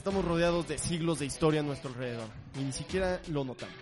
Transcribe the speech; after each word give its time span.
Estamos 0.00 0.24
rodeados 0.24 0.66
de 0.66 0.78
siglos 0.78 1.18
de 1.18 1.26
historia 1.26 1.60
a 1.60 1.62
nuestro 1.62 1.90
alrededor 1.90 2.26
y 2.58 2.64
ni 2.64 2.72
siquiera 2.72 3.20
lo 3.28 3.44
notamos. 3.44 3.76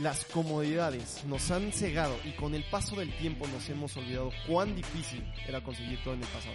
Las 0.00 0.24
comodidades 0.24 1.24
nos 1.24 1.50
han 1.50 1.72
cegado 1.72 2.14
y 2.24 2.36
con 2.36 2.54
el 2.54 2.62
paso 2.70 2.94
del 2.94 3.12
tiempo 3.18 3.48
nos 3.48 3.68
hemos 3.68 3.96
olvidado 3.96 4.30
cuán 4.46 4.76
difícil 4.76 5.24
era 5.44 5.64
conseguir 5.64 6.00
todo 6.04 6.14
en 6.14 6.22
el 6.22 6.28
pasado. 6.28 6.54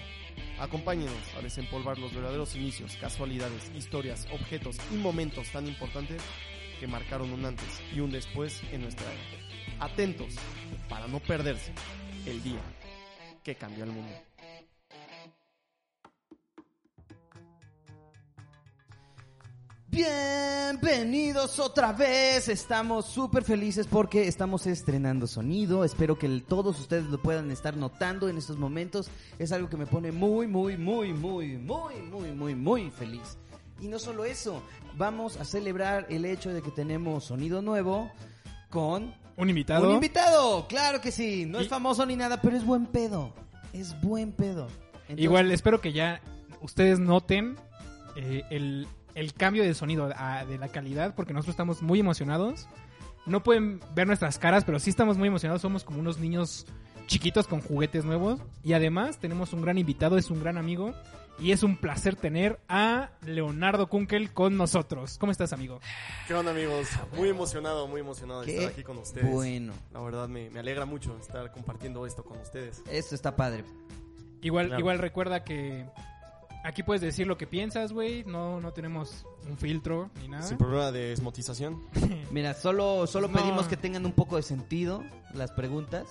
Acompáñenos 0.62 1.36
a 1.38 1.42
desempolvar 1.42 1.98
los 1.98 2.16
verdaderos 2.16 2.56
inicios, 2.56 2.96
casualidades, 3.02 3.70
historias, 3.76 4.30
objetos 4.32 4.78
y 4.94 4.96
momentos 4.96 5.52
tan 5.52 5.68
importantes 5.68 6.22
que 6.80 6.88
marcaron 6.88 7.34
un 7.34 7.44
antes 7.44 7.82
y 7.94 8.00
un 8.00 8.14
después 8.14 8.62
en 8.72 8.84
nuestra 8.84 9.08
era. 9.12 9.84
Atentos 9.88 10.36
para 10.88 11.10
no 11.10 11.20
perderse 11.20 11.74
el 12.26 12.42
día 12.42 12.62
que 13.44 13.56
cambió 13.56 13.84
el 13.84 13.92
mundo. 13.92 14.31
Bienvenidos 19.92 21.60
otra 21.60 21.92
vez, 21.92 22.48
estamos 22.48 23.06
súper 23.08 23.44
felices 23.44 23.88
porque 23.88 24.26
estamos 24.28 24.66
estrenando 24.66 25.28
sonido, 25.28 25.84
espero 25.84 26.18
que 26.18 26.30
todos 26.48 26.80
ustedes 26.80 27.06
lo 27.08 27.22
puedan 27.22 27.52
estar 27.52 27.76
notando 27.76 28.30
en 28.30 28.38
estos 28.38 28.58
momentos, 28.58 29.12
es 29.38 29.52
algo 29.52 29.70
que 29.70 29.76
me 29.76 29.86
pone 29.86 30.14
muy, 30.14 30.48
muy, 30.48 30.78
muy, 30.78 31.12
muy, 31.12 31.58
muy, 31.58 31.96
muy, 32.10 32.32
muy, 32.32 32.56
muy 32.56 32.90
feliz. 32.90 33.38
Y 33.82 33.90
no 33.90 34.00
solo 34.00 34.24
eso, 34.24 34.64
vamos 34.98 35.36
a 35.36 35.44
celebrar 35.44 36.06
el 36.10 36.24
hecho 36.24 36.54
de 36.54 36.62
que 36.62 36.72
tenemos 36.72 37.26
sonido 37.26 37.62
nuevo 37.62 38.10
con 38.70 39.14
Un 39.36 39.50
invitado. 39.50 39.90
un 39.90 39.96
invitado, 39.96 40.68
claro 40.70 41.02
que 41.02 41.12
sí, 41.12 41.46
no 41.46 41.60
es 41.60 41.68
famoso 41.68 42.06
ni 42.06 42.16
nada, 42.16 42.42
pero 42.42 42.56
es 42.56 42.66
buen 42.66 42.86
pedo, 42.86 43.34
es 43.74 44.00
buen 44.02 44.32
pedo. 44.32 44.68
Entonces- 45.02 45.20
Igual 45.26 45.52
espero 45.52 45.82
que 45.82 45.92
ya 45.92 46.22
ustedes 46.62 46.98
noten 46.98 47.58
eh, 48.16 48.44
el, 48.50 48.88
el 49.16 49.34
cambio 49.34 49.64
de 49.64 49.74
sonido, 49.74 50.10
a- 50.16 50.46
de 50.46 50.58
la 50.58 50.68
calidad, 50.70 51.16
porque 51.16 51.34
nosotros 51.34 51.54
estamos 51.54 51.82
muy 51.82 52.00
emocionados. 52.00 52.68
No 53.26 53.44
pueden 53.44 53.80
ver 53.94 54.08
nuestras 54.08 54.40
caras, 54.40 54.64
pero 54.66 54.80
sí 54.80 54.90
estamos 54.90 55.18
muy 55.18 55.28
emocionados. 55.28 55.62
Somos 55.62 55.84
como 55.84 56.00
unos 56.00 56.18
niños 56.20 56.66
chiquitos 57.08 57.48
con 57.48 57.62
juguetes 57.62 58.06
nuevos. 58.06 58.40
Y 58.64 58.74
además 58.74 59.20
tenemos 59.20 59.54
un 59.54 59.62
gran 59.62 59.78
invitado, 59.78 60.18
es 60.18 60.30
un 60.32 60.40
gran 60.40 60.58
amigo. 60.58 60.94
Y 61.40 61.54
es 61.54 61.64
un 61.64 61.76
placer 61.78 62.16
tener 62.16 62.60
a 62.70 63.10
Leonardo 63.26 63.88
Kunkel 63.88 64.32
con 64.32 64.58
nosotros. 64.58 65.18
¿Cómo 65.18 65.32
estás, 65.32 65.54
amigo? 65.54 65.80
¿Qué 66.28 66.36
onda 66.36 66.52
amigos? 66.52 66.88
Muy 67.16 67.30
emocionado, 67.30 67.88
muy 67.88 68.02
emocionado 68.02 68.42
de 68.42 68.54
estar 68.56 68.72
aquí 68.72 68.84
con 68.84 68.98
ustedes. 69.00 69.32
bueno, 69.32 69.74
La 69.92 70.02
verdad 70.02 70.28
me, 70.28 70.50
me 70.52 70.60
alegra 70.60 70.86
mucho 70.86 71.18
estar 71.20 71.52
compartiendo 71.52 72.06
esto 72.06 72.24
con 72.24 72.38
ustedes. 72.40 72.84
esto 72.92 73.16
está 73.16 73.36
padre. 73.36 73.64
Igual, 74.44 74.68
Claro. 74.68 74.80
igual 74.80 75.00
recuerda 75.00 75.44
que 75.44 75.86
aquí 76.64 76.84
puedes 76.84 77.02
decir 77.02 77.28
lo 77.28 77.38
que 77.38 77.48
piensas, 77.48 77.92
güey. 77.94 78.24
No, 78.26 78.60
no 78.62 78.72
tenemos 78.74 79.26
un 79.50 79.58
filtro 79.58 80.10
ni 80.22 80.28
nada. 80.28 80.44
Sin 80.44 80.58
problema 80.58 80.92
de 80.92 81.14
esmotización. 81.14 81.82
Mira, 82.32 82.54
solo, 82.54 83.08
solo 83.08 83.28
No. 83.28 83.38
pedimos 83.40 83.68
que 83.68 83.78
tengan 83.78 84.06
un 84.06 84.14
poco 84.14 84.36
de 84.38 84.44
sentido 84.44 85.04
las 85.34 85.52
preguntas. 85.52 86.08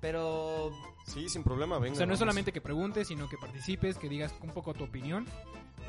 Pero 0.00 0.70
Sí, 1.06 1.28
sin 1.28 1.42
problema, 1.42 1.78
venga. 1.78 1.94
O 1.94 1.96
sea, 1.96 2.06
no 2.06 2.12
es 2.14 2.18
vamos. 2.20 2.30
solamente 2.30 2.52
que 2.52 2.60
preguntes, 2.60 3.08
sino 3.08 3.28
que 3.28 3.36
participes, 3.36 3.98
que 3.98 4.08
digas 4.08 4.32
un 4.42 4.50
poco 4.50 4.74
tu 4.74 4.84
opinión. 4.84 5.26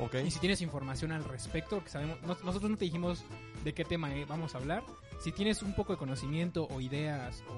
Ok. 0.00 0.16
Y 0.26 0.30
si 0.30 0.40
tienes 0.40 0.60
información 0.62 1.12
al 1.12 1.22
respecto, 1.24 1.76
porque 1.76 1.90
sabemos, 1.90 2.20
nos- 2.22 2.42
nosotros 2.44 2.70
no 2.70 2.76
te 2.76 2.86
dijimos 2.86 3.24
de 3.62 3.72
qué 3.72 3.84
tema 3.84 4.12
eh, 4.14 4.24
vamos 4.28 4.54
a 4.54 4.58
hablar. 4.58 4.82
Si 5.20 5.30
tienes 5.32 5.62
un 5.62 5.74
poco 5.74 5.92
de 5.92 5.98
conocimiento 5.98 6.66
o 6.70 6.80
ideas 6.80 7.42
o, 7.48 7.52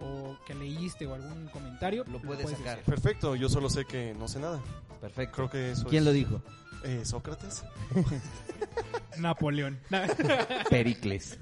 o 0.00 0.36
que 0.46 0.54
leíste 0.54 1.06
o 1.06 1.14
algún 1.14 1.46
comentario, 1.48 2.04
Lo 2.10 2.20
puedes 2.20 2.50
sacar. 2.50 2.76
decir. 2.78 2.84
Perfecto, 2.84 3.36
yo 3.36 3.48
solo 3.48 3.68
sé 3.70 3.84
que 3.84 4.14
no 4.18 4.28
sé 4.28 4.40
nada. 4.40 4.60
perfecto. 5.00 5.34
Creo 5.36 5.50
que 5.50 5.70
eso 5.72 5.86
¿Quién 5.88 6.00
es- 6.02 6.06
lo 6.06 6.12
dijo? 6.12 6.42
Eh, 6.84 7.02
Sócrates. 7.04 7.62
Napoleón. 9.18 9.78
Pericles. 10.70 11.38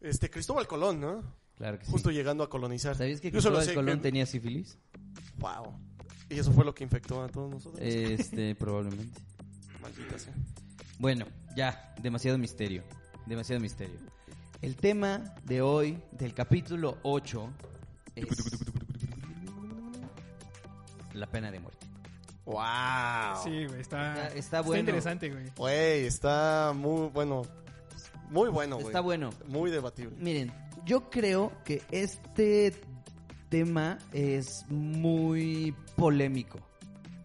Este, 0.00 0.30
Cristóbal 0.30 0.66
Colón, 0.66 1.00
¿no? 1.00 1.22
Claro 1.56 1.78
que 1.78 1.84
sí. 1.86 1.90
Justo 1.90 2.10
llegando 2.10 2.44
a 2.44 2.50
colonizar. 2.50 2.96
¿Sabías 2.96 3.20
que 3.20 3.30
Yo 3.30 3.40
solo 3.40 3.56
Cristóbal 3.56 3.66
sé 3.66 3.74
Colón 3.74 3.96
que- 3.98 4.02
tenía 4.02 4.26
sífilis? 4.26 4.78
Wow. 5.38 5.74
Y 6.30 6.38
eso 6.38 6.52
fue 6.52 6.64
lo 6.64 6.74
que 6.74 6.84
infectó 6.84 7.22
a 7.22 7.28
todos 7.28 7.50
nosotros. 7.50 7.80
Este, 7.82 8.54
probablemente. 8.58 9.20
Maldita 9.80 10.18
sea. 10.18 10.34
Bueno, 10.98 11.26
ya, 11.56 11.94
demasiado 12.02 12.38
misterio. 12.38 12.82
Demasiado 13.26 13.60
misterio. 13.60 13.96
El 14.60 14.76
tema 14.76 15.34
de 15.44 15.62
hoy, 15.62 15.98
del 16.12 16.34
capítulo 16.34 16.98
8, 17.02 17.48
es 17.48 17.77
la 21.14 21.26
pena 21.26 21.50
de 21.50 21.60
muerte. 21.60 21.86
Wow. 22.44 23.42
Sí, 23.44 23.66
güey, 23.66 23.80
está, 23.80 24.26
Está- 24.26 24.28
está 24.38 24.60
bueno. 24.62 24.80
interesante, 24.80 25.30
güey. 25.30 25.50
Güey, 25.56 26.06
está 26.06 26.72
muy 26.74 27.08
bueno. 27.08 27.42
Muy 28.30 28.48
bueno, 28.50 28.76
güey. 28.76 28.86
Está 28.88 29.00
bueno. 29.00 29.30
Muy 29.48 29.70
debatible. 29.70 30.16
Miren, 30.18 30.52
yo 30.84 31.10
creo 31.10 31.52
que 31.64 31.82
este 31.90 32.74
tema 33.48 33.98
es 34.12 34.64
muy 34.68 35.74
polémico. 35.96 36.58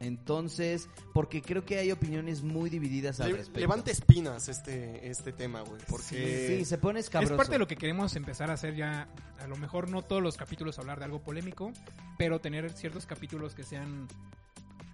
Entonces, 0.03 0.89
porque 1.13 1.41
creo 1.41 1.65
que 1.65 1.77
hay 1.79 1.91
opiniones 1.91 2.41
muy 2.43 2.69
divididas 2.69 3.19
al 3.19 3.31
Le- 3.31 3.37
respecto. 3.37 3.59
levanta 3.59 3.91
espinas 3.91 4.49
este, 4.49 5.09
este 5.09 5.31
tema, 5.33 5.61
güey. 5.61 5.81
Porque. 5.89 6.57
Sí, 6.59 6.65
se 6.65 6.77
pone 6.77 6.99
escabroso. 6.99 7.33
Es 7.33 7.37
parte 7.37 7.53
de 7.53 7.59
lo 7.59 7.67
que 7.67 7.75
queremos 7.75 8.15
empezar 8.15 8.49
a 8.49 8.53
hacer 8.53 8.75
ya. 8.75 9.07
A 9.39 9.47
lo 9.47 9.55
mejor 9.57 9.89
no 9.89 10.01
todos 10.01 10.21
los 10.21 10.37
capítulos 10.37 10.79
hablar 10.79 10.99
de 10.99 11.05
algo 11.05 11.19
polémico, 11.21 11.71
pero 12.17 12.39
tener 12.39 12.71
ciertos 12.71 13.05
capítulos 13.05 13.55
que 13.55 13.63
sean. 13.63 14.07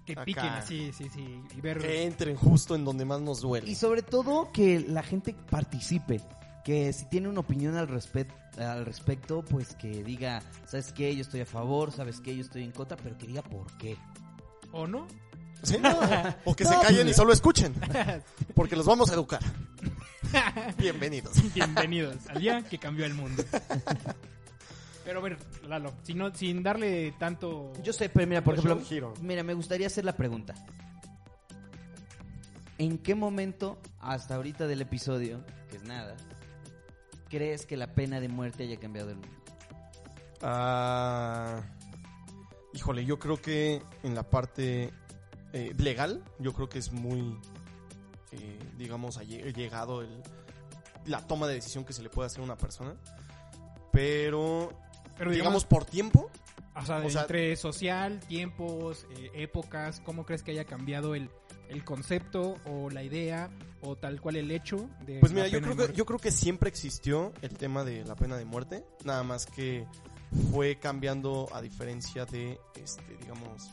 que 0.05 0.13
Acá. 0.13 0.25
piquen 0.25 0.45
así, 0.45 0.91
sí, 0.91 1.07
sí. 1.13 1.39
Y 1.55 1.61
ver. 1.61 1.77
que 1.77 2.03
entren 2.05 2.35
justo 2.35 2.73
en 2.75 2.83
donde 2.85 3.05
más 3.05 3.21
nos 3.21 3.41
duele. 3.41 3.69
Y 3.69 3.75
sobre 3.75 4.01
todo 4.01 4.51
que 4.51 4.79
la 4.79 5.03
gente 5.03 5.35
participe. 5.49 6.21
Que 6.65 6.91
si 6.93 7.05
tiene 7.09 7.27
una 7.29 7.39
opinión 7.39 7.77
al, 7.77 7.87
respet- 7.87 8.33
al 8.59 8.85
respecto, 8.85 9.43
pues 9.43 9.75
que 9.75 10.03
diga, 10.03 10.41
¿sabes 10.67 10.91
qué? 10.93 11.15
Yo 11.15 11.21
estoy 11.21 11.39
a 11.41 11.45
favor, 11.45 11.91
¿sabes 11.91 12.19
qué? 12.21 12.35
Yo 12.35 12.41
estoy 12.41 12.63
en 12.63 12.71
contra, 12.71 12.97
pero 12.97 13.17
que 13.17 13.25
diga 13.27 13.41
por 13.41 13.65
qué. 13.77 13.97
¿O 14.71 14.87
no? 14.87 15.07
Sí, 15.63 15.77
O 16.45 16.55
que 16.55 16.63
No, 16.63 16.69
se 16.71 16.79
callen 16.87 17.07
y 17.07 17.13
solo 17.13 17.33
escuchen. 17.33 17.73
Porque 18.55 18.75
los 18.75 18.85
vamos 18.85 19.09
a 19.09 19.13
educar. 19.13 19.41
Bienvenidos. 20.77 21.33
Bienvenidos 21.53 22.15
al 22.29 22.39
día 22.39 22.61
que 22.63 22.77
cambió 22.77 23.05
el 23.05 23.13
mundo. 23.13 23.43
Pero 25.03 25.19
a 25.19 25.23
ver, 25.23 25.37
Lalo, 25.67 25.93
sin, 26.03 26.17
no- 26.19 26.33
sin 26.35 26.61
darle 26.61 27.13
tanto... 27.17 27.73
Yo 27.83 27.93
sé, 27.93 28.09
pero 28.09 28.27
mira, 28.27 28.43
por 28.43 28.53
ejemplo, 28.55 28.79
giro. 28.85 29.13
mira, 29.21 29.43
me 29.43 29.53
gustaría 29.53 29.87
hacer 29.87 30.05
la 30.05 30.15
pregunta. 30.15 30.53
¿En 32.77 32.97
qué 32.99 33.15
momento, 33.15 33.79
hasta 33.99 34.35
ahorita 34.35 34.67
del 34.67 34.81
episodio, 34.81 35.43
que 35.69 35.77
es 35.77 35.83
nada, 35.83 36.15
crees 37.29 37.65
que 37.65 37.75
la 37.75 37.87
pena 37.87 38.19
de 38.21 38.29
muerte 38.29 38.63
haya 38.63 38.77
cambiado 38.79 39.09
el 39.09 39.15
mundo? 39.17 39.35
Ah, 40.41 41.61
híjole, 42.73 43.05
yo 43.05 43.19
creo 43.19 43.41
que 43.41 43.81
en 44.03 44.15
la 44.15 44.23
parte 44.23 44.91
eh, 45.53 45.73
legal, 45.77 46.23
yo 46.39 46.53
creo 46.53 46.69
que 46.69 46.79
es 46.79 46.91
muy, 46.91 47.37
eh, 48.31 48.59
digamos, 48.77 49.17
llegado 49.27 50.01
el, 50.01 50.21
la 51.05 51.25
toma 51.25 51.47
de 51.47 51.55
decisión 51.55 51.83
que 51.85 51.93
se 51.93 52.03
le 52.03 52.09
puede 52.09 52.27
hacer 52.27 52.41
a 52.41 52.43
una 52.43 52.57
persona. 52.57 52.95
Pero, 53.91 54.71
Pero 55.17 55.31
digamos, 55.31 55.65
por 55.65 55.85
tiempo, 55.85 56.29
O 56.75 56.85
sea, 56.85 56.97
O 56.99 57.09
sea- 57.09 57.21
entre 57.21 57.55
social, 57.55 58.19
tiempos, 58.21 59.05
eh, 59.17 59.31
épocas, 59.33 59.99
¿cómo 60.05 60.25
crees 60.25 60.43
que 60.43 60.51
haya 60.51 60.65
cambiado 60.65 61.15
el, 61.15 61.29
el 61.67 61.83
concepto 61.83 62.55
o 62.65 62.89
la 62.89 63.03
idea 63.03 63.49
o 63.81 63.95
tal 63.97 64.21
cual 64.21 64.35
el 64.37 64.51
hecho 64.51 64.89
de 65.05 65.19
Pues 65.19 65.31
mira, 65.33 65.47
yo 65.47 65.61
creo, 65.61 65.75
que, 65.75 65.93
yo 65.93 66.05
creo 66.05 66.19
que 66.19 66.31
siempre 66.31 66.69
existió 66.69 67.33
el 67.41 67.57
tema 67.57 67.83
de 67.83 68.05
la 68.05 68.15
pena 68.15 68.37
de 68.37 68.45
muerte, 68.45 68.85
nada 69.03 69.23
más 69.23 69.45
que 69.45 69.85
fue 70.51 70.77
cambiando 70.77 71.47
a 71.53 71.61
diferencia 71.61 72.25
de, 72.25 72.59
este, 72.75 73.17
digamos, 73.17 73.71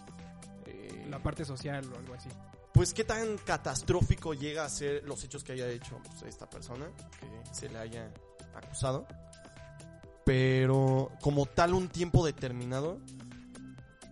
eh, 0.67 1.06
la 1.08 1.23
parte 1.23 1.44
social 1.44 1.85
o 1.93 1.99
algo 1.99 2.14
así. 2.14 2.29
pues 2.73 2.93
qué 2.93 3.05
tan 3.05 3.38
catastrófico 3.38 4.35
llega 4.35 4.64
a 4.64 4.69
ser 4.69 5.03
los 5.05 5.25
hechos 5.25 5.43
que 5.43 5.53
haya 5.53 5.69
hecho 5.69 5.99
pues, 6.05 6.23
esta 6.23 6.49
persona, 6.49 6.87
que 7.20 7.55
se 7.55 7.69
le 7.69 7.79
haya 7.79 8.11
acusado. 8.55 9.06
Pero 10.25 11.12
como 11.20 11.47
tal 11.47 11.73
un 11.73 11.88
tiempo 11.88 12.26
determinado, 12.26 12.99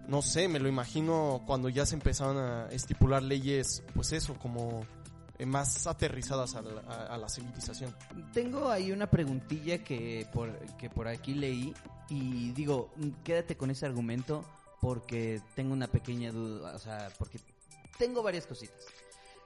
no 0.06 0.22
sé, 0.22 0.48
me 0.48 0.60
lo 0.60 0.68
imagino 0.68 1.42
cuando 1.46 1.68
ya 1.68 1.86
se 1.86 1.94
empezaron 1.94 2.38
a 2.38 2.68
estipular 2.70 3.22
leyes, 3.22 3.82
pues 3.94 4.12
eso, 4.12 4.34
como 4.34 4.86
más 5.46 5.86
aterrizadas 5.86 6.54
a 6.54 6.62
la, 6.62 6.80
a- 6.82 7.14
a 7.14 7.18
la 7.18 7.28
civilización. 7.28 7.94
Tengo 8.32 8.70
ahí 8.70 8.92
una 8.92 9.10
preguntilla 9.10 9.82
que 9.82 10.26
por, 10.32 10.56
que 10.76 10.88
por 10.90 11.08
aquí 11.08 11.34
leí 11.34 11.74
y 12.08 12.52
digo, 12.52 12.90
quédate 13.24 13.56
con 13.56 13.70
ese 13.70 13.86
argumento 13.86 14.44
porque 14.80 15.40
tengo 15.54 15.72
una 15.72 15.86
pequeña 15.88 16.30
duda, 16.30 16.74
o 16.74 16.78
sea, 16.78 17.10
porque 17.18 17.38
tengo 17.98 18.22
varias 18.22 18.46
cositas. 18.46 18.76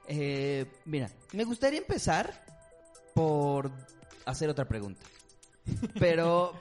Eh, 0.07 0.65
mira, 0.85 1.09
me 1.33 1.43
gustaría 1.43 1.79
empezar 1.79 2.43
por 3.15 3.71
hacer 4.25 4.49
otra 4.49 4.65
pregunta. 4.65 5.01
Pero 5.99 6.53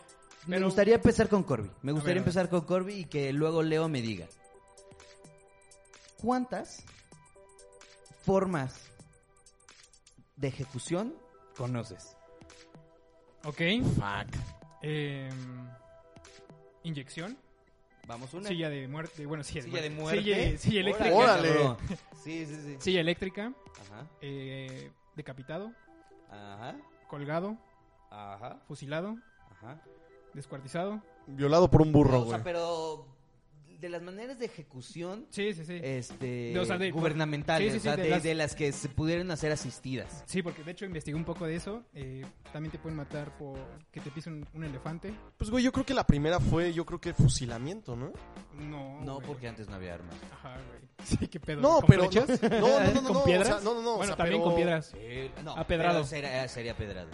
me 0.47 0.57
Pero- 0.57 0.67
gustaría 0.67 0.95
empezar 0.97 1.29
con 1.29 1.43
Corby. 1.43 1.71
Me 1.83 1.93
gustaría 1.93 2.15
ver. 2.15 2.23
empezar 2.29 2.49
con 2.49 2.63
Corby 2.63 2.95
y 2.95 3.05
que 3.07 3.33
luego 3.33 3.63
Leo 3.63 3.89
me 3.89 4.01
diga. 4.03 4.27
¿Cuántas 6.21 6.83
formas 8.25 8.75
de 10.39 10.49
ejecución 10.49 11.15
conoces? 11.57 12.17
Ok. 13.45 13.61
Fuck. 13.95 14.37
eh, 14.83 15.29
inyección. 16.83 17.37
Vamos 18.07 18.33
una. 18.33 18.49
Silla 18.49 18.71
de 18.71 18.89
muerte. 18.89 19.27
Bueno, 19.27 19.45
silla 19.45 19.63
de 19.63 19.69
Silla 19.69 19.83
de 19.83 19.91
muerte. 19.91 20.21
muerte. 20.21 20.23
Silla, 20.49 20.59
silla 20.59 20.81
eléctrica. 20.81 21.15
Órale. 21.15 21.77
Sí, 22.23 22.47
sí, 22.47 22.57
sí. 22.63 22.77
Silla 22.81 23.01
eléctrica. 23.01 23.53
Ajá, 23.83 24.07
eh, 24.21 24.91
decapitado. 25.15 25.73
ajá, 26.31 26.77
Colgado. 27.09 27.57
ajá, 28.11 28.61
Fusilado. 28.67 29.17
ajá. 29.51 29.83
Descuartizado. 30.35 31.03
Violado 31.27 31.71
por 31.71 31.83
un 31.83 31.93
burro, 31.93 32.21
O 32.21 32.25
sea, 32.25 32.39
güey. 32.39 32.45
pero 32.45 33.07
de 33.79 33.89
las 33.89 34.03
maneras 34.03 34.39
de 34.39 34.47
ejecución 34.47 35.27
Sí, 35.31 35.53
sí, 35.55 35.65
sí. 35.65 35.79
este 35.83 36.27
De- 36.53 36.59
o 36.59 36.65
sea, 36.65 36.79
de- 36.79 36.91
gubernamentales, 36.91 37.73
sí, 37.73 37.79
sí, 37.79 37.83
sí, 37.83 37.89
o 37.89 37.93
sea, 37.93 37.97
de 37.97 38.03
de, 38.03 38.09
las- 38.11 38.23
de 38.23 38.35
las 38.35 38.55
que 38.57 38.73
se 38.73 38.89
pudieran 38.89 39.31
hacer 39.31 39.53
asistidas. 39.53 40.25
Sí, 40.27 40.43
porque 40.43 40.65
de 40.65 40.73
hecho 40.73 40.85
investigué 40.85 41.17
un 41.17 41.25
poco 41.25 41.47
de 41.47 41.55
eso. 41.57 41.85
eh, 41.95 42.25
también 42.53 42.73
te 42.73 42.79
pueden 42.79 42.97
matar 42.97 43.37
por 43.39 43.59
que 43.93 44.01
te 44.01 44.11
pise 44.11 44.31
un, 44.31 44.47
un 44.55 44.65
elefante. 44.65 45.13
Pues, 45.37 45.51
güey, 45.51 45.63
yo 45.63 45.71
creo 45.73 45.87
que 45.87 45.95
la 45.95 46.05
primera 46.07 46.41
fue, 46.41 46.73
yo 46.73 46.85
creo 46.85 47.01
que 47.01 47.15
fusilamiento, 47.15 47.95
¿no? 47.97 48.13
No. 48.59 49.01
No, 49.03 49.15
güey. 49.17 49.27
porque 49.27 49.49
antes 49.49 49.69
no 49.69 49.77
había 49.77 49.95
armas. 49.95 50.15
Ajá, 50.33 50.55
güey. 50.69 50.89
Sí, 51.05 51.29
qué 51.29 51.39
pedo. 51.39 51.61
No, 51.61 51.77
¿Con 51.81 51.87
pero. 51.89 52.11
flechas? 52.11 52.43
No, 52.43 52.49
no, 52.51 52.81
no, 52.81 52.93
no. 52.95 53.03
¿Con 53.05 53.13
no, 53.15 53.25
piedras? 53.25 53.49
O 53.49 53.53
sea, 53.53 53.61
no, 53.65 53.75
no, 53.75 53.83
no. 53.83 53.93
o 53.95 53.97
bueno, 53.99 54.07
sea, 54.09 54.17
también 54.17 54.41
pero- 54.41 54.45
con 54.45 54.57
piedras. 54.57 54.93
no, 55.45 55.57
Apedrado. 55.57 55.95
pero 55.99 56.05
Sería, 56.07 56.49
sería 56.49 56.77
pedrado. 56.77 57.09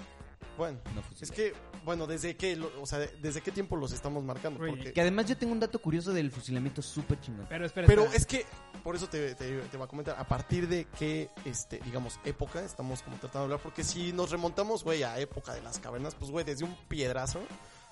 Bueno, 0.57 0.79
No 0.95 1.03
es 1.21 1.31
que, 1.33 1.53
bueno, 1.85 2.07
desde 2.07 2.37
qué, 2.37 2.57
lo- 2.57 2.71
o 2.81 2.87
sea, 2.87 2.99
desde 2.99 3.41
qué 3.41 3.51
tiempo 3.53 3.77
los 3.77 3.93
estamos 3.93 4.25
marcando. 4.25 4.59
Porque, 4.59 4.93
Que 4.93 5.01
además 5.01 5.27
yo 5.27 5.37
tengo 5.37 5.53
un 5.53 5.61
dato 5.61 5.79
curioso 5.81 6.13
del 6.13 6.31
fusilamiento 6.31 6.83
súper 6.83 7.21
chingón. 7.21 7.47
Pero 7.49 7.67
espera, 7.67 7.87
pero 7.87 8.03
espera. 8.05 8.19
es 8.19 8.27
que, 8.27 8.47
por 8.83 8.97
eso 8.97 9.09
te, 9.09 9.35
te, 9.35 9.59
te 9.61 9.77
voy 9.77 9.85
a 9.85 9.89
comentar, 9.89 10.17
a 10.19 10.27
partir 10.27 10.67
de 10.69 10.87
qué, 10.99 11.29
este, 11.45 11.79
digamos, 11.85 12.19
época 12.25 12.63
estamos 12.63 13.03
como 13.03 13.17
tratando 13.19 13.41
de 13.41 13.45
hablar. 13.45 13.61
Porque 13.63 13.85
si 13.85 14.13
nos 14.13 14.31
remontamos, 14.31 14.83
güey, 14.85 15.03
a 15.03 15.19
época 15.19 15.53
de 15.55 15.63
las 15.63 15.79
cavernas, 15.79 16.15
pues, 16.15 16.31
güey, 16.31 16.45
desde 16.45 16.65
un 16.65 16.75
piedrazo 16.89 17.41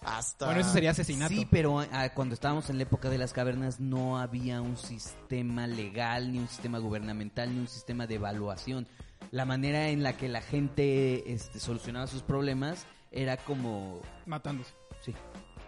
hasta. 0.04 0.46
Bueno, 0.46 0.60
eso 0.60 0.72
sería 0.72 0.90
asesinato. 0.90 1.32
Sí, 1.32 1.46
pero 1.50 1.78
ah, 1.80 2.08
cuando 2.14 2.34
estábamos 2.34 2.68
en 2.70 2.76
la 2.78 2.82
época 2.84 3.08
de 3.08 3.18
las 3.18 3.32
cavernas 3.32 3.78
no 3.80 4.18
había 4.18 4.60
un 4.60 4.76
sistema 4.76 5.66
legal, 5.66 6.32
ni 6.32 6.38
un 6.38 6.48
sistema 6.48 6.78
gubernamental, 6.78 7.52
ni 7.54 7.60
un 7.60 7.68
sistema 7.68 8.06
de 8.06 8.16
evaluación. 8.16 8.88
La 9.30 9.44
manera 9.44 9.88
en 9.88 10.02
la 10.02 10.16
que 10.16 10.28
la 10.28 10.40
gente 10.42 11.32
este, 11.32 11.60
solucionaba 11.60 12.06
sus 12.08 12.22
problemas 12.22 12.86
era 13.12 13.36
como... 13.36 14.00
Matándose. 14.26 14.72
Sí. 15.00 15.14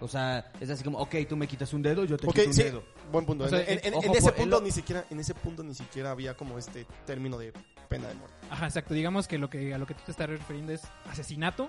O 0.01 0.09
sea, 0.09 0.51
es 0.61 0.69
así 0.71 0.83
como, 0.83 0.99
ok, 0.99 1.15
tú 1.29 1.37
me 1.37 1.47
quitas 1.47 1.73
un 1.73 1.81
dedo, 1.83 2.05
yo 2.05 2.17
te 2.17 2.27
Ok, 2.27 2.35
quito 2.35 2.49
un 2.49 2.55
sí, 2.55 2.63
dedo. 2.65 2.85
buen 3.13 3.25
punto. 3.25 3.45
O 3.45 3.49
sea, 3.49 3.61
en, 3.63 3.81
en- 3.85 3.95
ojo, 3.95 4.05
en 4.07 4.11
ese 4.13 4.23
por- 4.31 4.35
punto 4.35 4.61
ni 4.61 4.71
siquiera, 4.73 5.05
en 5.11 5.21
ese 5.21 5.35
punto 5.35 5.63
ni 5.63 5.75
siquiera 5.75 6.11
había 6.11 6.35
como 6.37 6.59
este 6.59 6.87
término 7.07 7.39
de 7.39 7.53
pena 7.89 8.09
de 8.09 8.15
muerte. 8.15 8.35
Ajá, 8.51 8.67
exacto. 8.67 8.93
Digamos 8.95 9.29
que 9.29 9.39
lo 9.39 9.49
que 9.49 9.73
a 9.73 9.79
lo 9.79 9.87
que 9.87 9.95
tú 9.95 10.03
te 10.05 10.11
estás 10.11 10.29
refiriendo 10.29 10.73
es 10.73 10.83
asesinato 11.09 11.69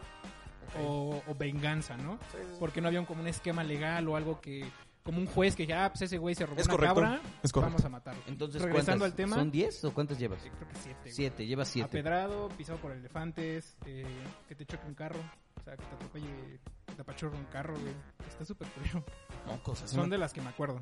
o, 0.81 1.21
o 1.27 1.35
venganza, 1.35 1.95
¿no? 1.97 2.17
Sí, 2.31 2.37
sí, 2.39 2.43
sí. 2.51 2.55
Porque 2.59 2.81
no 2.81 2.87
había 2.87 2.99
un, 2.99 3.05
como 3.05 3.21
un 3.21 3.27
esquema 3.27 3.63
legal 3.63 4.07
o 4.07 4.15
algo 4.15 4.41
que 4.41 4.65
como 5.03 5.19
un 5.19 5.27
juez 5.27 5.55
que 5.55 5.63
dije, 5.63 5.75
ah, 5.75 5.89
pues 5.91 6.01
ese 6.01 6.17
güey 6.17 6.33
se 6.33 6.47
robó 6.47 6.59
Es 6.59 6.65
una 6.65 6.75
correcto, 6.77 6.95
cabra, 6.95 7.21
es 7.43 7.51
correcto. 7.51 7.61
vamos 7.73 7.85
a 7.85 7.89
matarlo. 7.89 8.21
Entonces, 8.25 8.59
regresando 8.59 9.01
¿cuántas? 9.03 9.11
al 9.11 9.15
tema, 9.15 9.35
¿Son 9.35 9.51
10 9.51 9.85
o 9.85 9.93
cuántas 9.93 10.17
llevas? 10.17 10.39
creo 10.41 10.67
que 10.67 10.75
siete. 10.81 10.99
güey. 11.03 11.13
Siete, 11.13 11.45
llevas 11.45 11.67
siete. 11.67 11.87
Apedrado, 11.99 12.49
pisado 12.57 12.79
por 12.79 12.91
elefantes, 12.91 13.75
eh, 13.85 14.03
que 14.47 14.55
te 14.55 14.65
choque 14.65 14.87
un 14.87 14.95
carro, 14.95 15.19
o 15.59 15.63
sea, 15.63 15.75
que 15.77 15.83
te 15.85 15.95
atropelle, 15.95 16.59
que 16.85 16.93
te 16.93 17.01
apachurre 17.01 17.37
un 17.37 17.45
carro, 17.45 17.73
güey. 17.79 17.93
Está 18.27 18.45
súper 18.45 18.67
curioso. 18.69 19.03
Mocos, 19.47 19.81
así, 19.83 19.95
Son 19.95 20.05
¿no? 20.05 20.11
de 20.11 20.17
las 20.17 20.33
que 20.33 20.41
me 20.41 20.49
acuerdo. 20.49 20.79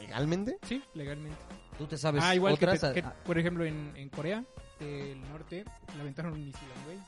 ¿Legalmente? 0.00 0.58
Sí, 0.62 0.82
legalmente. 0.94 1.38
¿Tú 1.78 1.86
te 1.86 1.96
sabes 1.96 2.22
Ah, 2.24 2.34
igual 2.34 2.58
que, 2.58 2.64
otras? 2.66 2.80
te- 2.80 3.00
que, 3.00 3.06
Ah, 3.06 3.14
por 3.24 3.38
ejemplo, 3.38 3.64
en, 3.64 3.92
en 3.96 4.08
Corea 4.10 4.44
del 4.80 5.20
Norte 5.30 5.64
le 5.94 6.00
aventaron 6.00 6.32
un 6.32 6.44
misil 6.44 6.68
al 6.76 6.84
güey. 6.84 6.98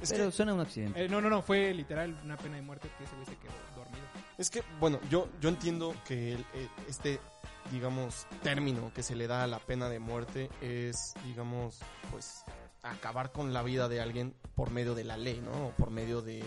Es 0.00 0.10
pero 0.12 0.26
que, 0.26 0.32
suena 0.32 0.54
un 0.54 0.60
accidente. 0.60 1.04
Eh, 1.04 1.08
no, 1.08 1.20
no, 1.20 1.28
no, 1.28 1.42
fue 1.42 1.74
literal 1.74 2.18
una 2.24 2.36
pena 2.38 2.56
de 2.56 2.62
muerte 2.62 2.88
que 2.96 3.04
ese 3.04 3.14
güey 3.14 3.26
se 3.26 3.36
quedó 3.36 3.52
dormido. 3.76 4.06
es 4.38 4.48
que, 4.50 4.62
bueno, 4.80 4.98
yo, 5.10 5.28
yo 5.40 5.50
entiendo 5.50 5.94
que 6.06 6.32
el- 6.32 6.46
eh, 6.54 6.68
este, 6.88 7.20
digamos, 7.70 8.26
término 8.42 8.90
que 8.94 9.02
se 9.02 9.14
le 9.14 9.26
da 9.26 9.44
a 9.44 9.46
la 9.46 9.58
pena 9.58 9.90
de 9.90 9.98
muerte 9.98 10.48
es, 10.62 11.12
digamos, 11.24 11.80
pues, 12.10 12.44
acabar 12.82 13.32
con 13.32 13.52
la 13.52 13.62
vida 13.62 13.88
de 13.88 14.00
alguien 14.00 14.34
por 14.54 14.70
medio 14.70 14.94
de 14.94 15.04
la 15.04 15.16
ley, 15.16 15.40
¿no? 15.40 15.68
O 15.68 15.70
por 15.72 15.90
medio 15.90 16.22
de 16.22 16.42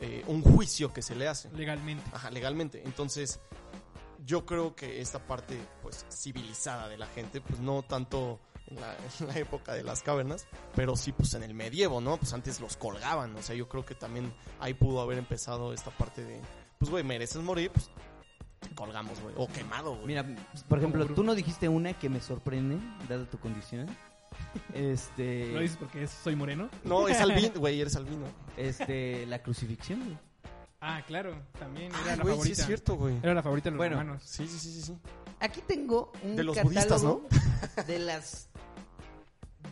eh, 0.00 0.24
un 0.26 0.42
juicio 0.42 0.92
que 0.92 1.02
se 1.02 1.14
le 1.14 1.28
hace. 1.28 1.50
Legalmente. 1.52 2.10
Ajá, 2.12 2.30
legalmente. 2.30 2.82
Entonces, 2.84 3.40
yo 4.24 4.46
creo 4.46 4.74
que 4.74 5.00
esta 5.00 5.18
parte, 5.26 5.58
pues, 5.82 6.06
civilizada 6.10 6.88
de 6.88 6.98
la 6.98 7.06
gente, 7.06 7.40
pues 7.40 7.60
no 7.60 7.82
tanto 7.82 8.40
en 8.66 8.80
la, 8.80 8.96
en 9.20 9.26
la 9.28 9.38
época 9.38 9.72
de 9.74 9.82
las 9.82 10.02
cavernas, 10.02 10.46
pero 10.74 10.96
sí, 10.96 11.12
pues, 11.12 11.34
en 11.34 11.42
el 11.42 11.54
medievo, 11.54 12.00
¿no? 12.00 12.16
Pues 12.16 12.32
antes 12.32 12.60
los 12.60 12.76
colgaban, 12.76 13.36
o 13.36 13.42
sea, 13.42 13.54
yo 13.54 13.68
creo 13.68 13.84
que 13.84 13.94
también 13.94 14.34
ahí 14.60 14.74
pudo 14.74 15.00
haber 15.00 15.18
empezado 15.18 15.72
esta 15.72 15.90
parte 15.90 16.24
de, 16.24 16.40
pues, 16.78 16.90
güey, 16.90 17.04
mereces 17.04 17.42
morir, 17.42 17.70
pues, 17.70 17.90
colgamos, 18.74 19.20
güey, 19.20 19.34
o 19.36 19.46
quemado, 19.48 19.94
güey. 19.94 20.06
Mira, 20.06 20.26
por 20.68 20.78
ejemplo, 20.78 21.06
tú 21.06 21.22
no 21.22 21.34
dijiste 21.34 21.68
una 21.68 21.92
que 21.98 22.08
me 22.08 22.20
sorprende, 22.20 22.78
dada 23.08 23.28
tu 23.28 23.38
condición. 23.38 23.94
Este. 24.72 25.52
¿Lo 25.52 25.60
dices 25.60 25.76
porque 25.78 26.04
es- 26.04 26.10
soy 26.10 26.36
moreno? 26.36 26.68
No, 26.84 27.08
es 27.08 27.18
albino, 27.20 27.52
güey, 27.56 27.80
eres 27.80 27.96
albino. 27.96 28.26
Este, 28.56 29.26
la 29.26 29.42
crucifixión, 29.42 30.00
güey. 30.04 30.16
Ah, 30.80 31.02
claro, 31.06 31.34
también 31.58 31.90
era 31.92 32.12
Ay, 32.12 32.16
la 32.18 32.22
güey, 32.22 32.34
sí 32.34 32.38
favorita. 32.38 32.60
es 32.60 32.66
cierto, 32.66 32.96
güey. 32.96 33.16
Era 33.22 33.32
la 33.34 33.42
favorita 33.42 33.66
de 33.66 33.70
los 33.72 33.78
Bueno. 33.78 33.96
romanos. 33.98 34.22
Sí, 34.24 34.46
sí, 34.46 34.58
sí, 34.58 34.72
sí, 34.72 34.82
sí. 34.82 34.98
Aquí 35.40 35.60
tengo 35.66 36.12
un 36.22 36.36
De 36.36 36.44
los 36.44 36.54
catálogo 36.56 37.20
budistas, 37.28 37.86
de 37.86 37.98
las 37.98 38.48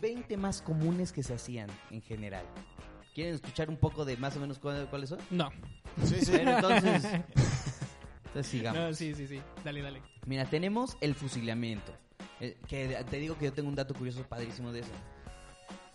20 0.01 0.37
más 0.37 0.61
comunes 0.61 1.11
que 1.11 1.23
se 1.23 1.33
hacían 1.33 1.69
en 1.91 2.01
general. 2.01 2.45
¿Quieren 3.13 3.35
escuchar 3.35 3.69
un 3.69 3.77
poco 3.77 4.05
de 4.05 4.17
más 4.17 4.35
o 4.37 4.39
menos 4.39 4.57
cuál- 4.59 4.87
cuáles 4.89 5.09
son? 5.09 5.19
No. 5.29 5.51
Sí, 6.03 6.15
sí. 6.25 6.31
Bueno, 6.31 6.55
entonces, 6.55 7.03
entonces 8.25 8.47
sigamos. 8.47 8.81
no, 8.81 8.93
sí, 8.95 9.13
sí, 9.13 9.27
sí. 9.27 9.39
Dale, 9.63 9.81
dale. 9.83 10.01
Mira, 10.25 10.45
tenemos 10.45 10.97
el 10.99 11.13
fusilamiento. 11.13 11.93
Eh, 12.43 12.57
que 12.67 13.01
te 13.09 13.17
digo 13.19 13.37
que 13.37 13.45
yo 13.45 13.53
tengo 13.53 13.69
un 13.69 13.75
dato 13.75 13.93
curioso 13.93 14.21
padrísimo 14.23 14.73
de 14.73 14.81
eso. 14.81 14.91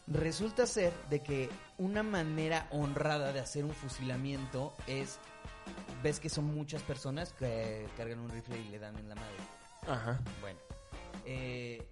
Resulta 0.07 0.67
ser 0.67 0.95
de 1.11 1.23
que 1.23 1.51
una 1.77 2.03
manera 2.03 2.67
honrada 2.71 3.35
de 3.35 3.41
hacer 3.41 3.67
un 3.67 3.75
fusilamiento 3.75 4.75
es 4.87 5.19
ves 6.03 6.21
que 6.21 6.31
son 6.31 6.47
muchas 6.47 6.83
personas 6.83 7.35
que 7.35 7.87
cargan 7.99 8.21
un 8.21 8.31
rifle 8.31 8.59
y 8.59 8.71
le 8.71 8.79
dan 8.79 8.97
en 8.97 9.11
la 9.11 9.15
madre. 9.15 9.37
Ajá. 9.87 10.21
Bueno, 10.41 10.59
eh, 11.27 11.87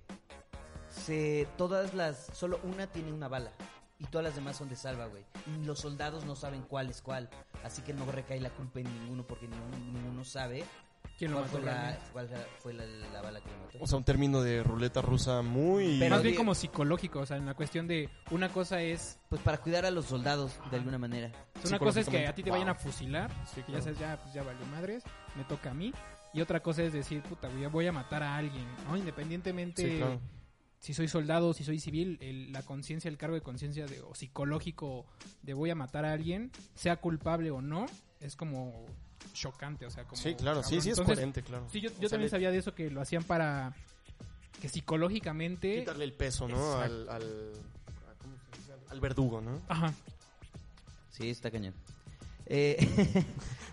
se, 0.89 1.47
todas 1.59 1.93
las, 1.93 2.31
solo 2.33 2.59
una 2.63 2.87
tiene 2.87 3.13
una 3.13 3.29
bala 3.29 3.53
y 3.99 4.07
todas 4.07 4.25
las 4.25 4.37
demás 4.37 4.57
son 4.57 4.71
de 4.71 4.77
salva, 4.77 5.05
güey. 5.05 5.27
Y 5.55 5.67
los 5.67 5.81
soldados 5.81 6.25
no 6.25 6.35
saben 6.35 6.63
cuál 6.63 6.89
es 6.89 7.03
cuál, 7.03 7.29
así 7.63 7.83
que 7.83 7.93
no 7.93 8.11
recae 8.11 8.41
la 8.41 8.49
culpa 8.49 8.81
en 8.81 8.87
ninguno 9.01 9.27
porque 9.27 9.49
ninguno, 9.49 9.77
ninguno 9.93 10.25
sabe 10.25 10.65
¿Quién 11.19 11.31
lo 11.33 11.39
cuál 11.39 11.47
mató 11.47 11.57
fue, 11.59 11.67
la, 11.67 11.99
cuál 12.13 12.29
fue 12.59 12.75
la, 12.75 12.85
la 13.13 13.23
bala 13.23 13.41
que 13.41 13.51
lo 13.51 13.59
mató. 13.59 13.79
O 13.81 13.87
sea, 13.87 13.99
un 13.99 14.05
término 14.05 14.43
de 14.43 14.63
ruleta 14.63 15.01
rusa 15.03 15.43
muy... 15.43 15.99
Pero 15.99 16.15
Más 16.17 16.23
bien 16.23 16.35
como 16.35 16.55
psicológico, 16.55 17.21
o 17.21 17.27
sea, 17.27 17.37
en 17.37 17.47
la 17.47 17.55
cuestión 17.55 17.87
de 17.87 18.09
una 18.31 18.49
cosa 18.51 18.83
es, 18.83 19.19
pues 19.29 19.41
para 19.43 19.59
cuidar 19.59 19.85
a 19.87 19.91
los 19.91 20.07
soldados 20.07 20.53
de 20.71 20.77
alguna 20.77 20.99
manera. 20.99 21.31
una 21.65 21.79
cosa 21.79 22.01
es 22.01 22.09
que 22.09 22.27
a 22.27 22.35
ti 22.35 22.43
te 22.43 22.51
wow. 22.51 22.59
vayan 22.59 22.69
a 22.71 22.75
fusilar, 22.75 23.31
Sí, 23.55 23.63
que 23.63 23.73
ya 23.73 23.79
claro. 23.81 23.83
sabes, 23.85 23.99
ya, 23.99 24.17
pues 24.23 24.35
ya 24.35 24.43
valió 24.43 24.67
madres, 24.67 25.03
me 25.37 25.45
toca 25.45 25.71
a 25.71 25.75
mí. 25.75 25.93
Y 26.35 26.41
otra 26.43 26.61
cosa 26.61 26.83
es 26.83 26.93
decir, 26.93 27.23
puta, 27.23 27.49
güey, 27.49 27.63
ya 27.63 27.69
voy 27.69 27.87
a 27.87 27.93
matar 27.93 28.23
a 28.23 28.37
alguien, 28.37 28.67
¿no? 28.87 28.97
Independientemente 28.97 29.83
Sí, 29.91 29.97
claro. 29.97 30.21
si 30.81 30.93
soy 30.93 31.09
soldado, 31.09 31.55
si 31.55 31.65
soy 31.65 31.79
civil, 31.79 32.19
el- 32.21 32.53
la 32.53 32.63
conciencia, 32.63 33.09
el 33.09 33.17
cargo 33.17 33.37
de 33.37 33.41
conciencia 33.43 33.87
o 34.07 34.15
psicológico 34.15 35.07
de 35.43 35.55
voy 35.55 35.71
a 35.71 35.75
matar 35.75 36.05
a 36.05 36.13
alguien, 36.13 36.51
sea 36.75 36.97
culpable 36.97 37.51
o 37.51 37.63
no, 37.63 37.87
es 38.21 38.37
como 38.37 38.85
chocante, 39.37 39.87
o 39.87 39.91
sea, 39.91 40.05
como... 40.05 40.21
Sí, 40.21 40.35
claro, 40.35 40.63
sí, 40.63 40.71
cabrón. 40.77 40.83
sí 40.83 40.91
es 40.91 40.99
Entonces, 40.99 41.15
coherente, 41.15 41.43
claro. 41.43 41.67
Sí, 41.71 41.81
yo, 41.81 41.91
yo 42.01 42.09
también 42.09 42.23
le- 42.27 42.31
sabía 42.31 42.51
de 42.51 42.59
eso 42.59 42.75
que 42.75 42.91
lo 42.91 43.01
hacían 43.01 43.23
para 43.25 43.75
que 44.61 44.69
psicológicamente... 44.69 45.81
quitarle 45.81 46.05
el 46.05 46.13
peso, 46.15 46.49
¿no? 46.49 46.77
Al, 46.79 47.09
al, 47.09 47.23
a- 47.23 48.19
¿cómo 48.23 48.35
se 48.53 48.59
dice? 48.59 48.73
al 48.91 49.01
verdugo, 49.01 49.41
¿no? 49.41 49.61
Ajá. 49.69 49.93
Sí, 51.11 51.31
está 51.31 51.51
cañón. 51.51 51.75
Eh, 52.47 52.77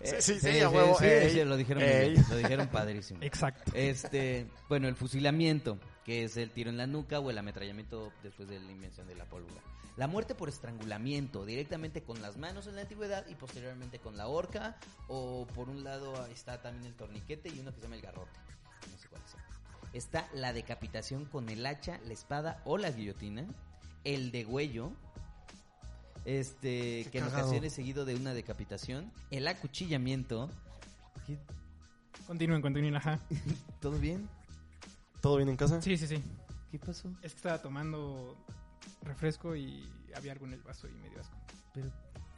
Sí, 0.04 0.34
sí, 0.34 0.40
sí, 0.40 0.60
a 0.60 0.68
huevo, 0.68 0.98
sí, 0.98 1.06
ey, 1.06 1.30
sí, 1.30 1.44
lo 1.44 1.56
dijeron 1.56 1.82
muy 1.82 1.90
ey. 1.92 2.10
bien, 2.10 2.24
lo 2.28 2.36
dijeron 2.36 2.68
padrísimo. 2.68 3.20
Exacto. 3.22 3.72
Este, 3.74 4.46
bueno, 4.68 4.86
el 4.86 4.96
fusilamiento, 4.96 5.78
que 6.04 6.24
es 6.24 6.36
el 6.36 6.50
tiro 6.50 6.68
en 6.68 6.76
la 6.76 6.86
nuca 6.86 7.20
o 7.20 7.30
el 7.30 7.38
ametrallamiento 7.38 8.12
después 8.22 8.46
de 8.50 8.60
la 8.60 8.70
invención 8.70 9.06
de 9.06 9.14
la 9.14 9.24
pólvora. 9.24 9.62
La 9.96 10.08
muerte 10.08 10.34
por 10.34 10.48
estrangulamiento, 10.48 11.44
directamente 11.44 12.02
con 12.02 12.20
las 12.20 12.36
manos 12.36 12.66
en 12.66 12.74
la 12.74 12.82
antigüedad 12.82 13.24
y 13.28 13.34
posteriormente 13.36 14.00
con 14.00 14.16
la 14.16 14.26
horca, 14.26 14.76
o 15.06 15.46
por 15.54 15.68
un 15.68 15.84
lado 15.84 16.26
está 16.26 16.60
también 16.60 16.86
el 16.86 16.94
torniquete 16.94 17.48
y 17.48 17.60
uno 17.60 17.70
que 17.70 17.76
se 17.76 17.82
llama 17.82 17.96
el 17.96 18.02
garrote. 18.02 18.38
No 18.90 18.98
sé 18.98 19.08
cuál 19.08 19.22
sea. 19.26 19.44
Está 19.92 20.28
la 20.34 20.52
decapitación 20.52 21.26
con 21.26 21.48
el 21.48 21.64
hacha, 21.64 22.00
la 22.06 22.12
espada 22.12 22.60
o 22.64 22.76
la 22.76 22.90
guillotina, 22.90 23.46
el 24.02 24.32
degüello, 24.32 24.90
este, 26.24 27.04
Qué 27.04 27.10
que 27.12 27.18
en 27.18 27.24
ocasiones 27.24 27.72
seguido 27.72 28.04
de 28.04 28.16
una 28.16 28.34
decapitación, 28.34 29.12
el 29.30 29.46
acuchillamiento. 29.46 30.50
¿Qué? 31.26 31.38
Continúen, 32.26 32.62
continúen, 32.62 32.96
ajá. 32.96 33.20
¿Todo 33.80 33.98
bien? 33.98 34.28
¿Todo 35.20 35.36
bien 35.36 35.50
en 35.50 35.56
casa? 35.56 35.80
Sí, 35.80 35.96
sí, 35.96 36.08
sí. 36.08 36.22
¿Qué 36.72 36.78
pasó? 36.78 37.08
Es 37.22 37.32
que 37.32 37.36
estaba 37.36 37.62
tomando 37.62 38.36
refresco 39.04 39.54
y 39.56 39.88
había 40.14 40.32
algo 40.32 40.46
en 40.46 40.52
el 40.54 40.62
vaso 40.62 40.86
y 40.88 40.92
me 40.92 41.08
dio 41.10 41.20
asco. 41.20 41.36
Pero, 41.72 41.90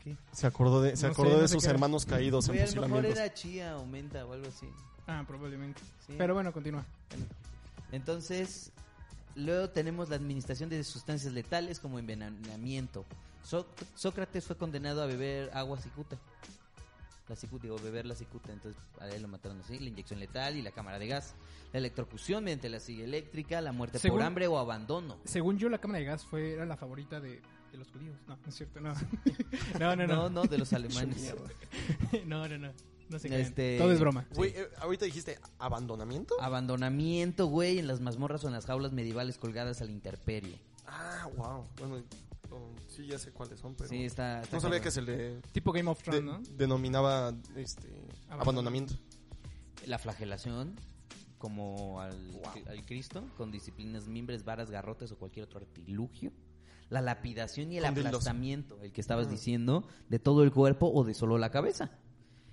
¿qué? 0.02 0.16
Se 0.32 0.46
acordó 0.46 0.82
de, 0.82 0.96
se 0.96 1.06
No 1.06 1.12
acordó 1.12 1.30
sé, 1.30 1.36
no 1.36 1.42
de 1.42 1.48
sé 1.48 1.54
sus 1.54 1.62
qué 1.62 1.66
era. 1.68 1.74
hermanos 1.74 2.06
caídos 2.06 2.46
Güey, 2.48 2.60
en 2.60 2.64
a 2.64 2.66
lo 2.68 2.74
mejor 2.82 2.88
fusilamientos. 3.04 3.18
era 3.24 3.34
chía 3.34 3.76
o 3.78 3.86
menta 3.86 4.24
o 4.26 4.32
algo 4.32 4.48
así. 4.48 4.68
Ah, 5.06 5.24
probablemente. 5.26 5.80
Sí. 6.06 6.14
Pero 6.18 6.34
bueno, 6.34 6.52
continúa. 6.52 6.84
Entonces, 7.92 8.72
luego 9.34 9.70
tenemos 9.70 10.08
la 10.08 10.16
administración 10.16 10.68
de 10.68 10.82
sustancias 10.84 11.32
letales 11.32 11.78
como 11.80 11.98
envenenamiento. 11.98 13.04
Só- 13.44 13.66
Sócrates 13.94 14.44
fue 14.44 14.56
condenado 14.56 15.02
a 15.02 15.06
beber 15.06 15.50
agua 15.54 15.78
cicuta. 15.80 16.16
La 17.28 17.34
cicuta, 17.34 17.64
digo, 17.64 17.76
beber 17.78 18.06
la 18.06 18.14
cicuta, 18.14 18.52
entonces 18.52 18.80
a 19.00 19.08
él 19.08 19.22
lo 19.22 19.28
mataron 19.28 19.58
así. 19.60 19.78
La 19.80 19.88
inyección 19.88 20.20
letal 20.20 20.56
y 20.56 20.62
la 20.62 20.70
cámara 20.70 20.98
de 20.98 21.08
gas. 21.08 21.34
La 21.72 21.78
electrocución 21.80 22.44
mediante 22.44 22.68
la 22.68 22.78
silla 22.78 23.02
eléctrica, 23.04 23.60
la 23.60 23.72
muerte 23.72 23.98
Según- 23.98 24.18
por 24.18 24.26
hambre 24.26 24.46
o 24.46 24.58
abandono. 24.58 25.16
Según 25.24 25.58
yo, 25.58 25.68
la 25.68 25.78
cámara 25.78 25.98
de 25.98 26.04
gas 26.04 26.24
fue, 26.24 26.52
era 26.52 26.64
la 26.66 26.76
favorita 26.76 27.18
de, 27.20 27.40
de 27.72 27.78
los 27.78 27.90
judíos. 27.90 28.16
No, 28.28 28.36
no 28.36 28.48
es 28.48 28.54
cierto, 28.54 28.80
no. 28.80 28.94
no, 29.80 29.96
no, 29.96 30.06
No, 30.06 30.16
no. 30.16 30.30
no, 30.30 30.42
de 30.44 30.56
los 30.58 30.72
alemanes. 30.72 31.34
no, 32.26 32.46
no, 32.48 32.58
no. 32.58 32.72
No 33.08 33.18
crean. 33.20 33.40
Este- 33.40 33.78
Todo 33.78 33.92
es 33.92 34.00
broma. 34.00 34.26
Güey, 34.34 34.50
eh, 34.56 34.68
ahorita 34.80 35.04
dijiste 35.04 35.38
abandonamiento. 35.58 36.34
Abandonamiento, 36.40 37.46
güey, 37.46 37.78
en 37.78 37.86
las 37.88 38.00
mazmorras 38.00 38.42
o 38.44 38.46
en 38.48 38.52
las 38.54 38.66
jaulas 38.66 38.92
medievales 38.92 39.38
colgadas 39.38 39.80
al 39.82 39.90
interperio. 39.90 40.56
Ah, 40.86 41.28
wow. 41.36 41.66
Bueno, 41.78 42.04
oh, 42.50 42.72
sí, 42.88 43.06
ya 43.06 43.18
sé 43.18 43.32
cuáles 43.32 43.58
son, 43.60 43.74
pero 43.74 43.88
Sí, 43.88 44.04
está. 44.04 44.42
está 44.42 44.56
no 44.56 44.60
sabía 44.60 44.78
cabrón. 44.80 44.82
que 44.82 44.90
se 44.90 45.02
le 45.02 45.40
Tipo 45.52 45.72
Game 45.72 45.90
of 45.90 45.98
de- 45.98 46.04
Thrones, 46.04 46.24
¿no? 46.24 46.56
denominaba 46.56 47.34
este 47.56 47.88
abandonamiento. 48.28 48.94
La 49.86 49.98
flagelación, 49.98 50.74
como 51.38 52.00
al, 52.00 52.40
al 52.68 52.84
Cristo, 52.86 53.24
con 53.36 53.50
disciplinas, 53.52 54.08
mimbres, 54.08 54.44
varas, 54.44 54.70
garrotes 54.70 55.12
o 55.12 55.18
cualquier 55.18 55.44
otro 55.44 55.60
artilugio. 55.60 56.32
La 56.88 57.00
lapidación 57.00 57.72
y 57.72 57.78
el 57.78 57.84
aplastamiento, 57.84 58.80
el 58.80 58.92
que 58.92 59.00
estabas 59.00 59.28
diciendo, 59.28 59.86
de 60.08 60.18
todo 60.20 60.44
el 60.44 60.52
cuerpo 60.52 60.90
o 60.92 61.02
de 61.04 61.14
solo 61.14 61.36
la 61.36 61.50
cabeza. 61.50 61.90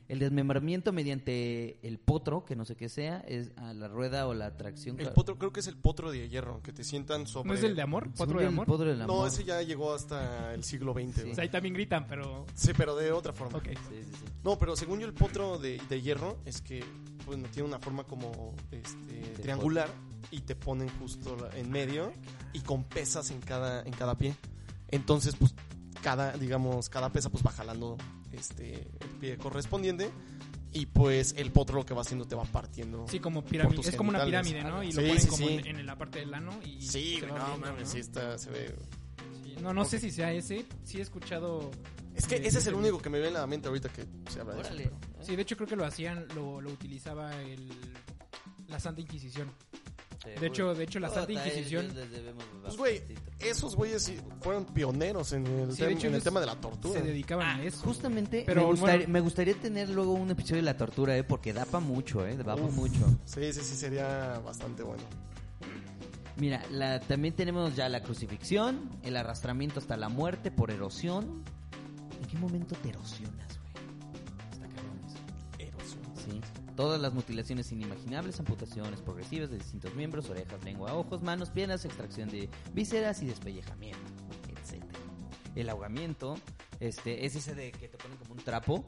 El 0.10 0.20
desmembramiento 0.20 0.92
mediante 0.92 1.78
el 1.88 1.98
potro, 1.98 2.44
que 2.46 2.56
no 2.56 2.66
sé 2.66 2.76
qué 2.76 2.90
sea, 2.90 3.20
es 3.28 3.52
a 3.56 3.74
la 3.74 3.88
rueda 3.88 4.28
o 4.28 4.34
la 4.34 4.58
tracción. 4.58 5.00
El 5.00 5.12
potro, 5.12 5.38
creo 5.38 5.54
que 5.54 5.62
es 5.62 5.68
el 5.68 5.78
potro 5.78 6.12
de 6.12 6.28
hierro, 6.30 6.62
que 6.62 6.74
te 6.74 6.84
sientan 6.84 7.26
sobre... 7.26 7.48
¿No 7.50 7.54
es 7.56 7.64
el 7.64 7.76
de 7.76 7.82
amor? 7.82 8.12
¿Potro 8.14 8.40
de 8.40 8.46
el 8.46 8.50
amor? 8.50 8.66
potro 8.68 8.88
del 8.90 8.98
No, 9.00 9.04
amor. 9.06 9.28
ese 9.28 9.44
ya 9.44 9.62
llegó 9.62 9.94
hasta 9.94 10.54
el 10.54 10.64
siglo 10.64 10.94
XX. 10.94 11.04
Sí. 11.16 11.22
güey. 11.22 11.32
O 11.32 11.36
sea, 11.36 11.44
ahí 11.44 11.50
también 11.50 11.74
gritan, 11.74 12.06
pero... 12.08 12.46
Sí, 12.54 12.72
pero 12.76 12.96
de 12.96 13.12
otra 13.12 13.32
forma. 13.34 13.60
Sí, 13.64 13.70
sí, 13.90 14.04
sí. 14.04 14.26
No, 14.44 14.58
pero 14.58 14.76
según 14.76 15.00
yo 15.00 15.08
el 15.08 15.14
potro 15.14 15.58
de, 15.58 15.82
de 15.90 16.02
hierro 16.02 16.38
es 16.46 16.62
que 16.62 16.84
bueno, 17.26 17.48
tiene 17.52 17.68
una 17.70 17.80
forma 17.80 18.04
como 18.04 18.54
este, 18.72 19.22
triangular 19.42 19.90
y 20.32 20.42
te 20.42 20.56
ponen 20.56 20.90
justo 21.00 21.38
en 21.56 21.70
medio 21.72 22.12
y 22.52 22.60
con 22.62 22.84
pesas 22.84 23.32
en 23.32 23.40
cada 23.40 23.84
en 23.84 23.94
cada 23.94 24.18
pie. 24.18 24.36
Entonces, 24.90 25.36
pues 25.36 25.54
cada 26.02 26.34
digamos 26.34 26.90
cada 26.90 27.12
pesa 27.12 27.30
pues 27.30 27.46
va 27.46 27.52
jalando 27.52 27.98
este 28.38 28.88
el 29.00 29.10
pie 29.20 29.38
correspondiente 29.38 30.10
y 30.72 30.86
pues 30.88 31.36
el 31.38 31.52
potro 31.52 31.76
lo 31.78 31.86
que 31.86 31.94
va 31.94 32.02
haciendo 32.02 32.26
te 32.26 32.36
va 32.36 32.44
partiendo. 32.46 33.06
Sí, 33.08 33.20
como 33.20 33.44
pirámide. 33.44 33.82
Es 33.88 33.96
como 33.96 34.10
una 34.10 34.26
pirámide, 34.26 34.64
¿no? 34.64 34.82
Y 34.84 34.92
Sí, 34.92 34.98
lo 34.98 35.02
ponen 35.08 35.22
sí, 35.22 35.28
como 35.28 35.48
sí. 35.48 35.54
En, 35.66 35.80
en 35.80 35.86
la 35.86 35.98
parte 35.98 36.20
del 36.20 36.34
ano 36.34 36.52
y... 36.66 36.82
Sí, 36.82 37.20
güey, 37.20 37.32
no 37.32 37.38
abriendo, 37.38 37.68
mames, 37.68 37.88
¿no? 37.88 37.94
sí 37.94 38.00
está 38.00 38.38
se 38.38 38.50
ve. 38.50 38.76
Sí, 39.44 39.56
No, 39.62 39.74
no 39.74 39.86
sé 39.86 40.00
si 40.00 40.10
sea 40.12 40.32
ese. 40.34 40.66
Sí 40.84 40.98
he 40.98 41.02
escuchado... 41.02 41.70
Es 42.16 42.26
que 42.28 42.40
de- 42.40 42.48
ese 42.48 42.58
es 42.60 42.68
el 42.68 42.74
único 42.76 43.00
que 43.00 43.10
me 43.10 43.20
viene 43.20 43.38
a 43.38 43.42
la 43.42 43.48
mente 43.48 43.68
ahorita 43.68 43.90
que 43.90 44.06
se 44.32 44.40
habla 44.42 44.56
de 44.56 44.62
eso. 44.62 44.74
Sí, 45.22 45.36
de 45.36 45.42
hecho 45.44 45.56
creo 45.56 45.68
que 45.68 45.76
lo 45.76 45.86
hacían, 45.86 46.28
lo, 46.36 46.60
lo 46.62 46.72
utilizaba 46.72 47.36
el... 47.42 47.70
La 48.68 48.80
Santa 48.80 49.02
Inquisición. 49.02 49.52
De 50.40 50.48
hecho, 50.48 50.74
de 50.74 50.84
hecho 50.84 51.00
la 51.00 51.10
Santa 51.10 51.32
Inquisición... 51.34 51.88
Pues 52.62 52.78
güey, 52.78 53.02
esos 53.40 53.76
güeyes 53.76 54.14
fueron 54.42 54.66
pioneros 54.66 55.34
en 55.34 55.46
el, 55.46 55.74
Sí, 55.74 55.82
de 55.82 55.90
tem- 55.90 55.92
hecho, 55.98 56.08
en 56.08 56.14
el 56.14 56.16
ellos 56.16 56.24
tema 56.24 56.40
de 56.40 56.46
la 56.46 56.56
tortura. 56.56 57.00
Se 57.00 57.06
dedicaban 57.06 57.60
a 57.60 57.64
eso. 57.64 57.78
Justamente 57.86 58.44
Pero, 58.46 58.62
me, 58.62 58.68
gustaría, 58.68 58.96
bueno. 59.00 59.14
me 59.14 59.20
gustaría 59.20 59.54
tener 59.56 59.90
luego 59.90 60.14
un 60.14 60.30
episodio 60.32 60.58
de 60.58 60.62
la 60.64 60.78
tortura, 60.78 61.18
¿eh? 61.18 61.24
Porque 61.24 61.52
da 61.52 61.66
pa' 61.66 61.80
mucho, 61.82 62.26
¿eh? 62.26 62.38
Da 62.38 62.44
pa' 62.56 62.56
Uf. 62.56 62.74
mucho. 62.74 63.00
Sí, 63.26 63.52
sí, 63.52 63.62
sí, 63.62 63.76
sería 63.76 64.40
bastante 64.46 64.82
bueno. 64.84 65.04
Mira, 66.38 66.64
la, 66.72 67.00
también 67.00 67.36
tenemos 67.36 67.76
ya 67.76 67.90
la 67.90 68.02
crucifixión, 68.02 68.90
el 69.04 69.18
arrastramiento 69.18 69.80
hasta 69.80 69.98
la 69.98 70.10
muerte 70.10 70.50
por 70.52 70.72
erosión. 70.72 71.44
¿En 72.22 72.28
qué 72.30 72.38
momento 72.38 72.76
te 72.82 72.90
erosionas, 72.90 73.60
güey? 73.60 73.86
Está 74.52 74.68
cabrón 74.70 75.00
eso. 75.06 75.18
Erosión. 75.60 76.02
Sí. 76.16 76.42
Todas 76.76 77.00
las 77.00 77.14
mutilaciones 77.14 77.72
inimaginables, 77.72 78.40
amputaciones 78.40 79.02
progresivas 79.02 79.52
de 79.52 79.58
distintos 79.58 79.94
miembros, 79.94 80.30
orejas, 80.30 80.64
lengua, 80.64 80.94
ojos, 80.96 81.22
manos, 81.22 81.50
piernas, 81.52 81.86
extracción 81.86 82.30
de 82.30 82.50
vísceras 82.74 83.22
y 83.22 83.28
despellejamiento, 83.28 84.00
etc. 84.50 84.84
El 85.56 85.70
ahogamiento, 85.70 86.36
este, 86.80 87.26
es 87.26 87.36
ese 87.36 87.54
de 87.54 87.72
que 87.72 87.88
te 87.88 87.98
ponen 87.98 88.18
como 88.18 88.34
un 88.34 88.40
trapo 88.40 88.86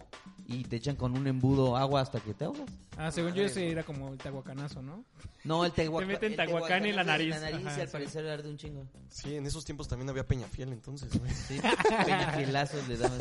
y 0.47 0.63
te 0.63 0.77
echan 0.77 0.95
con 0.95 1.15
un 1.15 1.27
embudo 1.27 1.77
agua 1.77 2.01
hasta 2.01 2.19
que 2.19 2.33
te 2.33 2.45
ahogas. 2.45 2.69
Ah, 2.97 3.11
según 3.11 3.33
yo 3.33 3.43
ese 3.43 3.69
era 3.69 3.83
como 3.83 4.09
el 4.09 4.17
tahuacanazo, 4.17 4.81
¿no? 4.81 5.05
No, 5.43 5.63
el 5.63 5.71
tehuacán. 5.71 6.07
Te 6.07 6.13
meten 6.13 6.35
tahuacán 6.35 6.85
en 6.85 6.95
la 6.95 7.03
nariz. 7.03 7.35
En 7.35 7.41
la 7.41 7.51
nariz 7.51 7.67
Ajá, 7.67 7.77
y 7.77 7.81
al 7.81 7.87
sí. 7.87 7.91
parecer 7.91 8.27
arde 8.27 8.49
un 8.49 8.57
chingo. 8.57 8.87
Sí, 9.09 9.35
en 9.35 9.45
esos 9.45 9.63
tiempos 9.63 9.87
también 9.87 10.09
había 10.09 10.25
Peñafiel, 10.25 10.73
entonces, 10.73 11.17
güey. 11.19 11.31
Sí, 11.31 11.59
peñafielazos 12.05 12.87
le 12.87 12.97
daban. 12.97 13.19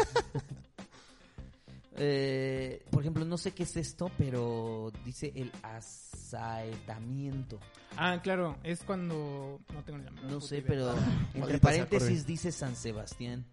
Eh, 1.96 2.84
por 2.90 3.02
ejemplo, 3.02 3.24
no 3.24 3.38
sé 3.38 3.52
qué 3.52 3.62
es 3.62 3.76
esto, 3.76 4.10
pero 4.18 4.90
dice 5.04 5.32
el 5.36 5.52
asaetamiento. 5.62 7.60
Ah, 7.96 8.20
claro, 8.22 8.56
es 8.64 8.82
cuando... 8.82 9.60
No 9.72 9.84
tengo 9.84 9.98
ni 9.98 10.04
la 10.04 10.10
menor 10.10 10.30
No 10.32 10.40
sé, 10.40 10.56
idea. 10.58 10.66
pero 10.66 10.94
entre 11.34 11.58
paréntesis 11.58 12.26
dice 12.26 12.50
San 12.50 12.74
Sebastián. 12.74 13.44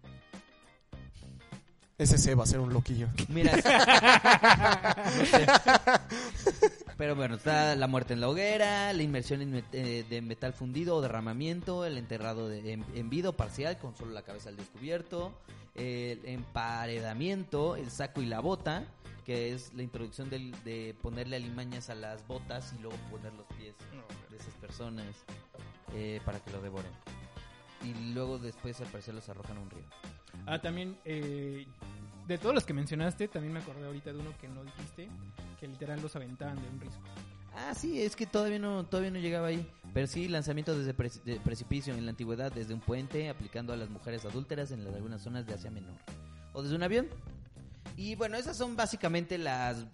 Ese 1.98 2.18
se 2.18 2.34
va 2.34 2.42
a 2.42 2.46
ser 2.46 2.58
un 2.58 2.72
loquillo. 2.72 3.06
Mira, 3.28 3.52
no 5.18 5.26
sé. 5.26 5.46
Pero 6.96 7.16
bueno, 7.16 7.36
está 7.36 7.74
la 7.74 7.86
muerte 7.86 8.12
en 8.14 8.20
la 8.20 8.28
hoguera, 8.28 8.92
la 8.92 9.02
inmersión 9.02 9.40
en 9.42 9.54
met- 9.54 9.64
eh, 9.72 10.04
de 10.08 10.22
metal 10.22 10.52
fundido 10.52 10.96
o 10.96 11.00
derramamiento, 11.00 11.84
el 11.84 11.96
enterrado 11.98 12.48
de, 12.48 12.72
en, 12.72 12.84
en 12.94 13.10
vida 13.10 13.30
o 13.30 13.32
parcial 13.32 13.78
con 13.78 13.96
solo 13.96 14.12
la 14.12 14.22
cabeza 14.22 14.50
al 14.50 14.56
descubierto, 14.56 15.32
el 15.74 16.20
emparedamiento, 16.26 17.76
el 17.76 17.90
saco 17.90 18.20
y 18.22 18.26
la 18.26 18.40
bota, 18.40 18.84
que 19.24 19.52
es 19.52 19.72
la 19.74 19.82
introducción 19.82 20.28
del- 20.30 20.52
de 20.64 20.94
ponerle 21.00 21.36
alimañas 21.36 21.90
a 21.90 21.94
las 21.94 22.26
botas 22.26 22.74
y 22.78 22.82
luego 22.82 22.96
poner 23.10 23.32
los 23.34 23.46
pies 23.56 23.74
de 24.30 24.36
esas 24.36 24.54
personas 24.54 25.06
eh, 25.94 26.20
para 26.24 26.40
que 26.40 26.50
lo 26.50 26.60
devoren. 26.60 26.90
Y 27.84 28.12
luego 28.12 28.38
después 28.38 28.80
al 28.80 28.86
parecer 28.88 29.14
los 29.14 29.28
arrojan 29.28 29.56
a 29.56 29.60
un 29.60 29.70
río. 29.70 29.84
Ah, 30.46 30.60
también, 30.60 30.96
eh, 31.04 31.66
de 32.26 32.38
todos 32.38 32.54
los 32.54 32.64
que 32.64 32.72
mencionaste, 32.74 33.28
también 33.28 33.52
me 33.54 33.60
acordé 33.60 33.86
ahorita 33.86 34.12
de 34.12 34.18
uno 34.18 34.30
que 34.40 34.48
no 34.48 34.62
dijiste, 34.64 35.08
que 35.62 35.68
literal 35.68 36.02
los 36.02 36.16
aventaban 36.16 36.60
de 36.60 36.68
un 36.68 36.80
risco. 36.80 37.00
Ah, 37.54 37.72
sí, 37.72 38.02
es 38.02 38.16
que 38.16 38.26
todavía 38.26 38.58
no, 38.58 38.84
todavía 38.86 39.12
no 39.12 39.20
llegaba 39.20 39.46
ahí. 39.46 39.64
Pero 39.94 40.08
sí, 40.08 40.26
lanzamiento 40.26 40.76
desde 40.76 40.92
pre- 40.92 41.10
de 41.24 41.38
precipicio 41.38 41.94
en 41.94 42.04
la 42.04 42.10
antigüedad, 42.10 42.50
desde 42.50 42.74
un 42.74 42.80
puente, 42.80 43.28
aplicando 43.28 43.72
a 43.72 43.76
las 43.76 43.88
mujeres 43.90 44.24
adúlteras 44.24 44.72
en 44.72 44.84
las- 44.84 44.94
algunas 44.96 45.22
zonas 45.22 45.46
de 45.46 45.54
Asia 45.54 45.70
Menor. 45.70 45.94
O 46.52 46.62
desde 46.64 46.74
un 46.74 46.82
avión. 46.82 47.06
Y 47.96 48.16
bueno, 48.16 48.36
esas 48.36 48.56
son 48.56 48.74
básicamente 48.74 49.38
las 49.38 49.86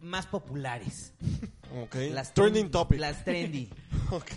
más 0.00 0.26
populares. 0.26 1.12
Ok. 1.76 1.96
Las 2.12 2.32
Trending 2.34 2.66
tren- 2.66 2.70
topic. 2.70 3.00
Las 3.00 3.24
trendy. 3.24 3.68
Ok. 4.12 4.30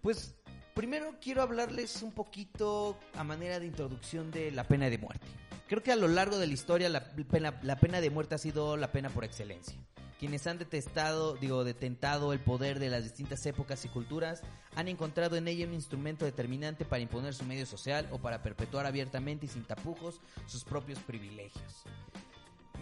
Pues 0.00 0.34
primero 0.74 1.14
quiero 1.20 1.42
hablarles 1.42 2.02
un 2.02 2.12
poquito 2.12 2.96
a 3.14 3.24
manera 3.24 3.58
de 3.58 3.66
introducción 3.66 4.30
de 4.30 4.52
la 4.52 4.62
pena 4.64 4.88
de 4.90 4.98
muerte. 4.98 5.26
Creo 5.72 5.82
que 5.82 5.90
a 5.90 5.96
lo 5.96 6.06
largo 6.06 6.36
de 6.36 6.46
la 6.46 6.52
historia 6.52 6.90
la 6.90 7.02
pena, 7.02 7.58
la 7.62 7.76
pena 7.76 8.02
de 8.02 8.10
muerte 8.10 8.34
ha 8.34 8.38
sido 8.38 8.76
la 8.76 8.92
pena 8.92 9.08
por 9.08 9.24
excelencia. 9.24 9.74
Quienes 10.20 10.46
han 10.46 10.58
detestado, 10.58 11.34
digo, 11.36 11.64
detentado 11.64 12.34
el 12.34 12.40
poder 12.40 12.78
de 12.78 12.90
las 12.90 13.04
distintas 13.04 13.46
épocas 13.46 13.82
y 13.86 13.88
culturas 13.88 14.42
han 14.76 14.88
encontrado 14.88 15.36
en 15.36 15.48
ella 15.48 15.66
un 15.66 15.72
instrumento 15.72 16.26
determinante 16.26 16.84
para 16.84 17.00
imponer 17.00 17.32
su 17.32 17.46
medio 17.46 17.64
social 17.64 18.06
o 18.12 18.18
para 18.18 18.42
perpetuar 18.42 18.84
abiertamente 18.84 19.46
y 19.46 19.48
sin 19.48 19.64
tapujos 19.64 20.20
sus 20.44 20.62
propios 20.62 20.98
privilegios. 20.98 21.84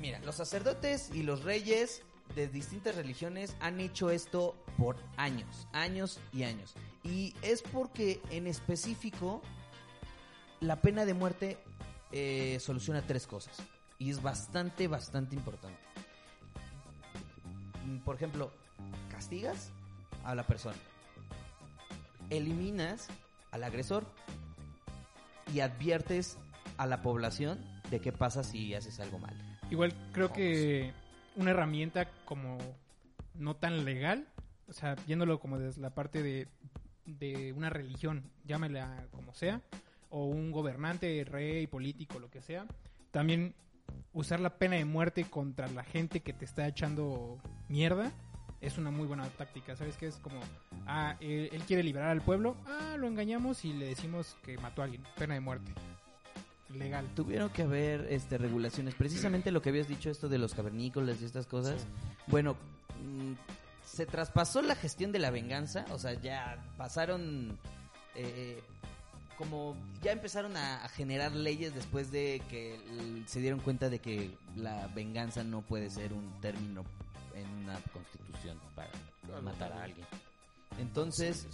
Mira, 0.00 0.18
los 0.24 0.34
sacerdotes 0.34 1.10
y 1.14 1.22
los 1.22 1.44
reyes 1.44 2.02
de 2.34 2.48
distintas 2.48 2.96
religiones 2.96 3.54
han 3.60 3.78
hecho 3.78 4.10
esto 4.10 4.56
por 4.76 4.96
años, 5.16 5.68
años 5.72 6.18
y 6.32 6.42
años. 6.42 6.74
Y 7.04 7.34
es 7.42 7.62
porque 7.62 8.20
en 8.30 8.48
específico 8.48 9.42
la 10.58 10.82
pena 10.82 11.06
de 11.06 11.14
muerte 11.14 11.56
eh, 12.12 12.58
soluciona 12.60 13.02
tres 13.02 13.26
cosas. 13.26 13.56
Y 13.98 14.10
es 14.10 14.22
bastante, 14.22 14.88
bastante 14.88 15.34
importante. 15.34 15.78
Mm, 17.84 17.98
Por 17.98 18.16
ejemplo, 18.16 18.52
castigas 19.10 19.70
a 20.24 20.34
la 20.34 20.46
persona. 20.46 20.76
Eliminas 22.30 23.08
al 23.50 23.64
agresor. 23.64 24.04
Y 25.52 25.60
adviertes 25.60 26.38
a 26.76 26.86
la 26.86 27.02
población 27.02 27.58
de 27.90 28.00
qué 28.00 28.12
pasa 28.12 28.44
si 28.44 28.74
haces 28.74 29.00
algo 29.00 29.18
mal. 29.18 29.34
Igual 29.70 29.92
creo 30.12 30.32
que 30.32 30.92
una 31.36 31.50
herramienta 31.50 32.08
como 32.24 32.58
no 33.34 33.56
tan 33.56 33.84
legal, 33.84 34.28
o 34.68 34.72
sea, 34.72 34.94
viéndolo 35.06 35.40
como 35.40 35.58
desde 35.58 35.80
la 35.80 35.90
parte 35.90 36.22
de 36.22 36.46
de 37.18 37.52
una 37.52 37.70
religión, 37.70 38.30
llámela 38.44 39.06
como 39.10 39.34
sea, 39.34 39.62
o 40.10 40.26
un 40.26 40.50
gobernante, 40.50 41.24
rey, 41.24 41.66
político, 41.66 42.18
lo 42.18 42.30
que 42.30 42.42
sea, 42.42 42.66
también 43.10 43.54
usar 44.12 44.40
la 44.40 44.58
pena 44.58 44.76
de 44.76 44.84
muerte 44.84 45.24
contra 45.24 45.68
la 45.68 45.84
gente 45.84 46.20
que 46.20 46.32
te 46.32 46.44
está 46.44 46.66
echando 46.66 47.38
mierda 47.68 48.12
es 48.60 48.76
una 48.76 48.90
muy 48.90 49.06
buena 49.06 49.28
táctica, 49.30 49.74
¿sabes? 49.74 49.96
Que 49.96 50.06
es 50.06 50.16
como, 50.16 50.38
ah, 50.86 51.16
él, 51.20 51.48
él 51.52 51.62
quiere 51.62 51.82
liberar 51.82 52.10
al 52.10 52.20
pueblo, 52.20 52.56
ah, 52.66 52.96
lo 52.98 53.06
engañamos 53.06 53.64
y 53.64 53.72
le 53.72 53.86
decimos 53.86 54.36
que 54.42 54.58
mató 54.58 54.82
a 54.82 54.84
alguien, 54.84 55.02
pena 55.16 55.34
de 55.34 55.40
muerte. 55.40 55.72
Legal. 56.74 57.06
Tuvieron 57.16 57.50
que 57.50 57.62
haber 57.62 58.06
este, 58.10 58.38
regulaciones. 58.38 58.94
Precisamente 58.94 59.50
lo 59.50 59.60
que 59.60 59.70
habías 59.70 59.88
dicho, 59.88 60.10
esto 60.10 60.28
de 60.28 60.38
los 60.38 60.54
cavernícolas 60.54 61.20
y 61.20 61.24
estas 61.24 61.46
cosas. 61.46 61.86
Bueno, 62.28 62.54
mm, 63.02 63.32
se 63.84 64.06
traspasó 64.06 64.62
la 64.62 64.76
gestión 64.76 65.10
de 65.10 65.18
la 65.18 65.30
venganza. 65.30 65.84
O 65.90 65.98
sea, 65.98 66.12
ya 66.14 66.62
pasaron. 66.76 67.58
eh, 68.14 68.62
como 69.40 69.74
ya 70.02 70.12
empezaron 70.12 70.54
a, 70.58 70.84
a 70.84 70.88
generar 70.90 71.32
leyes 71.32 71.74
después 71.74 72.12
de 72.12 72.42
que 72.50 72.78
se 73.26 73.40
dieron 73.40 73.58
cuenta 73.60 73.88
de 73.88 73.98
que 73.98 74.36
la 74.54 74.86
venganza 74.88 75.42
no 75.42 75.62
puede 75.62 75.88
ser 75.88 76.12
un 76.12 76.38
término 76.42 76.84
en 77.34 77.48
una 77.64 77.80
constitución 77.92 78.60
para 78.76 78.90
Claro. 79.26 79.42
matar 79.42 79.72
a 79.72 79.84
alguien. 79.84 80.06
Entonces, 80.78 81.46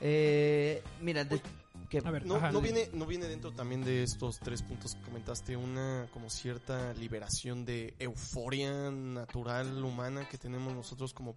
eh, 0.00 0.82
mira, 1.00 1.24
de- 1.24 1.40
que- 1.88 1.98
A 2.04 2.10
ver, 2.10 2.26
No, 2.26 2.36
ajá, 2.36 2.50
no 2.52 2.60
viene, 2.60 2.90
no 2.92 3.06
viene 3.06 3.26
dentro 3.26 3.52
también 3.52 3.82
de 3.84 4.02
estos 4.02 4.38
tres 4.40 4.60
puntos 4.62 4.94
que 4.96 5.02
comentaste 5.02 5.56
una 5.56 6.08
como 6.12 6.28
cierta 6.28 6.92
liberación 6.94 7.64
de 7.64 7.94
euforia 7.98 8.90
natural 8.90 9.82
humana 9.84 10.28
que 10.28 10.36
tenemos 10.36 10.74
nosotros 10.74 11.14
como 11.14 11.34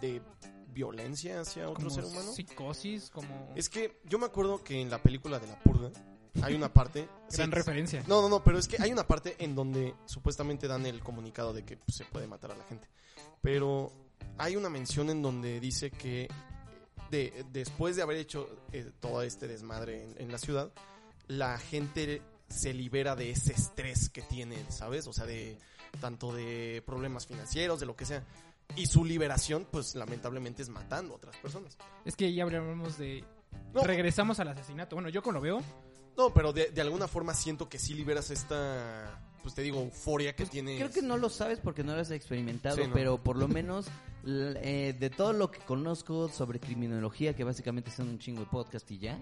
de 0.00 0.20
violencia 0.78 1.40
hacia 1.40 1.68
otro 1.68 1.88
como 1.88 1.90
ser 1.90 2.04
humano. 2.04 2.32
psicosis, 2.32 3.10
como 3.10 3.52
Es 3.56 3.68
que 3.68 4.00
yo 4.04 4.16
me 4.20 4.26
acuerdo 4.26 4.62
que 4.62 4.80
en 4.80 4.88
la 4.88 5.02
película 5.02 5.40
de 5.40 5.48
la 5.48 5.58
purga 5.58 5.90
hay 6.40 6.54
una 6.54 6.72
parte. 6.72 7.08
gran 7.32 7.50
sí, 7.50 7.54
referencia. 7.54 8.04
No, 8.06 8.22
no, 8.22 8.28
no, 8.28 8.44
pero 8.44 8.58
es 8.58 8.68
que 8.68 8.80
hay 8.80 8.92
una 8.92 9.04
parte 9.04 9.34
en 9.40 9.56
donde 9.56 9.96
supuestamente 10.04 10.68
dan 10.68 10.86
el 10.86 11.00
comunicado 11.00 11.52
de 11.52 11.64
que 11.64 11.76
pues, 11.76 11.96
se 11.96 12.04
puede 12.04 12.28
matar 12.28 12.52
a 12.52 12.56
la 12.56 12.64
gente. 12.64 12.88
Pero 13.42 13.92
hay 14.36 14.54
una 14.54 14.70
mención 14.70 15.10
en 15.10 15.20
donde 15.20 15.58
dice 15.58 15.90
que 15.90 16.28
de, 17.10 17.44
después 17.50 17.96
de 17.96 18.02
haber 18.02 18.18
hecho 18.18 18.48
eh, 18.70 18.92
todo 19.00 19.22
este 19.22 19.48
desmadre 19.48 20.04
en, 20.04 20.14
en 20.16 20.30
la 20.30 20.38
ciudad, 20.38 20.72
la 21.26 21.58
gente 21.58 22.22
se 22.48 22.72
libera 22.72 23.16
de 23.16 23.30
ese 23.30 23.52
estrés 23.52 24.10
que 24.10 24.22
tienen, 24.22 24.70
¿sabes? 24.70 25.08
O 25.08 25.12
sea, 25.12 25.26
de 25.26 25.58
tanto 26.00 26.32
de 26.32 26.84
problemas 26.86 27.26
financieros, 27.26 27.80
de 27.80 27.86
lo 27.86 27.96
que 27.96 28.06
sea. 28.06 28.24
Y 28.76 28.86
su 28.86 29.04
liberación, 29.04 29.66
pues 29.70 29.94
lamentablemente 29.94 30.62
es 30.62 30.68
matando 30.68 31.14
a 31.14 31.16
otras 31.16 31.36
personas. 31.38 31.76
Es 32.04 32.14
que 32.16 32.32
ya 32.32 32.44
hablamos 32.44 32.96
de 32.98 33.24
No, 33.74 33.82
regresamos 33.82 34.38
al 34.40 34.48
asesinato. 34.48 34.94
Bueno, 34.96 35.08
yo 35.08 35.22
como 35.22 35.34
lo 35.34 35.40
veo, 35.40 35.60
no 36.16 36.32
pero 36.34 36.52
de, 36.52 36.70
de 36.70 36.80
alguna 36.80 37.08
forma 37.08 37.34
siento 37.34 37.68
que 37.68 37.78
sí 37.78 37.94
liberas 37.94 38.30
esta, 38.30 39.20
pues 39.42 39.54
te 39.54 39.62
digo, 39.62 39.80
euforia 39.80 40.34
que 40.36 40.46
tiene. 40.46 40.76
Creo 40.76 40.90
que 40.90 41.02
no 41.02 41.16
lo 41.16 41.28
sabes 41.28 41.58
porque 41.60 41.82
no 41.82 41.94
lo 41.94 42.00
has 42.02 42.10
experimentado, 42.10 42.76
Sí, 42.76 42.86
no. 42.86 42.92
pero 42.94 43.22
por 43.22 43.36
lo 43.36 43.48
menos 43.48 43.86
eh, 44.26 44.94
de 44.98 45.10
todo 45.10 45.32
lo 45.32 45.50
que 45.50 45.60
conozco 45.60 46.28
sobre 46.28 46.60
criminología, 46.60 47.34
que 47.34 47.44
básicamente 47.44 47.90
son 47.90 48.08
un 48.10 48.18
chingo 48.18 48.40
de 48.40 48.46
podcast 48.46 48.88
y 48.90 48.98
ya, 48.98 49.18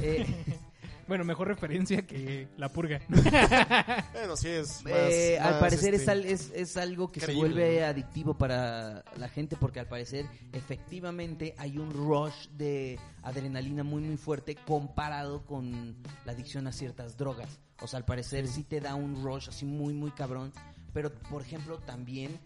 eh, 0.00 0.24
bueno, 1.10 1.24
mejor 1.24 1.48
referencia 1.48 2.06
que 2.06 2.46
la 2.56 2.68
purga. 2.68 3.00
Bueno, 4.12 4.36
sí 4.36 4.46
es. 4.48 4.84
Más, 4.84 4.92
eh, 4.92 5.40
al 5.40 5.58
parecer 5.58 5.92
este, 5.94 6.04
es, 6.04 6.08
al- 6.08 6.24
es, 6.24 6.50
es 6.54 6.76
algo 6.76 7.10
que 7.10 7.18
se 7.18 7.34
vuelve 7.34 7.84
adictivo 7.84 8.34
para 8.38 9.04
la 9.16 9.28
gente 9.28 9.56
porque 9.56 9.80
al 9.80 9.88
parecer 9.88 10.24
efectivamente 10.52 11.52
hay 11.58 11.78
un 11.78 11.90
rush 11.92 12.46
de 12.50 12.98
adrenalina 13.22 13.82
muy 13.82 14.02
muy 14.02 14.16
fuerte 14.16 14.54
comparado 14.54 15.44
con 15.46 15.96
la 16.24 16.30
adicción 16.32 16.68
a 16.68 16.72
ciertas 16.72 17.16
drogas. 17.16 17.58
O 17.82 17.88
sea, 17.88 17.98
al 17.98 18.04
parecer 18.04 18.46
sí 18.46 18.62
te 18.62 18.80
da 18.80 18.94
un 18.94 19.24
rush 19.24 19.48
así 19.48 19.64
muy 19.64 19.92
muy 19.94 20.12
cabrón, 20.12 20.52
pero 20.92 21.12
por 21.12 21.42
ejemplo 21.42 21.78
también 21.78 22.38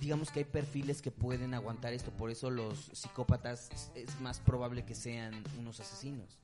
digamos 0.00 0.30
que 0.30 0.38
hay 0.40 0.44
perfiles 0.44 1.02
que 1.02 1.10
pueden 1.10 1.52
aguantar 1.52 1.92
esto, 1.92 2.10
por 2.12 2.30
eso 2.30 2.48
los 2.50 2.90
psicópatas 2.94 3.68
es 3.94 4.18
más 4.20 4.38
probable 4.40 4.84
que 4.86 4.94
sean 4.94 5.34
unos 5.58 5.80
asesinos. 5.80 6.38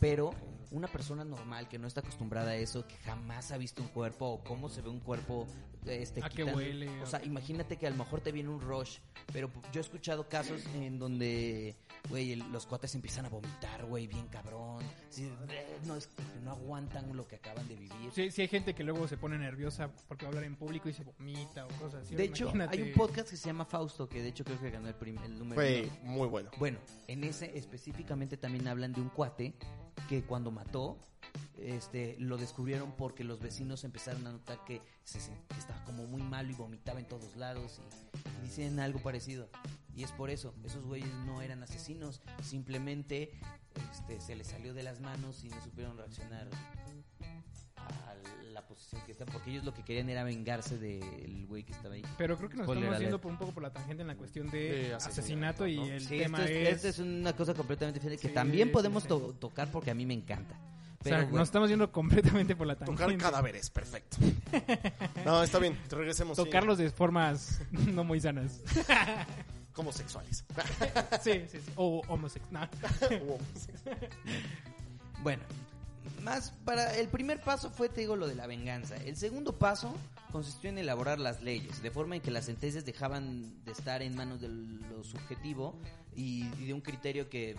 Pero 0.00 0.30
una 0.70 0.88
persona 0.88 1.24
normal 1.24 1.68
que 1.68 1.78
no 1.78 1.86
está 1.86 2.00
acostumbrada 2.00 2.50
a 2.50 2.56
eso, 2.56 2.86
que 2.86 2.96
jamás 2.98 3.50
ha 3.52 3.58
visto 3.58 3.82
un 3.82 3.88
cuerpo 3.88 4.26
o 4.26 4.44
cómo 4.44 4.68
se 4.68 4.82
ve 4.82 4.88
un 4.90 5.00
cuerpo, 5.00 5.46
este, 5.86 6.22
A 6.22 6.28
qué 6.28 6.38
quitando- 6.42 6.56
huele, 6.58 7.02
O 7.02 7.06
sea, 7.06 7.24
imagínate 7.24 7.76
que 7.76 7.86
a 7.86 7.90
lo 7.90 7.96
mejor 7.96 8.20
te 8.20 8.32
viene 8.32 8.48
un 8.50 8.60
rush, 8.60 8.98
pero 9.32 9.50
yo 9.72 9.80
he 9.80 9.82
escuchado 9.82 10.28
casos 10.28 10.62
en 10.74 10.98
donde, 10.98 11.76
güey, 12.10 12.32
el- 12.32 12.50
los 12.52 12.66
cuates 12.66 12.94
empiezan 12.94 13.24
a 13.26 13.28
vomitar, 13.28 13.84
güey, 13.86 14.06
bien 14.06 14.26
cabrón. 14.28 14.84
Así, 15.08 15.30
no, 15.86 15.96
es 15.96 16.06
que 16.08 16.22
no 16.44 16.50
aguantan 16.50 17.16
lo 17.16 17.26
que 17.26 17.36
acaban 17.36 17.66
de 17.68 17.76
vivir. 17.76 18.10
Sí, 18.12 18.30
sí 18.30 18.42
hay 18.42 18.48
gente 18.48 18.74
que 18.74 18.84
luego 18.84 19.08
se 19.08 19.16
pone 19.16 19.38
nerviosa 19.38 19.90
porque 20.08 20.24
va 20.26 20.28
a 20.28 20.30
hablar 20.32 20.44
en 20.44 20.56
público 20.56 20.88
y 20.88 20.92
se 20.92 21.04
vomita 21.04 21.64
o 21.64 21.68
cosas 21.80 22.02
así. 22.04 22.14
de 22.14 22.24
hecho, 22.24 22.44
Imagínate. 22.44 22.76
hay 22.76 22.82
un 22.88 22.92
podcast 22.92 23.30
que 23.30 23.36
se 23.36 23.46
llama 23.46 23.64
Fausto, 23.64 24.08
que 24.08 24.20
de 24.20 24.28
hecho 24.28 24.44
creo 24.44 24.60
que 24.60 24.70
ganó 24.70 24.88
el, 24.88 24.94
prim- 24.94 25.18
el 25.24 25.38
número 25.38 25.54
Fue 25.60 25.88
uno. 26.02 26.12
muy 26.12 26.28
bueno. 26.28 26.50
Bueno, 26.58 26.78
en 27.06 27.24
ese 27.24 27.56
específicamente 27.56 28.36
también 28.36 28.68
hablan 28.68 28.92
de 28.92 29.00
un 29.00 29.08
cuate 29.08 29.54
que 30.08 30.22
cuando 30.22 30.50
mató, 30.50 30.98
este, 31.58 32.16
lo 32.18 32.36
descubrieron 32.36 32.92
porque 32.92 33.24
los 33.24 33.40
vecinos 33.40 33.84
empezaron 33.84 34.26
a 34.26 34.32
notar 34.32 34.64
que, 34.64 34.80
se, 35.04 35.18
estaba 35.58 35.84
como 35.84 36.06
muy 36.06 36.22
malo 36.22 36.50
y 36.50 36.54
vomitaba 36.54 37.00
en 37.00 37.08
todos 37.08 37.36
lados 37.36 37.80
y, 38.14 38.38
y 38.38 38.44
dicen 38.44 38.80
algo 38.80 39.00
parecido. 39.00 39.48
Y 39.94 40.04
es 40.04 40.12
por 40.12 40.30
eso, 40.30 40.54
esos 40.64 40.84
güeyes 40.84 41.12
no 41.26 41.42
eran 41.42 41.62
asesinos, 41.62 42.20
simplemente 42.42 43.32
este, 43.90 44.20
se 44.20 44.36
les 44.36 44.46
salió 44.46 44.74
de 44.74 44.82
las 44.82 45.00
manos 45.00 45.44
y 45.44 45.48
no 45.48 45.60
supieron 45.62 45.96
reaccionar 45.96 46.48
a 47.88 48.14
la 48.52 48.62
posición 48.66 49.00
que 49.06 49.12
están, 49.12 49.28
porque 49.28 49.50
ellos 49.50 49.64
lo 49.64 49.72
que 49.74 49.82
querían 49.82 50.08
era 50.08 50.24
vengarse 50.24 50.78
del 50.78 51.46
güey 51.46 51.64
que 51.64 51.72
estaba 51.72 51.94
ahí. 51.94 52.02
Pero 52.16 52.36
creo 52.36 52.48
que 52.48 52.56
nos 52.56 52.64
Spoiler 52.66 52.84
estamos 52.84 53.00
yendo 53.02 53.20
por 53.20 53.32
un 53.32 53.38
poco 53.38 53.52
por 53.52 53.62
la 53.62 53.72
tangente 53.72 54.02
en 54.02 54.08
la 54.08 54.16
cuestión 54.16 54.50
de, 54.50 54.58
De 54.58 54.94
asesinato, 54.94 55.64
asesinato, 55.64 55.66
y 55.66 55.78
el 55.90 56.00
Sí, 56.00 56.18
tema 56.18 56.38
esto 56.38 56.50
es, 56.52 56.68
es... 56.68 56.74
esto 56.76 56.88
es 56.88 56.98
una 56.98 57.32
cosa 57.34 57.54
completamente 57.54 57.98
diferente 58.00 58.20
que 58.22 58.28
Sí, 58.28 58.34
también 58.34 58.70
podemos 58.72 59.02
sí. 59.04 59.08
to- 59.08 59.34
tocar 59.38 59.70
porque 59.70 59.90
a 59.90 59.94
mí 59.94 60.04
me 60.06 60.14
encanta. 60.14 60.54
o 60.54 61.02
Pero 61.04 61.16
sea, 61.16 61.24
bueno, 61.26 61.38
nos 61.38 61.48
estamos 61.48 61.68
yendo 61.70 61.90
completamente 61.92 62.56
por 62.56 62.66
la 62.66 62.74
Tocar 62.76 62.96
tangente. 62.96 63.22
cadáveres, 63.24 63.70
perfecto. 63.70 64.16
No, 65.24 65.42
está 65.42 65.58
bien, 65.58 65.78
regresemos. 65.90 66.36
sí. 66.36 66.44
Tocarlos 66.44 66.78
de 66.78 66.90
formas 66.90 67.60
no 67.70 68.02
muy 68.04 68.20
sanas. 68.20 68.60
como 69.72 69.92
sexuales. 69.92 70.44
sí, 71.22 71.44
sí, 71.48 71.58
sí. 71.64 71.72
O 71.76 72.02
homosexual. 72.08 72.68
Wow. 73.26 73.38
bueno, 75.22 75.42
más 76.22 76.50
para 76.64 76.96
el 76.96 77.08
primer 77.08 77.40
paso 77.40 77.70
fue 77.70 77.88
te 77.88 78.00
digo 78.00 78.16
lo 78.16 78.26
de 78.26 78.34
la 78.34 78.46
venganza. 78.46 78.96
El 78.96 79.16
segundo 79.16 79.58
paso 79.58 79.94
consistió 80.32 80.70
en 80.70 80.78
elaborar 80.78 81.18
las 81.18 81.42
leyes, 81.42 81.82
de 81.82 81.90
forma 81.90 82.16
en 82.16 82.22
que 82.22 82.30
las 82.30 82.44
sentencias 82.46 82.84
dejaban 82.84 83.64
de 83.64 83.72
estar 83.72 84.02
en 84.02 84.14
manos 84.16 84.40
de 84.40 84.48
lo 84.48 85.02
subjetivo 85.04 85.78
y, 86.14 86.48
y 86.58 86.66
de 86.66 86.74
un 86.74 86.80
criterio 86.80 87.28
que 87.28 87.56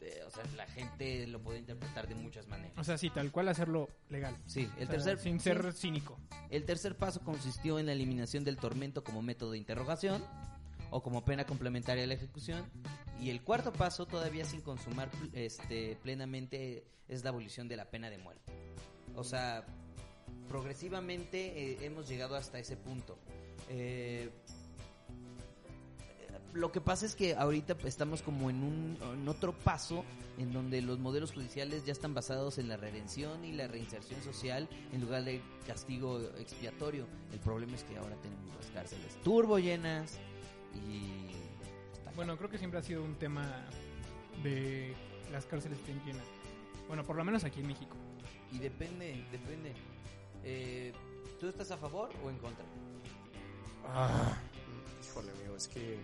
eh, 0.00 0.22
o 0.26 0.30
sea, 0.30 0.44
la 0.56 0.66
gente 0.66 1.26
lo 1.26 1.40
puede 1.40 1.60
interpretar 1.60 2.06
de 2.06 2.14
muchas 2.14 2.46
maneras. 2.46 2.76
O 2.76 2.84
sea, 2.84 2.98
sí, 2.98 3.08
tal 3.10 3.32
cual 3.32 3.48
hacerlo 3.48 3.88
legal. 4.10 4.36
Sí, 4.46 4.68
el 4.76 4.84
O 4.84 4.86
sea, 4.86 4.88
tercer 4.88 5.18
sin 5.18 5.38
sí. 5.40 5.44
ser 5.44 5.72
cínico. 5.72 6.18
El 6.50 6.64
tercer 6.64 6.96
paso 6.96 7.20
consistió 7.20 7.78
en 7.78 7.86
la 7.86 7.92
eliminación 7.92 8.44
del 8.44 8.56
tormento 8.58 9.02
como 9.02 9.22
método 9.22 9.52
de 9.52 9.58
interrogación 9.58 10.22
o 10.94 11.02
como 11.02 11.24
pena 11.24 11.44
complementaria 11.44 12.04
a 12.04 12.06
la 12.06 12.14
ejecución. 12.14 12.64
Y 13.20 13.30
el 13.30 13.42
cuarto 13.42 13.72
paso, 13.72 14.06
todavía 14.06 14.44
sin 14.44 14.60
consumar 14.60 15.10
este, 15.32 15.98
plenamente, 16.04 16.84
es 17.08 17.24
la 17.24 17.30
abolición 17.30 17.66
de 17.66 17.76
la 17.76 17.90
pena 17.90 18.10
de 18.10 18.18
muerte. 18.18 18.52
O 19.16 19.24
sea, 19.24 19.66
progresivamente 20.48 21.72
eh, 21.72 21.78
hemos 21.82 22.08
llegado 22.08 22.36
hasta 22.36 22.60
ese 22.60 22.76
punto. 22.76 23.18
Eh, 23.68 24.30
lo 26.52 26.70
que 26.70 26.80
pasa 26.80 27.06
es 27.06 27.16
que 27.16 27.34
ahorita 27.34 27.76
estamos 27.84 28.22
como 28.22 28.48
en 28.48 28.62
un 28.62 28.98
en 29.02 29.26
otro 29.26 29.52
paso 29.52 30.04
en 30.38 30.52
donde 30.52 30.80
los 30.80 31.00
modelos 31.00 31.32
judiciales 31.32 31.84
ya 31.84 31.90
están 31.90 32.14
basados 32.14 32.58
en 32.58 32.68
la 32.68 32.76
redención 32.76 33.44
y 33.44 33.50
la 33.50 33.66
reinserción 33.66 34.22
social 34.22 34.68
en 34.92 35.00
lugar 35.00 35.24
de 35.24 35.42
castigo 35.66 36.20
expiatorio. 36.38 37.08
El 37.32 37.40
problema 37.40 37.74
es 37.74 37.82
que 37.82 37.96
ahora 37.96 38.14
tenemos 38.22 38.54
las 38.54 38.66
cárceles 38.70 39.16
turbo 39.24 39.58
llenas 39.58 40.20
y 40.74 41.30
Bueno, 42.16 42.36
creo 42.36 42.48
que 42.50 42.58
siempre 42.58 42.78
ha 42.80 42.82
sido 42.82 43.02
un 43.02 43.14
tema 43.16 43.64
de 44.42 44.94
las 45.32 45.44
cárceles 45.46 45.78
estén 45.78 46.00
llenas. 46.04 46.26
Bueno, 46.88 47.02
por 47.04 47.16
lo 47.16 47.24
menos 47.24 47.44
aquí 47.44 47.60
en 47.60 47.66
México. 47.68 47.96
y 48.52 48.58
depende, 48.58 49.26
depende. 49.32 49.72
Eh, 50.44 50.92
¿Tú 51.40 51.48
estás 51.48 51.70
a 51.72 51.76
favor 51.76 52.10
o 52.22 52.30
en 52.30 52.38
contra? 52.38 52.64
Ah, 53.86 54.36
híjole, 55.04 55.30
amigo, 55.32 55.56
es 55.56 55.66
que 55.68 55.98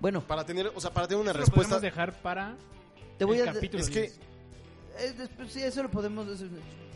Bueno, 0.00 0.20
para 0.26 0.44
tener, 0.44 0.72
o 0.74 0.80
sea, 0.80 0.92
para 0.92 1.06
tener 1.06 1.20
una 1.20 1.30
Eso 1.30 1.38
lo 1.40 1.44
respuesta 1.44 1.74
podemos 1.76 1.82
dejar 1.82 2.20
para 2.22 2.56
te 3.18 3.24
voy 3.24 3.38
el 3.38 3.48
a 3.48 3.52
capítulo 3.52 3.82
es 3.82 3.90
que- 3.90 4.00
10. 4.02 4.20
Eh, 4.98 5.14
después- 5.16 5.52
sí, 5.52 5.62
eso 5.62 5.82
lo 5.82 5.90
podemos 5.90 6.26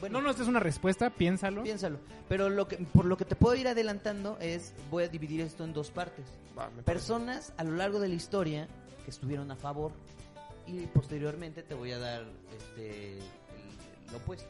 bueno, 0.00 0.18
No, 0.18 0.24
no, 0.24 0.30
esta 0.30 0.42
es 0.42 0.48
una 0.48 0.58
respuesta, 0.60 1.10
piénsalo. 1.10 1.62
piénsalo. 1.62 1.98
Pero 2.28 2.48
lo 2.50 2.66
que 2.66 2.76
por 2.78 3.04
lo 3.04 3.16
que 3.16 3.24
te 3.24 3.36
puedo 3.36 3.54
ir 3.54 3.68
adelantando 3.68 4.36
es 4.40 4.74
voy 4.90 5.04
a 5.04 5.08
dividir 5.08 5.40
esto 5.40 5.62
en 5.64 5.72
dos 5.72 5.90
partes. 5.92 6.24
Va. 6.58 6.68
Personas 6.84 7.52
a 7.56 7.62
lo 7.64 7.76
largo 7.76 8.00
de 8.00 8.08
la 8.08 8.14
historia 8.14 8.66
que 9.04 9.10
estuvieron 9.10 9.50
a 9.52 9.56
favor 9.56 9.92
y 10.66 10.80
posteriormente 10.86 11.62
te 11.62 11.74
voy 11.74 11.92
a 11.92 11.98
dar 11.98 12.24
este 12.58 13.18
el- 13.18 13.22
lo 14.10 14.16
opuesto. 14.18 14.48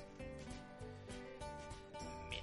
Mira, 2.31 2.43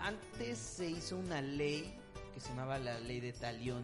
antes 0.00 0.58
se 0.58 0.88
hizo 0.88 1.16
una 1.16 1.40
ley 1.42 1.92
que 2.34 2.40
se 2.40 2.50
llamaba 2.50 2.78
la 2.78 3.00
ley 3.00 3.20
de 3.20 3.32
Talión, 3.32 3.82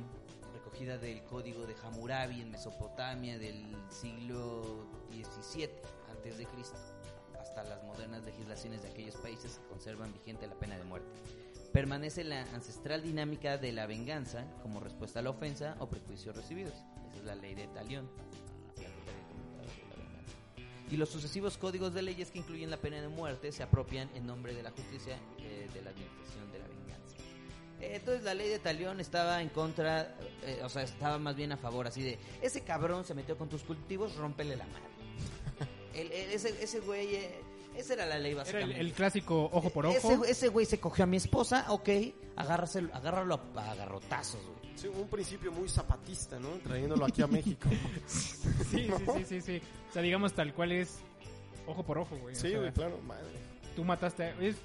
recogida 0.54 0.98
del 0.98 1.22
código 1.24 1.66
de 1.66 1.74
Hammurabi 1.82 2.40
en 2.42 2.50
Mesopotamia 2.50 3.38
del 3.38 3.64
siglo 3.88 4.87
XVII 5.11 5.70
de 6.22 6.46
Cristo, 6.46 6.76
hasta 7.40 7.64
las 7.64 7.82
modernas 7.82 8.22
legislaciones 8.24 8.82
de 8.82 8.88
aquellos 8.88 9.16
países 9.16 9.58
que 9.58 9.66
conservan 9.66 10.12
vigente 10.12 10.46
la 10.46 10.54
pena 10.54 10.78
de 10.78 10.85
muerte. 10.85 11.11
Permanece 11.72 12.22
la 12.22 12.42
ancestral 12.54 13.02
dinámica 13.02 13.58
de 13.58 13.72
la 13.72 13.87
venganza 13.87 14.46
como 14.62 14.78
respuesta 14.78 15.18
a 15.18 15.22
la 15.22 15.30
ofensa 15.30 15.76
o 15.80 15.88
prejuicios 15.88 16.37
recibidos. 16.37 16.74
Esa 17.08 17.18
es 17.18 17.24
la 17.24 17.35
ley 17.35 17.54
de 17.54 17.66
Talión. 17.68 18.08
Y 20.90 20.96
los 20.96 21.08
sucesivos 21.08 21.58
códigos 21.58 21.92
de 21.92 22.02
leyes 22.02 22.30
que 22.30 22.38
incluyen 22.38 22.70
la 22.70 22.76
pena 22.76 23.00
de 23.00 23.08
muerte 23.08 23.50
se 23.50 23.62
apropian 23.62 24.08
en 24.14 24.26
nombre 24.26 24.54
de 24.54 24.62
la 24.62 24.70
justicia 24.70 25.18
eh, 25.38 25.68
de 25.74 25.82
la 25.82 25.90
administración 25.90 26.52
de 26.52 26.58
la 26.58 26.68
venganza. 26.68 27.16
Entonces 27.80 28.22
la 28.22 28.35
ley 28.35 28.48
de 28.48 28.58
Talión 28.61 29.00
estaba 29.00 29.42
en 29.42 29.48
contra, 29.48 30.14
eh, 30.44 30.61
o 30.62 30.68
sea, 30.68 30.82
estaba 30.82 31.18
más 31.18 31.35
bien 31.35 31.50
a 31.50 31.56
favor, 31.56 31.87
así 31.87 32.02
de, 32.02 32.18
ese 32.42 32.61
cabrón 32.61 33.04
se 33.04 33.14
metió 33.14 33.37
con 33.37 33.48
tus 33.48 33.62
cultivos, 33.64 34.14
rómpele 34.16 34.54
la 34.54 34.66
madre. 34.66 34.91
El- 35.94 36.12
el- 36.12 36.31
ese, 36.33 36.62
ese 36.62 36.81
güey, 36.81 37.14
eh, 37.16 37.40
esa 37.76 37.94
era 37.94 38.07
la 38.07 38.18
ley 38.18 38.33
Era 38.33 38.42
el, 38.42 38.46
básicamente. 38.46 38.81
el 38.81 38.92
clásico 38.92 39.44
ojo 39.52 39.70
por 39.70 39.87
ojo. 39.87 39.96
Ese, 39.96 40.31
ese 40.31 40.48
güey 40.48 40.66
se 40.66 40.78
cogió 40.81 41.05
a 41.05 41.07
mi 41.07 41.16
esposa, 41.16 41.66
ok, 41.70 41.88
agárraselo, 42.37 42.94
agárralo 42.94 43.40
a, 43.57 43.70
a 43.70 43.74
garrotazos, 43.74 44.40
güey. 44.44 44.72
Sí, 44.76 44.88
un 44.88 45.07
principio 45.09 45.52
muy 45.52 45.68
zapatista, 45.68 46.40
¿no? 46.40 46.48
Trayéndolo 46.64 47.05
aquí 47.05 47.22
a 47.22 47.26
México. 47.26 47.68
Sí, 48.07 48.37
sí, 48.70 48.88
sí, 48.88 49.24
sí, 49.28 49.40
sí. 49.40 49.62
O 49.90 49.92
sea, 49.92 50.02
digamos 50.02 50.33
tal 50.33 50.52
cual 50.55 50.72
es 50.72 50.98
ojo 51.66 51.83
por 51.85 51.98
ojo, 51.98 52.16
güey. 52.16 52.35
O 52.35 52.38
Sí, 52.38 52.48
sea, 52.50 52.59
güey, 52.59 52.72
claro, 52.72 52.98
madre. 53.02 53.26
tú 53.76 53.85
mataste, 53.85 54.24
a- 54.24 54.40
es 54.40 54.57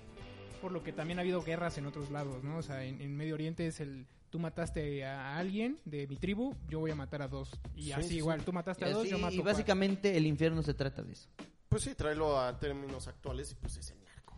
por 0.61 0.71
lo 0.71 0.81
que 0.83 0.91
también 0.93 1.19
ha 1.19 1.21
habido 1.21 1.43
guerras 1.43 1.77
en 1.77 1.85
otros 1.85 2.09
lados, 2.09 2.43
¿no? 2.43 2.57
O 2.57 2.63
sea, 2.63 2.83
en, 2.83 2.99
en 3.01 3.15
Medio 3.15 3.35
Oriente 3.35 3.67
es 3.67 3.79
el, 3.79 4.07
tú 4.29 4.39
mataste 4.39 5.05
a 5.05 5.37
alguien 5.37 5.79
de 5.85 6.07
mi 6.07 6.15
tribu, 6.17 6.55
yo 6.69 6.79
voy 6.79 6.91
a 6.91 6.95
matar 6.95 7.21
a 7.21 7.27
dos. 7.27 7.49
Y 7.75 7.83
Sí, 7.83 7.91
así 7.93 8.09
sí. 8.09 8.15
igual, 8.17 8.43
tú 8.43 8.51
mataste 8.53 8.85
a 8.85 8.89
Y 8.89 8.93
dos, 8.93 9.01
así- 9.03 9.11
yo 9.11 9.17
mato 9.17 9.33
y 9.33 9.37
a 9.37 9.41
cuatro. 9.41 9.53
básicamente 9.53 10.17
el 10.17 10.25
infierno 10.25 10.61
se 10.63 10.73
trata 10.73 11.01
de 11.01 11.13
eso. 11.13 11.27
Pues 11.69 11.83
sí, 11.83 11.95
tráelo 11.95 12.39
a 12.39 12.57
términos 12.59 13.07
actuales 13.07 13.51
y 13.51 13.55
pues 13.55 13.77
es 13.77 13.91
el 13.91 13.97
narco. 14.03 14.35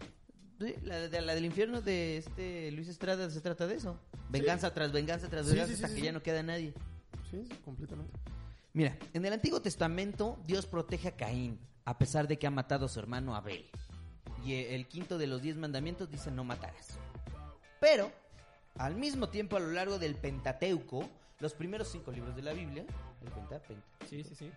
Sí, 0.60 0.76
La, 0.84 1.00
de- 1.08 1.22
la 1.22 1.36
del 1.36 1.46
infierno 1.46 1.82
de 1.82 2.18
este 2.18 2.72
Luis 2.72 2.88
Estrada 2.88 3.30
se 3.30 3.42
trata 3.42 3.68
de 3.68 3.76
eso. 3.76 4.00
Venganza 4.30 4.74
tras 4.74 4.92
venganza 4.92 5.30
tras 5.30 5.46
Sí, 5.46 5.52
venganza 5.54 5.72
sí, 5.74 5.78
sí, 5.78 5.84
hasta 5.84 5.96
sí, 5.96 6.02
que 6.02 6.06
ya 6.06 6.12
sí. 6.12 6.16
no 6.16 6.24
queda 6.24 6.44
nadie. 6.44 6.74
Sí, 7.32 7.44
sí, 7.48 7.56
completamente. 7.64 8.12
Mira, 8.74 8.98
en 9.14 9.26
el 9.26 9.34
Antiguo 9.34 9.62
Testamento 9.62 10.38
Dios 10.46 10.66
protege 10.66 11.08
a 11.10 11.16
Caín 11.16 11.60
a 11.86 11.98
pesar 11.98 12.28
de 12.28 12.38
que 12.38 12.46
ha 12.48 12.52
matado 12.52 12.86
a 12.86 12.90
su 12.90 13.00
hermano 13.00 13.36
Abel. 13.36 13.66
Y 14.46 14.54
el 14.54 14.88
quinto 14.88 15.18
de 15.18 15.28
los 15.28 15.42
diez 15.42 15.56
mandamientos 15.58 16.10
dice 16.10 16.30
no 16.32 16.44
matarás. 16.44 16.98
Pero, 17.80 18.12
al 18.80 18.96
mismo 18.96 19.30
tiempo 19.30 19.58
a 19.58 19.60
lo 19.60 19.72
largo 19.72 20.00
del 20.00 20.16
Pentateuco, 20.16 21.08
los 21.40 21.54
primeros 21.54 21.90
cinco 21.90 22.12
libros 22.12 22.36
de 22.36 22.42
la 22.42 22.54
Biblia, 22.54 22.84
el 23.22 23.30
Penta- 23.32 23.62
Penta- 23.62 23.86
Sí, 24.10 24.24
sí, 24.24 24.34
sí. 24.36 24.52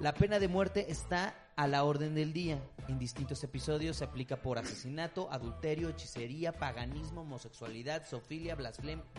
la 0.00 0.12
pena 0.14 0.38
de 0.38 0.48
muerte 0.48 0.90
está 0.90 1.34
a 1.56 1.68
la 1.68 1.84
orden 1.84 2.14
del 2.14 2.32
día. 2.32 2.58
En 2.88 2.98
distintos 2.98 3.44
episodios 3.44 3.98
se 3.98 4.04
aplica 4.04 4.36
por 4.42 4.58
asesinato, 4.58 5.30
adulterio, 5.30 5.88
hechicería, 5.90 6.52
paganismo, 6.52 7.20
homosexualidad, 7.20 8.04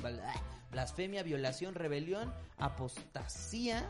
bla- 0.02 0.34
blasfemia, 0.72 1.24
violación, 1.24 1.74
rebelión, 1.76 2.34
apostasía, 2.58 3.90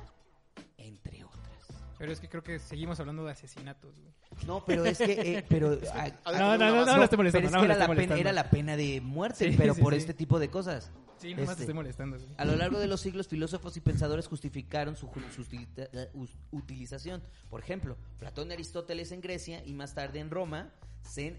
entre 0.78 1.24
otras. 1.24 1.55
Pero 1.98 2.12
es 2.12 2.20
que 2.20 2.28
creo 2.30 2.44
que 2.44 2.60
seguimos 2.60 3.00
hablando 3.00 3.24
de 3.26 3.32
asesinatos, 3.32 3.98
güey. 4.00 4.14
No, 4.46 4.66
pero 4.66 4.84
es 4.86 4.98
que... 4.98 5.38
eh, 5.38 5.46
pero, 5.50 5.80
ah, 5.94 6.06
de 6.10 6.38
No, 6.40 6.58
no, 6.58 6.58
no, 6.58 6.76
base- 6.76 6.92
no, 6.92 6.98
lo 6.98 7.04
estoy 7.04 7.18
molestando, 7.18 7.48
pero 7.50 7.52
es 7.52 7.52
no, 7.54 7.60
que 7.60 7.66
era 7.66 7.78
la, 7.78 7.96
pena, 7.96 8.16
era 8.18 8.32
la 8.34 8.50
pena 8.50 8.76
de 8.78 9.02
muerte, 9.02 9.50
Sí, 9.52 9.56
pero 9.58 9.74
sí, 9.74 9.82
por 9.82 9.94
sí. 9.94 10.00
este 10.00 10.14
tipo 10.14 10.40
de 10.40 10.50
cosas. 10.50 10.92
Sí, 11.18 11.30
nomás 11.34 11.44
Este. 11.52 11.56
te 11.56 11.62
estoy 11.64 11.74
molestando, 11.76 12.18
güey. 12.18 12.30
A 12.38 12.44
lo 12.44 12.56
largo 12.58 12.78
de 12.78 12.88
los 12.88 13.00
siglos, 13.00 13.30
filósofos 13.30 13.78
y 13.78 13.82
pensadores 13.82 14.28
justificaron 14.28 14.98
su, 14.98 15.10
su 15.34 15.42
utilita- 15.44 15.88
eh, 15.94 16.10
us- 16.14 16.38
utilización. 16.52 17.24
Por 17.50 17.62
ejemplo, 17.62 17.96
Platón 18.20 18.50
y 18.52 18.54
Aristóteles 18.54 19.14
en 19.14 19.22
Grecia 19.22 19.64
y 19.66 19.74
más 19.74 19.94
tarde 19.96 20.20
en 20.20 20.30
Roma, 20.30 20.74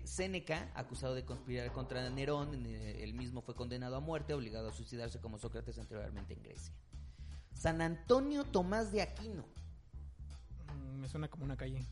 Séneca, 0.04 0.70
acusado 0.74 1.14
de 1.14 1.24
conspirar 1.24 1.70
contra 1.72 2.08
Nerón, 2.08 2.64
eh, 2.66 3.00
él 3.02 3.12
mismo 3.14 3.42
fue 3.42 3.54
condenado 3.54 3.96
a 3.96 4.00
muerte, 4.00 4.32
obligado 4.32 4.68
a 4.68 4.72
suicidarse 4.72 5.20
como 5.20 5.38
Sócrates 5.38 5.78
anteriormente 5.78 6.32
en 6.34 6.42
Grecia. 6.42 6.72
San 7.52 7.80
Antonio 7.82 8.44
Tomás 8.44 8.92
de 8.92 9.02
Aquino 9.02 9.44
Me 10.76 11.08
suena 11.08 11.28
como 11.28 11.44
una 11.44 11.56
calle. 11.56 11.84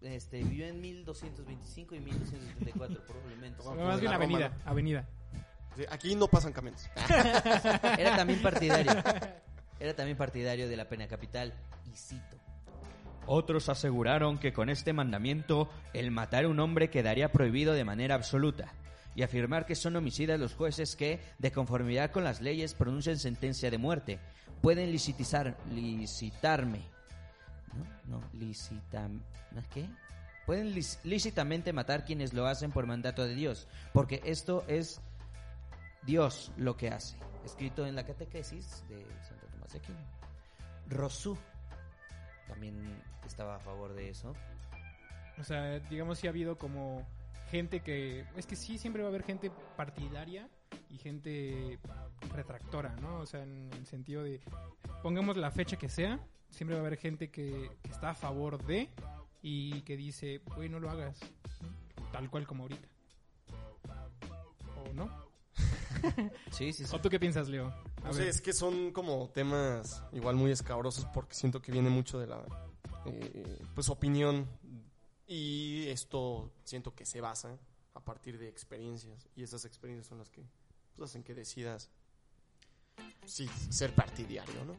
este, 0.00 0.42
vivió 0.42 0.66
en 0.66 0.80
1225 0.80 1.94
y 1.94 2.00
1274 2.00 3.06
probablemente. 3.06 3.62
No, 3.64 3.74
más 3.74 4.00
bien 4.00 4.12
Roma, 4.12 4.24
avenida, 4.24 4.56
avenida. 4.64 5.08
Sí, 5.76 5.84
aquí 5.90 6.14
no 6.14 6.26
pasan 6.28 6.52
camiones. 6.52 6.90
Era 7.98 8.16
también 8.16 8.42
partidario. 8.42 8.92
Era 9.80 9.94
también 9.94 10.16
partidario 10.16 10.68
de 10.68 10.76
la 10.76 10.88
pena 10.88 11.06
capital. 11.06 11.54
Y 11.86 11.96
cito. 11.96 12.36
Otros 13.26 13.68
aseguraron 13.68 14.38
que 14.38 14.52
con 14.52 14.70
este 14.70 14.92
mandamiento 14.92 15.70
el 15.92 16.10
matar 16.10 16.44
a 16.44 16.48
un 16.48 16.58
hombre 16.60 16.90
quedaría 16.90 17.30
prohibido 17.30 17.74
de 17.74 17.84
manera 17.84 18.14
absoluta 18.14 18.72
y 19.14 19.22
afirmar 19.22 19.66
que 19.66 19.74
son 19.74 19.96
homicidas 19.96 20.38
los 20.38 20.54
jueces 20.54 20.96
que, 20.96 21.20
de 21.38 21.52
conformidad 21.52 22.10
con 22.10 22.24
las 22.24 22.40
leyes, 22.40 22.74
pronuncian 22.74 23.18
sentencia 23.18 23.70
de 23.70 23.78
muerte. 23.78 24.18
Pueden 24.62 24.90
licitizar, 24.90 25.56
licitarme. 25.70 26.82
No, 27.74 28.18
no, 28.18 28.30
licitam... 28.32 29.22
¿no 29.52 29.60
es 29.60 29.68
¿Qué? 29.68 29.88
Pueden 30.46 30.74
lícitamente 31.04 31.72
matar 31.72 32.04
quienes 32.04 32.32
lo 32.32 32.46
hacen 32.46 32.72
por 32.72 32.86
mandato 32.86 33.24
de 33.24 33.34
Dios, 33.34 33.68
porque 33.92 34.20
esto 34.24 34.64
es 34.66 35.00
Dios 36.02 36.50
lo 36.56 36.76
que 36.76 36.88
hace. 36.88 37.16
Escrito 37.44 37.86
en 37.86 37.94
la 37.94 38.04
catequesis 38.04 38.84
de 38.88 39.06
Santo 39.22 39.46
Tomás 39.46 39.72
de 39.72 39.78
Aquino. 39.78 39.98
Rosú 40.88 41.38
también 42.48 43.00
estaba 43.24 43.56
a 43.56 43.60
favor 43.60 43.94
de 43.94 44.08
eso. 44.08 44.34
O 45.38 45.44
sea, 45.44 45.78
digamos 45.78 46.18
si 46.18 46.26
ha 46.26 46.30
habido 46.30 46.58
como 46.58 47.06
gente 47.50 47.80
que... 47.80 48.26
Es 48.36 48.46
que 48.46 48.56
sí, 48.56 48.76
siempre 48.76 49.02
va 49.02 49.08
a 49.08 49.10
haber 49.10 49.22
gente 49.22 49.50
partidaria 49.76 50.48
y 50.88 50.98
gente 50.98 51.78
retractora, 52.34 52.94
¿no? 52.96 53.20
O 53.20 53.26
sea, 53.26 53.42
en 53.42 53.70
el 53.72 53.86
sentido 53.86 54.22
de... 54.22 54.40
Pongamos 55.02 55.36
la 55.36 55.50
fecha 55.50 55.76
que 55.76 55.88
sea, 55.88 56.20
siempre 56.50 56.76
va 56.76 56.82
a 56.82 56.86
haber 56.86 56.98
gente 56.98 57.30
que, 57.30 57.70
que 57.82 57.90
está 57.90 58.10
a 58.10 58.14
favor 58.14 58.62
de 58.64 58.88
y 59.42 59.80
que 59.82 59.96
dice, 59.96 60.42
güey, 60.56 60.68
no 60.68 60.78
lo 60.80 60.90
hagas. 60.90 61.18
Tal 62.12 62.28
cual 62.30 62.46
como 62.46 62.64
ahorita. 62.64 62.88
¿O 64.88 64.92
no? 64.94 65.30
Sí, 66.50 66.72
sí, 66.72 66.86
sí. 66.86 66.94
¿O 66.96 67.00
tú 67.00 67.10
qué 67.10 67.20
piensas, 67.20 67.48
Leo? 67.48 67.66
A 68.02 68.08
No 68.08 68.12
sé, 68.14 68.20
ver. 68.20 68.28
es 68.28 68.40
que 68.40 68.52
son 68.54 68.90
como 68.92 69.28
temas 69.30 70.02
igual 70.12 70.34
muy 70.36 70.50
escabrosos 70.50 71.04
porque 71.12 71.34
siento 71.34 71.60
que 71.60 71.72
viene 71.72 71.90
mucho 71.90 72.18
de 72.18 72.26
la 72.26 72.42
eh, 73.06 73.58
pues 73.74 73.88
opinión 73.90 74.48
y 75.26 75.86
esto 75.88 76.50
siento 76.64 76.94
que 76.94 77.04
se 77.04 77.20
basa 77.20 77.58
a 77.94 78.00
partir 78.00 78.38
de 78.38 78.48
experiencias 78.48 79.28
y 79.36 79.42
esas 79.42 79.64
experiencias 79.66 80.06
son 80.06 80.18
las 80.18 80.30
que 80.30 80.42
hacen 81.04 81.22
que 81.22 81.34
decidas 81.34 81.88
sí, 83.24 83.48
ser 83.68 83.92
partidario, 83.92 84.64
¿no? 84.66 84.74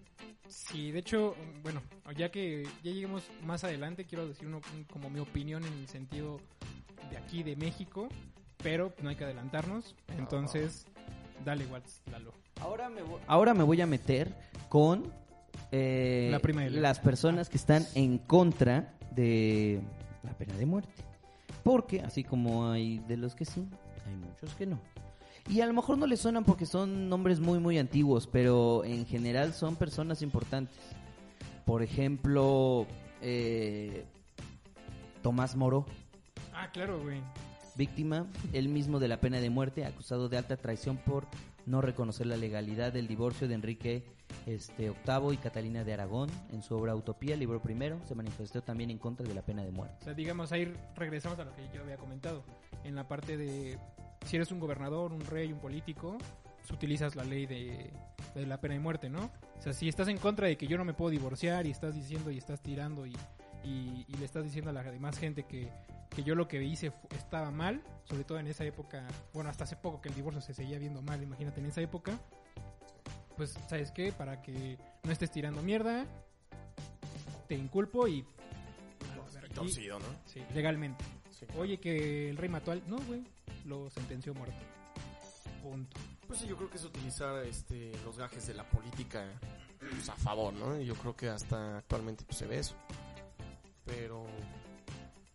Sí, 0.50 0.92
de 0.92 1.00
hecho, 1.00 1.36
bueno, 1.64 1.82
ya 2.18 2.30
que 2.30 2.64
ya 2.84 2.92
lleguemos 2.92 3.24
más 3.46 3.64
adelante, 3.64 4.06
quiero 4.06 4.28
decir 4.28 4.48
uno, 4.48 4.60
un- 4.76 4.84
como 4.86 5.10
mi 5.10 5.20
opinión 5.20 5.64
en 5.64 5.74
el 5.74 5.88
sentido 5.88 6.40
de 7.10 7.18
aquí, 7.18 7.42
de 7.44 7.56
México, 7.56 8.10
pero 8.62 8.94
no 9.02 9.10
hay 9.10 9.16
que 9.16 9.24
adelantarnos. 9.24 9.96
Entonces, 10.18 10.86
dale, 11.46 11.66
Watts, 11.68 12.02
Lalo. 12.12 12.34
Ahora 12.60 12.90
me 12.90 13.02
voy, 13.02 13.22
ahora 13.28 13.54
me 13.54 13.64
voy 13.64 13.80
a 13.82 13.86
meter 13.88 14.36
con 14.70 15.12
eh, 15.72 16.28
La 16.32 16.40
prima 16.40 16.66
las 16.66 17.00
personas 17.00 17.48
que 17.50 17.58
están 17.58 17.88
en 17.96 18.18
contra 18.18 18.94
de 19.12 19.82
la 20.24 20.34
pena 20.34 20.56
de 20.58 20.66
muerte. 20.66 20.92
Porque, 21.64 22.02
así 22.02 22.24
como 22.26 22.70
hay 22.70 23.00
de 23.08 23.16
los 23.18 23.36
que 23.36 23.46
sí, 23.46 23.68
hay 24.06 24.16
muchos 24.16 24.54
que 24.56 24.66
no. 24.66 24.80
Y 25.50 25.62
a 25.62 25.66
lo 25.66 25.74
mejor 25.74 25.98
no 25.98 26.06
les 26.08 26.22
suenan 26.22 26.44
porque 26.44 26.66
son 26.66 27.10
nombres 27.10 27.40
muy, 27.40 27.60
muy 27.60 27.78
antiguos, 27.78 28.28
pero 28.28 28.84
en 28.86 29.06
general 29.06 29.54
son 29.54 29.76
personas 29.76 30.22
importantes. 30.22 30.76
Por 31.66 31.82
ejemplo, 31.84 32.86
eh, 33.22 34.06
Tomás 35.22 35.56
Moro, 35.56 35.86
Ah, 36.54 36.70
claro, 36.72 37.02
güey. 37.02 37.20
víctima 37.76 38.28
él 38.54 38.68
mismo 38.70 39.00
de 39.00 39.08
la 39.08 39.20
pena 39.20 39.40
de 39.40 39.50
muerte, 39.50 39.86
acusado 39.86 40.30
de 40.30 40.38
alta 40.38 40.58
traición 40.58 40.98
por 40.98 41.26
no 41.66 41.82
reconocer 41.82 42.28
la 42.28 42.38
legalidad 42.38 42.94
del 42.94 43.08
divorcio 43.08 43.48
de 43.48 43.56
Enrique 43.56 44.04
este, 44.46 44.92
VIII 45.06 45.34
y 45.34 45.38
Catalina 45.38 45.84
de 45.84 45.94
Aragón. 45.94 46.30
En 46.52 46.62
su 46.62 46.76
obra 46.76 46.96
Utopía, 46.96 47.36
libro 47.36 47.62
primero, 47.62 48.00
se 48.06 48.16
manifestó 48.16 48.62
también 48.62 48.90
en 48.90 48.98
contra 48.98 49.28
de 49.28 49.34
la 49.34 49.42
pena 49.42 49.64
de 49.64 49.72
muerte. 49.72 49.98
O 50.02 50.04
sea, 50.06 50.14
digamos, 50.14 50.52
ahí 50.52 50.74
regresamos 50.96 51.40
a 51.40 51.46
lo 51.46 51.56
que 51.56 51.64
yo 51.74 51.82
había 51.82 51.98
comentado. 51.98 52.44
En 52.84 52.96
la 52.96 53.08
parte 53.08 53.38
de 53.38 53.78
si 54.26 54.36
eres 54.36 54.52
un 54.52 54.60
gobernador, 54.60 55.14
un 55.14 55.22
rey, 55.22 55.52
un 55.52 55.60
político, 55.60 56.18
utilizas 56.72 57.16
la 57.16 57.24
ley 57.24 57.46
de 57.46 57.92
la 58.36 58.60
pena 58.62 58.76
de 58.76 58.80
muerte, 58.80 59.10
¿no? 59.10 59.32
O 59.58 59.62
sea, 59.62 59.74
si 59.74 59.90
estás 59.90 60.08
en 60.08 60.18
contra 60.18 60.48
de 60.48 60.58
que 60.58 60.68
yo 60.68 60.78
no 60.78 60.86
me 60.86 60.94
puedo 60.94 61.12
divorciar 61.12 61.68
y 61.68 61.72
estás 61.72 61.96
diciendo 61.96 62.32
y 62.32 62.38
estás 62.38 62.62
tirando 62.62 63.06
y, 63.06 63.14
y- 63.64 64.06
y 64.08 64.14
le 64.18 64.26
estás 64.26 64.44
diciendo 64.44 64.70
a 64.70 64.74
la 64.74 64.84
demás 64.84 65.18
gente 65.18 65.44
que, 65.44 65.70
que 66.10 66.24
yo 66.24 66.36
lo 66.36 66.48
que 66.48 66.62
hice 66.64 66.92
estaba 67.12 67.52
mal, 67.52 67.82
sobre 68.06 68.24
todo 68.24 68.40
en 68.40 68.48
esa 68.48 68.64
época, 68.66 69.08
bueno, 69.34 69.50
hasta 69.50 69.64
hace 69.66 69.76
poco 69.76 70.02
que 70.02 70.10
el 70.10 70.16
divorcio 70.16 70.42
se 70.42 70.54
seguía 70.54 70.78
viendo 70.80 71.02
mal, 71.02 71.22
imagínate 71.22 71.60
en 71.62 71.68
esa 71.68 71.82
época, 71.82 72.20
pues, 73.38 73.58
¿sabes 73.70 73.92
qué? 73.92 74.12
Para 74.12 74.42
que 74.42 74.78
no 75.04 75.12
estés 75.12 75.32
tirando 75.32 75.62
mierda, 75.62 76.06
te 77.48 77.56
inculpo 77.56 78.08
y... 78.08 78.20
y- 78.20 79.54
Torcido, 79.54 80.00
¿no? 80.00 80.06
sí, 80.26 80.42
legalmente. 80.54 81.04
Sí. 81.32 81.46
Oye, 81.58 81.78
que 81.80 82.30
el 82.30 82.38
rey 82.38 82.50
mató 82.50 82.72
al... 82.72 82.82
No, 82.88 82.98
güey, 83.00 83.24
lo 83.66 83.90
sentenció 83.90 84.34
muerto. 84.34 84.56
Punto. 85.62 86.00
Pues 86.28 86.40
sí, 86.40 86.48
yo 86.48 86.56
creo 86.56 86.70
que 86.70 86.78
es 86.78 86.86
utilizar 86.86 87.44
este, 87.46 87.92
los 88.06 88.18
gajes 88.18 88.48
de 88.48 88.54
la 88.54 88.64
política 88.64 89.26
pues, 89.80 90.08
a 90.10 90.16
favor, 90.16 90.54
¿no? 90.54 90.80
Yo 90.80 90.96
creo 90.96 91.16
que 91.16 91.30
hasta 91.30 91.78
actualmente 91.80 92.24
pues, 92.26 92.38
se 92.38 92.48
ve 92.48 92.60
eso. 92.60 92.76
Pero, 93.86 94.26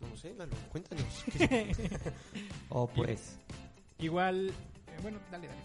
no 0.00 0.08
lo 0.08 0.16
sé, 0.16 0.34
Lalo, 0.34 0.52
cuéntanos. 0.70 1.04
¿qué- 1.38 1.74
Oh, 2.68 2.86
pues. 2.86 3.38
Igual... 3.98 4.48
eh, 4.50 4.98
bueno, 5.02 5.18
dale, 5.30 5.48
dale. 5.48 5.60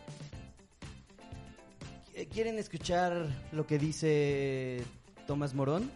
Eh, 2.13 2.28
¿Quieren 2.28 2.58
escuchar 2.60 3.28
lo 3.52 3.65
que 3.65 3.78
dice 3.78 4.84
Tomás 5.28 5.54
Morón? 5.54 5.89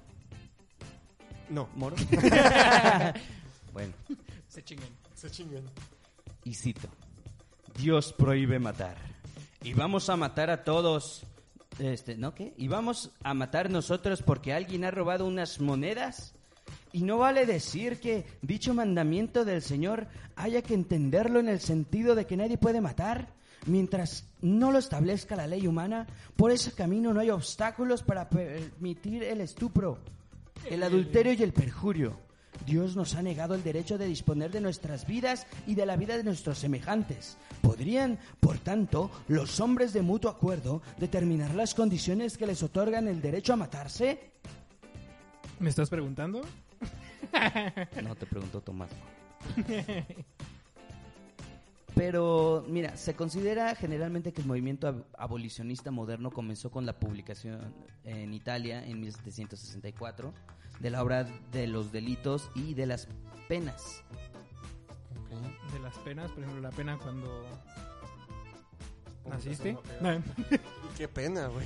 No, 1.50 1.70
¿Morón? 1.76 2.00
bueno, 3.74 3.94
Se 4.48 4.64
chinguen. 4.64 4.90
se 5.14 5.30
chingan. 5.30 5.64
y 6.44 6.54
cito. 6.54 6.88
Dios 7.78 8.14
prohíbe 8.14 8.58
matar. 8.60 8.96
Y 9.62 9.74
vamos 9.74 10.10
a 10.10 10.16
matar 10.16 10.50
a 10.50 10.64
todos. 10.64 11.24
Este, 11.80 12.16
¿no 12.16 12.34
qué? 12.34 12.54
Y 12.58 12.70
vamos 12.70 13.12
a 13.24 13.34
matar 13.34 13.70
nosotros 13.70 14.22
porque 14.22 14.54
alguien 14.54 14.86
ha 14.86 14.92
robado 14.92 15.26
unas 15.26 15.60
monedas. 15.60 16.34
Y 16.96 17.04
no 17.04 17.18
vale 17.18 17.46
decir 17.46 18.00
que 18.00 18.24
dicho 18.42 18.74
mandamiento 18.74 19.44
del 19.44 19.62
Señor 19.62 20.08
haya 20.38 20.62
que 20.62 20.74
entenderlo 20.74 21.42
en 21.42 21.50
el 21.50 21.60
sentido 21.60 22.16
de 22.16 22.26
que 22.26 22.38
nadie 22.38 22.58
puede 22.58 22.80
matar. 22.80 23.34
Mientras 23.66 24.30
no 24.42 24.72
lo 24.72 24.80
establezca 24.80 25.36
la 25.36 25.46
ley 25.46 25.68
humana, 25.68 26.08
por 26.38 26.52
ese 26.52 26.72
camino 26.72 27.14
no 27.14 27.20
hay 27.20 27.32
obstáculos 27.32 28.02
para 28.02 28.30
permitir 28.30 29.24
el 29.24 29.42
estupro, 29.42 30.00
el 30.70 30.84
adulterio 30.84 31.34
y 31.34 31.44
el 31.44 31.52
perjurio. 31.52 32.18
Dios 32.66 32.96
nos 32.96 33.16
ha 33.16 33.22
negado 33.22 33.56
el 33.56 33.64
derecho 33.64 33.98
de 33.98 34.06
disponer 34.06 34.52
de 34.52 34.62
nuestras 34.62 35.06
vidas 35.06 35.48
y 35.68 35.76
de 35.76 35.86
la 35.86 35.98
vida 35.98 36.16
de 36.16 36.24
nuestros 36.24 36.60
semejantes. 36.60 37.36
¿Podrían, 37.62 38.20
por 38.40 38.58
tanto, 38.60 39.12
los 39.28 39.60
hombres 39.60 39.92
de 39.92 40.02
mutuo 40.02 40.32
acuerdo 40.32 40.82
determinar 40.98 41.56
las 41.56 41.74
condiciones 41.76 42.38
que 42.38 42.48
les 42.48 42.64
otorgan 42.64 43.10
el 43.10 43.22
derecho 43.22 43.52
a 43.52 43.58
matarse? 43.58 44.32
¿Me 45.60 45.70
estás 45.70 45.90
preguntando? 45.90 46.42
No 48.04 48.16
te 48.16 48.26
preguntó 48.26 48.62
Tomás. 48.62 48.90
Pero, 51.96 52.66
mira, 52.68 52.98
se 52.98 53.16
considera 53.16 53.74
generalmente 53.76 54.34
que 54.34 54.42
el 54.42 54.48
movimiento 54.48 54.88
ab- 54.90 55.06
abolicionista 55.18 55.92
moderno 55.92 56.30
comenzó 56.30 56.70
con 56.70 56.86
la 56.86 56.92
publicación 57.00 57.74
en 58.04 58.34
Italia 58.34 58.86
en 58.86 59.00
1764 59.00 60.34
de 60.82 60.90
la 60.90 61.02
obra 61.02 61.24
de 61.54 61.68
los 61.68 61.94
delitos 61.94 62.50
y 62.54 62.74
de 62.74 62.86
las 62.86 63.08
penas. 63.48 64.04
De 65.72 65.80
las 65.80 65.98
penas, 66.00 66.30
por 66.32 66.40
ejemplo, 66.44 66.62
la 66.62 66.72
pena 66.72 66.98
cuando 66.98 67.46
naciste. 69.30 69.78
No, 70.02 70.22
Qué 70.98 71.08
pena, 71.08 71.48
güey. 71.48 71.66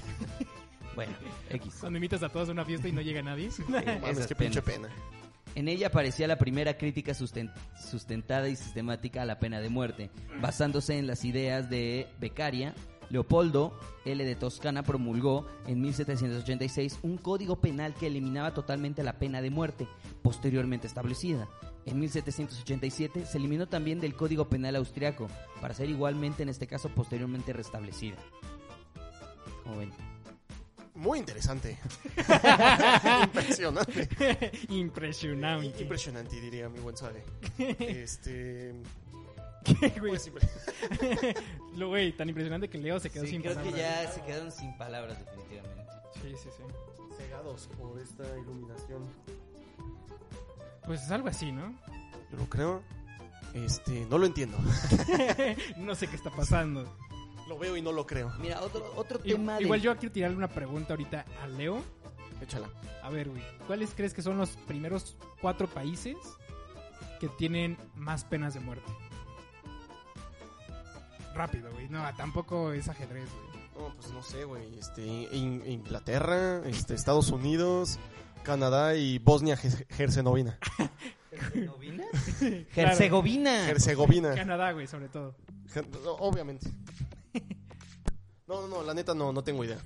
Bueno, 0.96 1.14
X. 1.50 1.78
cuando 1.80 1.98
invitas 1.98 2.22
a 2.24 2.30
todos 2.30 2.50
a 2.50 2.52
una 2.52 2.66
fiesta 2.66 2.88
y 2.88 2.92
no 2.92 3.02
llega 3.02 3.22
nadie. 3.24 3.50
No 3.68 3.70
mames, 3.80 4.10
Esas 4.12 4.28
qué 4.28 4.36
pinche 4.36 4.62
pena. 4.62 4.90
En 5.56 5.68
ella 5.68 5.88
aparecía 5.88 6.28
la 6.28 6.38
primera 6.38 6.78
crítica 6.78 7.14
susten- 7.14 7.52
sustentada 7.90 8.48
y 8.50 8.56
sistemática 8.56 9.22
a 9.24 9.26
la 9.26 9.40
pena 9.40 9.60
de 9.60 9.70
muerte, 9.70 10.10
basándose 10.42 10.98
en 10.98 11.08
las 11.08 11.26
ideas 11.26 11.70
de 11.70 12.08
Beccaria. 12.20 12.74
Leopoldo 13.10 13.78
L. 14.06 14.24
de 14.24 14.36
Toscana 14.36 14.84
promulgó 14.84 15.48
en 15.66 15.82
1786 15.82 17.00
un 17.02 17.18
código 17.18 17.60
penal 17.60 17.96
que 17.96 18.06
eliminaba 18.06 18.54
totalmente 18.54 19.02
la 19.04 19.18
pena 19.18 19.42
de 19.42 19.50
muerte, 19.50 19.88
posteriormente 20.22 20.86
establecida. 20.86 21.50
En 21.86 22.00
1787 22.00 23.26
se 23.26 23.38
eliminó 23.40 23.68
también 23.68 24.00
del 24.00 24.14
Código 24.14 24.48
Penal 24.48 24.76
austriaco, 24.76 25.28
para 25.60 25.74
ser 25.74 25.90
igualmente 25.90 26.44
en 26.44 26.50
este 26.50 26.68
caso 26.68 26.90
posteriormente 26.90 27.52
restablecida. 27.52 28.18
Como 29.64 29.78
ven. 29.78 29.92
Muy 31.00 31.20
interesante. 31.20 31.78
Impresionante. 33.24 34.10
Impresionante. 34.70 35.82
Impresionante, 35.82 36.42
diría 36.42 36.68
mi 36.70 36.80
buen 36.80 36.96
Sale. 36.98 37.24
Este. 37.58 38.74
¿Qué, 39.64 39.90
güey? 40.00 40.12
pues, 40.14 40.32
impre- 40.32 41.38
Lo, 41.78 41.90
güey, 41.90 42.12
tan 42.16 42.28
impresionante 42.30 42.70
que 42.70 42.78
Leo 42.78 43.00
se 43.00 43.10
quedó 43.10 43.24
Sí, 43.24 43.32
sin 43.32 43.42
creo 43.42 43.54
que 43.56 43.70
palabras. 43.72 44.06
ya 44.06 44.12
se 44.12 44.22
quedaron 44.24 44.52
sin 44.52 44.78
palabras 44.78 45.18
definitivamente. 45.20 45.84
Sí, 46.16 46.34
sí, 46.44 46.50
sí. 46.56 46.64
Cegados 47.18 47.70
por 47.78 48.00
esta 48.00 48.24
iluminación. 48.38 49.04
Pues 50.86 51.04
es 51.04 51.12
algo 51.12 51.28
así, 51.28 51.52
¿no? 51.52 51.74
Yo 52.32 52.38
lo 52.38 52.46
creo. 52.50 52.82
Este, 53.54 54.06
no 54.10 54.18
lo 54.18 54.26
entiendo. 54.26 54.58
no 55.78 55.96
sé 55.96 56.08
qué 56.08 56.16
está 56.16 56.30
pasando. 56.30 56.94
Lo 57.50 57.58
veo 57.58 57.76
y 57.76 57.82
no 57.82 57.92
lo 57.92 58.06
creo. 58.06 58.32
Mira, 58.40 58.62
otro, 58.62 58.94
otro 58.96 59.20
I- 59.24 59.34
tema 59.34 59.58
de... 59.58 59.64
Igual 59.64 59.82
yo 59.82 59.98
quiero 59.98 60.14
tirarle 60.14 60.38
una 60.38 60.48
pregunta 60.48 60.94
ahorita 60.94 61.26
a 61.44 61.48
Leo. 61.48 61.82
Échala. 62.42 62.70
A 63.04 63.10
ver, 63.10 63.28
güey, 63.30 63.42
¿cuáles 63.68 63.90
crees 63.96 64.14
que 64.14 64.22
son 64.22 64.38
los 64.38 64.52
primeros 64.68 65.18
cuatro 65.42 65.68
países 65.68 66.16
que 67.20 67.28
tienen 67.28 67.76
más 67.96 68.24
penas 68.24 68.54
de 68.54 68.60
muerte? 68.62 68.90
Rápido, 71.34 71.72
güey. 71.72 71.90
No, 71.90 72.04
tampoco 72.16 72.72
es 72.72 72.88
ajedrez, 72.88 73.28
güey. 73.32 73.88
No, 73.90 73.96
pues 73.96 74.12
no 74.12 74.22
sé, 74.24 74.44
güey. 74.44 74.78
Este, 74.78 75.06
In- 75.06 75.64
Inglaterra, 75.66 76.62
este, 76.66 76.94
Estados 76.94 77.30
Unidos, 77.32 77.98
Canadá 78.44 78.96
y 78.96 79.20
Bosnia 79.20 79.58
Herzegovina. 79.98 80.60
¿Herzegovina? 81.32 82.04
Herzegovina. 82.76 83.70
Herzegovina. 83.70 84.36
Canadá, 84.36 84.72
güey, 84.72 84.88
sobre 84.88 85.08
todo. 85.10 85.36
Obviamente. 86.20 86.70
No, 88.50 88.62
no, 88.62 88.68
no, 88.68 88.84
la 88.84 88.94
neta 88.96 89.14
no, 89.14 89.32
no 89.32 89.44
tengo 89.44 89.64
idea. 89.64 89.78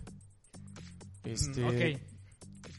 Este. 1.25 1.59
Mm, 1.61 1.67
ok. 1.67 2.01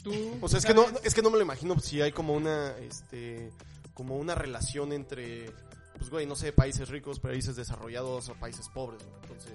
Tú. 0.03 0.39
O 0.41 0.49
sea, 0.49 0.59
es 0.59 0.65
que 0.67 0.73
no, 0.75 0.85
es 1.05 1.15
que 1.15 1.21
no 1.23 1.31
me 1.31 1.37
lo 1.37 1.43
imagino 1.43 1.79
si 1.79 2.01
hay 2.01 2.11
como 2.11 2.33
una, 2.33 2.77
este, 2.79 3.53
como 3.93 4.17
una 4.17 4.35
relación 4.35 4.93
entre, 4.93 5.51
pues 5.99 6.09
güey, 6.11 6.27
no 6.27 6.37
sé, 6.37 6.53
países 6.53 6.89
ricos, 6.89 7.21
países 7.21 7.55
desarrollados 7.55 8.29
o 8.31 8.35
países 8.35 8.67
pobres. 8.71 9.03
¿no? 9.07 9.15
Entonces, 9.23 9.53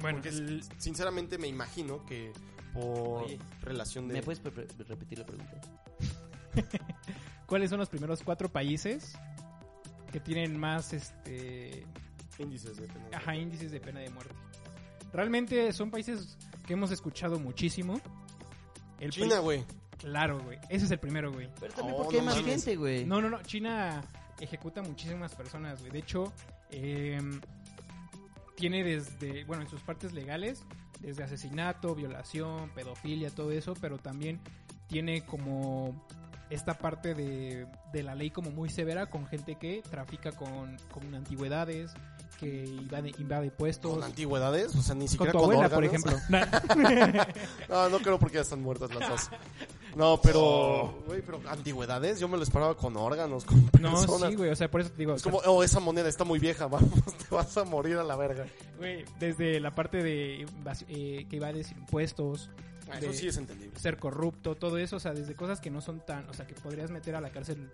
Bueno, 0.00 0.18
porque 0.22 0.30
el- 0.30 0.64
sinceramente 0.78 1.36
me 1.38 1.46
imagino 1.46 2.04
que 2.06 2.32
por 2.72 3.24
Oye, 3.24 3.38
relación 3.60 4.08
de... 4.08 4.14
¿Me 4.14 4.22
puedes 4.22 4.42
repetir 4.88 5.18
la 5.18 5.26
pregunta? 5.26 5.60
¿cuáles 7.46 7.68
son 7.70 7.78
los 7.78 7.88
primeros 7.88 8.22
cuatro 8.22 8.48
países 8.50 9.12
que 10.10 10.20
tienen 10.20 10.58
más 10.58 10.92
este 10.92 11.86
índices 12.38 12.76
de 12.76 12.86
pena. 12.88 13.08
ajá, 13.12 13.36
índices 13.36 13.70
de 13.70 13.80
pena 13.80 14.00
de 14.00 14.10
muerte? 14.10 14.34
Realmente 15.14 15.72
son 15.72 15.90
países 15.90 16.36
que 16.66 16.72
hemos 16.74 16.90
escuchado 16.90 17.38
muchísimo. 17.38 18.00
El 19.00 19.10
China, 19.10 19.38
güey. 19.38 19.64
Claro, 19.98 20.40
güey. 20.42 20.58
Ese 20.68 20.84
es 20.86 20.90
el 20.90 20.98
primero, 20.98 21.32
güey. 21.32 21.48
Pero 21.60 21.72
también 21.72 21.94
Oh, 21.96 22.02
porque 22.02 22.16
hay 22.16 22.20
no 22.22 22.26
más 22.26 22.36
mames. 22.42 22.64
gente, 22.64 22.76
güey. 22.76 23.04
No, 23.06 23.20
no, 23.22 23.30
no. 23.30 23.40
China 23.42 24.02
ejecuta 24.40 24.82
muchísimas 24.82 25.34
personas, 25.34 25.78
güey. 25.80 25.92
De 25.92 26.00
hecho, 26.00 26.32
em, 26.70 27.40
tiene 28.56 28.82
desde, 28.82 29.44
bueno, 29.44 29.62
en 29.62 29.68
sus 29.68 29.80
partes 29.82 30.12
legales, 30.12 30.64
desde 31.00 31.22
asesinato, 31.22 31.94
violación, 31.94 32.70
pedofilia, 32.70 33.30
todo 33.30 33.50
eso, 33.52 33.74
pero 33.80 33.98
también 33.98 34.40
tiene 34.88 35.24
como 35.24 36.06
esta 36.50 36.74
parte 36.74 37.14
de, 37.14 37.66
de 37.92 38.02
la 38.02 38.14
ley 38.14 38.30
como 38.30 38.50
muy 38.50 38.68
severa 38.68 39.06
con 39.06 39.26
gente 39.26 39.56
que 39.56 39.82
trafica 39.90 40.32
con, 40.32 40.76
con 40.92 41.14
antigüedades, 41.14 41.92
que 42.34 42.64
invade, 42.64 43.12
invade 43.18 43.50
puestos. 43.50 43.92
Con 43.94 44.02
antigüedades, 44.02 44.74
o 44.74 44.82
sea, 44.82 44.94
ni 44.94 45.02
Con 45.02 45.08
siquiera 45.08 45.32
tu 45.32 45.38
con, 45.38 45.52
abuela, 45.52 45.68
por 45.68 45.84
órganos. 45.84 46.04
ejemplo. 46.06 47.24
No, 47.68 47.88
no 47.88 47.98
creo 48.00 48.18
porque 48.18 48.36
ya 48.36 48.42
están 48.42 48.62
muertas 48.62 48.94
las 48.94 49.08
dos. 49.08 49.30
No, 49.96 50.20
pero, 50.20 51.02
güey, 51.06 51.22
pero 51.22 51.40
antigüedades, 51.48 52.18
yo 52.18 52.28
me 52.28 52.36
lo 52.36 52.42
esperaba 52.42 52.76
con 52.76 52.96
órganos, 52.96 53.44
con 53.44 53.64
no, 53.80 53.92
personas. 53.92 54.30
sí, 54.30 54.36
güey. 54.36 54.50
O 54.50 54.56
sea, 54.56 54.70
por 54.70 54.80
eso 54.80 54.90
te 54.90 54.98
digo. 54.98 55.14
Es 55.14 55.22
como, 55.22 55.38
oh, 55.38 55.62
esa 55.62 55.80
moneda 55.80 56.08
está 56.08 56.24
muy 56.24 56.38
vieja, 56.38 56.66
vamos, 56.68 56.90
te 57.16 57.34
vas 57.34 57.56
a 57.56 57.64
morir 57.64 57.96
a 57.96 58.04
la 58.04 58.16
verga. 58.16 58.46
Güey, 58.78 59.04
desde 59.20 59.60
la 59.60 59.74
parte 59.74 60.02
de 60.02 60.46
eh, 60.88 61.26
que 61.28 61.36
evades 61.36 61.70
impuestos, 61.72 62.50
Ah, 62.90 62.98
Eso 62.98 63.14
sí 63.14 63.28
es 63.28 63.38
entendible. 63.38 63.78
ser 63.80 63.96
corrupto, 63.96 64.56
todo 64.56 64.76
eso, 64.76 64.96
o 64.96 65.00
sea, 65.00 65.14
desde 65.14 65.34
cosas 65.34 65.58
que 65.58 65.70
no 65.70 65.80
son 65.80 66.00
tan, 66.04 66.28
o 66.28 66.34
sea, 66.34 66.46
que 66.46 66.52
podrías 66.54 66.90
meter 66.90 67.16
a 67.16 67.20
la 67.22 67.30
cárcel 67.30 67.70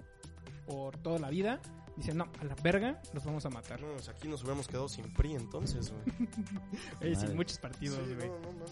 por 0.66 0.96
toda 0.98 1.18
la 1.18 1.30
vida, 1.30 1.60
dicen, 2.00 2.16
no, 2.18 2.28
a 2.40 2.44
la 2.44 2.54
verga, 2.62 3.00
los 3.12 3.24
vamos 3.24 3.44
a 3.46 3.50
matar. 3.50 3.80
No, 3.80 3.92
pues 3.92 4.08
aquí 4.08 4.28
nos 4.28 4.40
hubiéramos 4.42 4.66
quedado 4.68 4.88
sin 4.88 5.12
PRI 5.12 5.34
entonces, 5.34 5.92
güey. 5.92 6.28
Eh, 7.00 7.14
Madre. 7.14 7.34
muchos 7.34 7.58
partidos, 7.58 7.98
Sí, 8.06 8.14
güey. 8.14 8.28
no, 8.28 8.38
no, 8.40 8.52
no. 8.52 8.66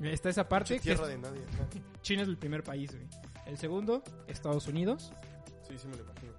Mira, 0.00 0.14
Está 0.14 0.30
esa 0.30 0.48
parte 0.48 0.74
que 0.76 0.80
Tierra 0.80 1.04
es- 1.04 1.08
de 1.10 1.18
nadie. 1.18 1.42
ajá. 1.52 1.68
China 2.02 2.22
es 2.22 2.28
el 2.28 2.38
primer 2.38 2.62
país, 2.64 2.90
güey. 2.92 3.06
El 3.46 3.58
segundo, 3.58 4.02
Estados 4.26 4.66
Unidos. 4.68 5.12
Sí, 5.68 5.76
sí 5.78 5.86
me 5.88 5.96
lo 5.96 6.04
imagino. 6.04 6.32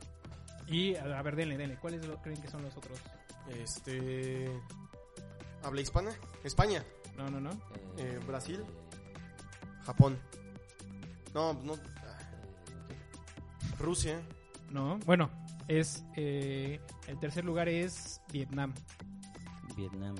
Y, 0.68 0.96
a 0.96 1.20
a 1.20 1.22
ver, 1.22 1.36
denle, 1.36 1.58
denle. 1.58 1.76
¿Cuáles 1.78 2.06
lo- 2.08 2.22
creen 2.22 2.42
que 2.42 2.48
son 2.50 2.64
los 2.64 2.76
otros? 2.78 2.98
Este. 3.50 4.50
¿Habla 5.64 5.82
hispana? 5.82 6.12
España, 6.44 6.84
No, 7.18 7.30
no, 7.30 7.40
no. 7.42 7.50
eh, 7.98 8.20
Brasil, 8.26 8.64
Japón. 9.86 10.18
No, 11.34 11.54
no. 11.54 11.74
ah. 11.74 12.18
Rusia. 13.80 14.22
No. 14.70 14.98
Bueno, 15.06 15.30
es... 15.68 16.04
eh, 16.16 16.80
el 17.08 17.20
tercer 17.20 17.44
lugar 17.46 17.68
es 17.70 18.22
Vietnam. 18.32 18.74
Vietnam. 19.76 20.16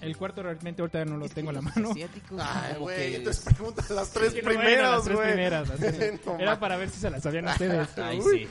El 0.00 0.16
cuarto 0.16 0.42
realmente 0.42 0.82
ahorita 0.82 1.04
no 1.06 1.16
lo 1.16 1.28
tengo 1.28 1.50
a 1.50 1.52
la 1.54 1.62
mano. 1.62 1.92
asiáticos 1.92 2.40
Ay, 2.44 2.74
güey, 2.78 3.14
entonces 3.14 3.44
pregunta 3.54 3.82
las 3.90 4.10
tres 4.10 4.32
Sí, 4.32 4.42
primeras, 4.42 4.90
las 4.90 5.04
tres 5.04 5.16
güey. 5.16 5.28
primeras, 5.28 5.68
las 5.68 5.78
tres. 5.80 6.20
No 6.26 6.38
Era 6.38 6.58
para 6.60 6.76
ver 6.76 6.90
si 6.90 7.00
se 7.00 7.10
las 7.10 7.22
sabían 7.22 7.46
ustedes. 7.46 7.88
Ay, 7.98 8.20
sí. 8.20 8.48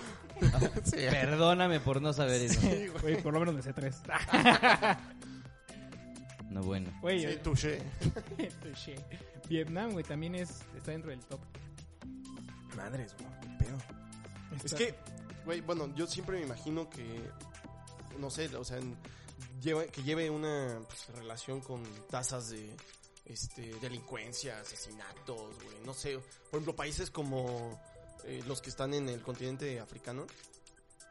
Sí. 0.86 0.98
Perdóname 1.12 1.80
por 1.80 2.02
no 2.02 2.12
saber 2.12 2.42
eso. 2.42 2.60
Sí, 2.60 2.88
güey. 2.88 3.02
Güey, 3.02 3.22
por 3.22 3.34
lo 3.34 3.40
menos 3.40 3.54
me 3.56 3.62
sé 3.62 3.72
tres. 3.74 4.02
No, 6.50 6.62
bueno. 6.64 6.90
Güey, 7.02 7.20
Sí, 7.20 7.26
eh, 7.28 7.40
touché. 7.44 7.80
touché. 8.62 8.96
Vietnam, 9.48 9.92
güey, 9.92 10.04
también 10.04 10.36
es, 10.36 10.62
está 10.76 10.92
dentro 10.92 11.10
del 11.12 11.20
top. 11.22 11.40
Madres, 12.76 13.16
güey, 13.20 13.30
qué 13.58 13.66
pedo. 13.66 13.78
Es 14.66 14.74
que, 14.74 14.96
güey, 15.46 15.62
bueno, 15.62 15.94
yo 15.96 16.08
siempre 16.08 16.38
me 16.40 16.44
imagino 16.46 16.90
que, 16.90 17.30
no 18.20 18.30
sé, 18.30 18.54
o 18.56 18.64
sea, 18.64 18.78
en- 18.78 18.98
lleva- 19.62 19.86
que 19.88 20.04
lleve 20.04 20.30
una 20.30 20.80
pues, 20.88 21.08
relación 21.18 21.62
con 21.62 21.84
tasas 22.10 22.50
de 22.50 22.76
este, 23.26 23.74
delincuencia, 23.80 24.60
asesinatos, 24.60 25.56
güey, 25.64 25.78
no 25.86 25.94
sé. 25.94 26.18
Por 26.18 26.58
ejemplo, 26.60 26.76
países 26.76 27.10
como 27.10 27.80
eh, 28.26 28.44
los 28.48 28.62
que 28.62 28.70
están 28.70 28.94
en 28.94 29.08
el 29.10 29.22
continente 29.22 29.80
africano, 29.80 30.26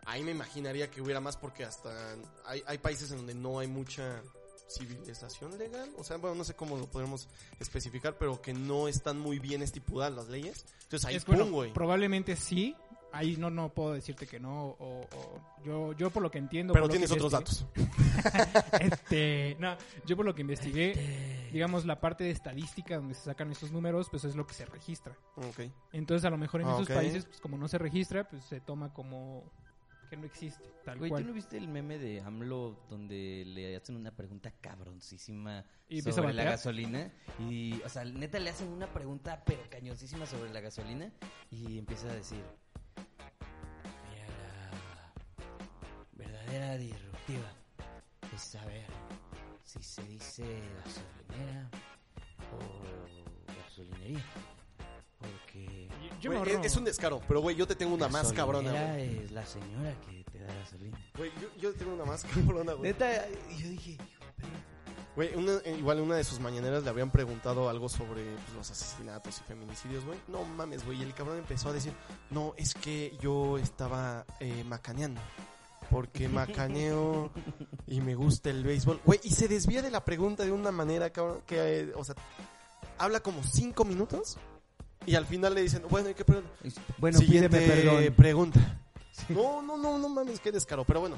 ahí 0.07 0.23
me 0.23 0.31
imaginaría 0.33 0.90
que 0.90 1.01
hubiera 1.01 1.21
más 1.21 1.37
porque 1.37 1.64
hasta 1.64 2.16
hay, 2.45 2.62
hay 2.66 2.79
países 2.79 3.11
en 3.12 3.18
donde 3.18 3.35
no 3.35 3.59
hay 3.59 3.66
mucha 3.68 4.23
civilización 4.68 5.59
legal, 5.59 5.90
o 5.99 6.05
sea, 6.05 6.16
bueno, 6.16 6.35
no 6.37 6.45
sé 6.45 6.55
cómo 6.55 6.79
lo 6.79 6.87
podemos 6.90 7.29
especificar, 7.61 8.16
pero 8.16 8.40
que 8.40 8.55
no 8.55 8.88
están 8.88 9.18
muy 9.21 9.38
bien 9.38 9.62
estipuladas 9.62 10.14
las 10.14 10.29
leyes. 10.29 10.64
Entonces 10.85 11.05
ahí, 11.07 11.16
es 11.16 11.27
bueno, 11.27 11.45
pum, 11.45 11.53
güey. 11.53 11.73
probablemente 11.75 12.37
sí. 12.37 12.75
Ahí 13.12 13.37
no, 13.37 13.51
no 13.51 13.68
puedo 13.72 13.92
decirte 13.92 14.27
que 14.27 14.40
no. 14.40 14.68
O, 14.79 15.01
o- 15.03 15.62
yo, 15.64 15.92
yo 15.92 16.11
por 16.11 16.22
lo 16.22 16.31
que 16.31 16.38
entiendo. 16.38 16.72
Pero 16.72 16.88
tienes 16.88 17.11
otros 17.11 17.33
datos. 17.33 17.66
Este, 18.81 19.57
no, 19.59 19.77
yo 20.07 20.16
por 20.16 20.25
lo 20.25 20.35
que 20.35 20.42
investigué, 20.42 21.48
digamos, 21.53 21.85
la 21.85 22.01
parte 22.01 22.25
de 22.25 22.31
estadística 22.31 22.96
donde 22.96 23.14
se 23.14 23.22
sacan 23.25 23.51
estos 23.51 23.72
números, 23.72 24.09
pues 24.11 24.25
es 24.25 24.37
lo 24.37 24.46
que 24.46 24.55
se 24.55 24.64
registra. 24.64 25.16
Entonces, 25.92 26.25
a 26.25 26.31
lo 26.31 26.38
mejor 26.38 26.61
en 26.62 26.68
Ah, 26.68 26.75
esos 26.75 26.88
países, 26.88 27.25
pues 27.27 27.40
como 27.40 27.57
no 27.59 27.68
se 27.68 27.79
registra, 27.79 28.29
pues 28.29 28.44
se 28.44 28.61
toma 28.61 28.92
como 28.92 29.44
que 30.09 30.16
no 30.18 30.27
existe, 30.27 30.62
tal 30.85 30.98
Güey, 30.98 31.11
¿tú 31.11 31.25
no 31.25 31.33
viste 31.33 31.57
el 31.57 31.68
meme 31.68 31.96
de 31.96 32.20
AMLO 32.20 32.79
donde 32.90 33.44
le 33.46 33.75
hacen 33.75 33.96
una 33.96 34.11
pregunta 34.11 34.51
cabroncísima 34.61 35.64
Y 35.88 36.03
sobre 36.03 36.35
la 36.35 36.44
gasolina? 36.44 37.11
Y, 37.48 37.81
o 37.83 37.88
sea, 37.88 38.05
neta 38.05 38.38
le 38.38 38.51
hacen 38.51 38.68
una 38.68 38.87
pregunta 38.92 39.42
pero 39.46 39.62
cañoncísima 39.70 40.27
sobre 40.27 40.53
la 40.53 40.61
gasolina 40.61 41.11
y 41.51 41.79
empieza 41.79 42.09
a 42.11 42.14
decir, 42.14 42.42
verdadera 46.72 46.78
disruptiva 46.78 47.52
es 48.35 48.42
saber 48.42 48.87
si 49.64 49.82
se 49.82 50.02
dice 50.04 50.44
gasolinera 50.85 51.70
o 52.52 53.54
gasolinería. 53.64 54.24
Porque 55.18 55.88
Yo 56.20 56.30
me 56.30 56.38
Güey, 56.38 56.52
ahorro- 56.54 56.61
es, 56.64 56.72
es 56.72 56.76
un 56.76 56.85
descaro, 56.85 57.20
pero 57.28 57.40
güey, 57.40 57.54
yo 57.56 57.66
te 57.66 57.74
tengo 57.76 57.94
una 57.94 58.08
más 58.08 58.32
cabrona, 58.32 58.72
gasolinera 58.72 58.94
güey. 59.12 59.24
es 59.24 59.32
la 59.32 59.46
señora 59.46 59.94
que 60.00 60.24
te 60.32 60.38
da 60.40 60.54
gasolina. 60.54 60.98
Güey, 61.16 61.30
yo, 61.40 61.48
yo 61.58 61.72
te 61.72 61.78
tengo 61.78 61.94
una 61.94 62.04
más 62.04 62.24
cabrona, 62.24 62.72
güey. 62.72 62.92
Neta, 62.92 63.28
yo 63.28 63.68
dije. 63.68 63.98
Güey, 65.14 65.35
una, 65.37 65.58
eh, 65.66 65.76
igual 65.78 65.98
en 65.98 66.04
una 66.04 66.16
de 66.16 66.24
sus 66.24 66.40
mañaneras 66.40 66.85
le 66.85 66.88
habían 66.90 67.11
preguntado 67.11 67.68
algo 67.68 67.88
sobre 67.90 68.24
pues, 68.24 68.54
los 68.56 68.70
asesinatos 68.70 69.40
y 69.40 69.44
feminicidios, 69.44 70.04
güey. 70.06 70.18
No 70.26 70.42
mames, 70.44 70.85
güey. 70.87 71.00
Y 71.00 71.02
el 71.02 71.12
cabrón 71.14 71.37
empezó 71.38 71.68
a 71.68 71.72
decir, 71.74 71.92
no, 72.30 72.54
es 72.56 72.72
que 72.74 73.14
yo 73.20 73.58
estaba 73.58 74.24
eh, 74.40 74.64
macaneando. 74.64 75.20
Porque 75.92 76.26
macaneo 76.28 77.31
y 77.87 78.00
me 78.00 78.14
gusta 78.14 78.48
el 78.48 78.64
béisbol. 78.64 79.00
Güey, 79.05 79.20
y 79.22 79.31
se 79.31 79.46
desvía 79.46 79.83
de 79.83 79.90
la 79.90 80.05
pregunta 80.05 80.42
de 80.42 80.50
una 80.50 80.72
manera, 80.72 81.11
cabrón, 81.11 81.42
que, 81.46 81.81
eh, 81.81 81.92
o 81.94 82.02
sea, 82.02 82.14
habla 82.98 83.20
como 83.20 83.42
cinco 83.44 83.85
minutos 83.85 84.38
y 85.05 85.14
al 85.14 85.26
final 85.26 85.55
le 85.55 85.61
dicen, 85.62 85.83
bueno, 85.90 86.09
¿y 86.09 86.14
qué 86.14 86.24
pregunta? 86.24 86.50
Bueno, 86.96 87.18
Siguiente 87.18 87.59
pídeme 87.59 87.83
perdón. 87.83 88.14
pregunta. 88.14 88.81
No, 89.28 89.61
no, 89.61 89.76
no, 89.76 89.98
no 89.98 90.09
mames, 90.09 90.40
qué 90.40 90.50
descaro. 90.50 90.85
Pero 90.85 91.00
bueno, 91.00 91.16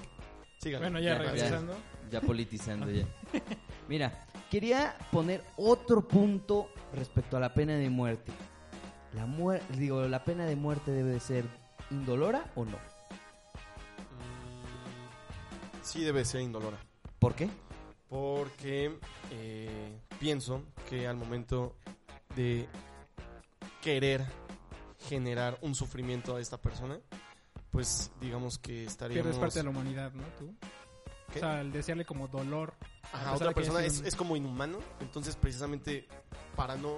sigan. 0.61 0.81
Bueno, 0.81 0.99
ya, 0.99 1.13
Ya, 1.13 1.19
regresando. 1.19 1.77
Ya 2.11 2.21
politizando 2.21 2.91
ya. 2.91 3.07
Mira, 3.89 4.27
quería 4.51 4.97
poner 5.13 5.45
otro 5.57 6.07
punto 6.07 6.69
respecto 6.93 7.37
a 7.37 7.41
la 7.41 7.55
pena 7.55 7.75
de 7.77 7.89
muerte. 7.91 8.33
La 9.15 9.27
muer 9.27 9.63
digo, 9.79 10.03
la 10.09 10.25
pena 10.25 10.47
de 10.47 10.57
muerte 10.57 10.91
debe 10.91 11.13
de 11.13 11.21
ser 11.21 11.45
indolora 11.91 12.51
o 12.57 12.65
no. 12.65 12.94
Sí 15.85 16.03
debe 16.03 16.25
ser 16.25 16.41
indolora. 16.41 16.79
¿Por 17.19 17.35
qué? 17.35 17.49
Porque 18.09 18.99
eh, 19.31 20.01
pienso 20.19 20.63
que 20.89 21.07
al 21.07 21.17
momento 21.17 21.77
de 22.35 22.67
querer 23.83 24.25
generar 25.09 25.59
un 25.63 25.75
sufrimiento 25.75 26.37
a 26.37 26.41
esta 26.41 26.57
persona, 26.59 26.99
pues 27.71 28.11
digamos 28.21 28.59
que 28.59 28.85
estaríamos... 28.85 29.23
Pierdes 29.25 29.39
parte 29.41 29.59
de 29.59 29.65
la 29.65 29.71
humanidad, 29.71 30.13
¿no? 30.13 30.23
Tú. 30.39 30.55
¿Qué? 31.33 31.39
O 31.39 31.43
sea, 31.43 31.61
el 31.61 31.73
desearle 31.73 32.05
como 32.05 32.29
dolor. 32.29 32.75
Ajá, 33.13 33.31
a 33.31 33.35
otra 33.35 33.53
persona 33.53 33.85
es, 33.85 34.01
un- 34.01 34.07
es 34.07 34.17
como 34.17 34.37
inhumano, 34.37 34.79
entonces 35.01 35.37
precisamente 35.37 36.09
para 36.57 36.77
no... 36.77 36.97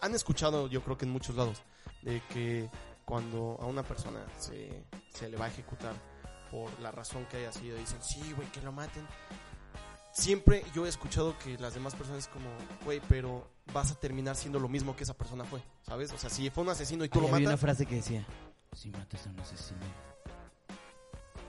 Han 0.00 0.14
escuchado, 0.14 0.68
yo 0.68 0.82
creo 0.82 0.96
que 0.98 1.06
en 1.06 1.10
muchos 1.10 1.34
lados, 1.36 1.62
de 2.02 2.20
que 2.32 2.70
cuando 3.04 3.56
a 3.60 3.66
una 3.66 3.82
persona 3.82 4.24
se, 4.38 4.84
se 5.08 5.28
le 5.28 5.36
va 5.36 5.46
a 5.46 5.48
ejecutar 5.48 5.94
por 6.50 6.78
la 6.80 6.90
razón 6.90 7.24
que 7.26 7.36
haya 7.38 7.52
sido, 7.52 7.76
dicen, 7.76 8.02
sí, 8.02 8.32
güey, 8.36 8.48
que 8.52 8.60
lo 8.62 8.72
maten. 8.72 9.06
Siempre 10.12 10.64
yo 10.74 10.84
he 10.86 10.88
escuchado 10.88 11.36
que 11.38 11.56
las 11.58 11.74
demás 11.74 11.94
personas 11.94 12.26
como, 12.28 12.48
güey, 12.84 13.00
pero 13.08 13.48
vas 13.72 13.92
a 13.92 13.94
terminar 13.94 14.34
siendo 14.36 14.58
lo 14.58 14.68
mismo 14.68 14.96
que 14.96 15.04
esa 15.04 15.14
persona 15.14 15.44
fue, 15.44 15.60
¿sabes? 15.86 16.12
O 16.12 16.18
sea, 16.18 16.28
si 16.30 16.50
fue 16.50 16.64
un 16.64 16.70
asesino 16.70 17.04
y 17.04 17.08
tú 17.08 17.18
Ahí 17.20 17.22
lo 17.22 17.34
había 17.34 17.46
una 17.48 17.56
matas... 17.56 17.60
frase 17.60 17.86
que 17.86 17.96
decía, 17.96 18.26
si 18.72 18.90
matas 18.90 19.26
a 19.26 19.30
un 19.30 19.38
asesino, 19.40 19.78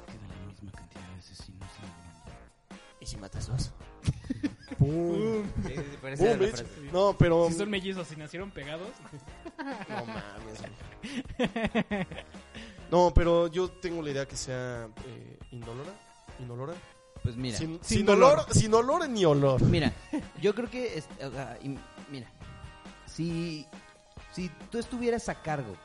queda 0.06 0.28
la 0.28 0.46
misma 0.52 0.72
cantidad 0.72 1.02
de 1.08 1.16
asesinos 1.18 1.70
en 1.80 1.86
el 1.86 1.92
mundo. 1.92 2.32
¿Y 3.00 3.06
si 3.06 3.18
matas 3.18 3.48
dos? 3.48 3.72
¡Pum! 4.78 5.44
Sí, 5.66 5.74
sí, 5.76 5.98
¡Pum, 6.00 6.10
era 6.10 6.32
la 6.32 6.36
bitch! 6.38 6.50
frase. 6.52 6.66
No, 6.94 7.16
pero... 7.18 7.48
Si 7.48 7.56
son 7.56 7.70
mellizos 7.72 8.12
y 8.12 8.16
nacieron 8.18 8.52
pegados. 8.52 8.90
No 9.90 10.06
mames, 10.06 10.62
güey. 10.62 12.08
No, 12.92 13.12
pero 13.14 13.48
yo 13.48 13.70
tengo 13.70 14.02
la 14.02 14.10
idea 14.12 14.28
que 14.28 14.36
sea 14.36 14.88
eh, 15.06 15.40
indolora. 15.52 15.92
Indolora. 16.40 16.74
Pues 17.22 17.36
mira, 17.36 17.58
sin, 17.58 17.80
sin 17.84 17.98
sin 17.98 18.06
dolor. 18.06 18.34
olor, 18.40 18.54
sin 18.54 18.74
olor 18.74 19.10
ni 19.10 19.26
olor. 19.26 19.62
Mira, 19.64 19.92
yo 20.42 20.56
creo 20.56 20.70
que, 20.70 20.98
es- 20.98 21.08
o 21.24 21.30
sea, 21.32 21.58
y- 21.62 21.78
mira, 22.10 22.32
si, 23.06 23.66
si 24.32 24.50
tú 24.72 24.78
estuvieras 24.80 25.28
a 25.30 25.42
cargo 25.42 25.76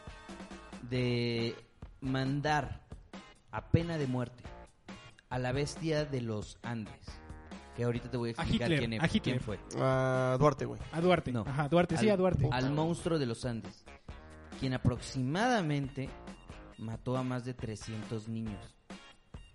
de 0.82 1.56
mandar 2.00 2.80
a 3.50 3.66
pena 3.70 3.98
de 3.98 4.06
muerte 4.06 4.44
a 5.30 5.38
la 5.38 5.50
bestia 5.52 6.04
de 6.04 6.20
los 6.20 6.56
Andes, 6.62 6.94
que 7.76 7.82
ahorita 7.84 8.08
te 8.10 8.16
voy 8.16 8.30
a 8.30 8.40
A 8.40 8.44
explicar 8.44 8.66
Hitler, 8.70 8.78
quién, 8.78 8.92
es- 8.92 9.02
a 9.02 9.08
quién 9.08 9.40
fue, 9.40 9.58
Ah, 9.76 10.36
Duarte, 10.38 10.64
güey. 10.64 10.80
A 10.92 11.00
Duarte. 11.00 11.32
No. 11.32 11.44
Ajá, 11.46 11.68
Duarte, 11.68 11.96
sí, 11.96 12.08
a 12.08 12.16
Duarte. 12.16 12.48
al 12.52 12.70
monstruo 12.70 13.18
de 13.18 13.26
los 13.26 13.44
Andes, 13.44 13.84
quien 14.60 14.72
aproximadamente 14.74 16.08
mató 16.78 17.16
a 17.16 17.22
más 17.22 17.44
de 17.44 17.54
300 17.54 18.28
niños 18.28 18.74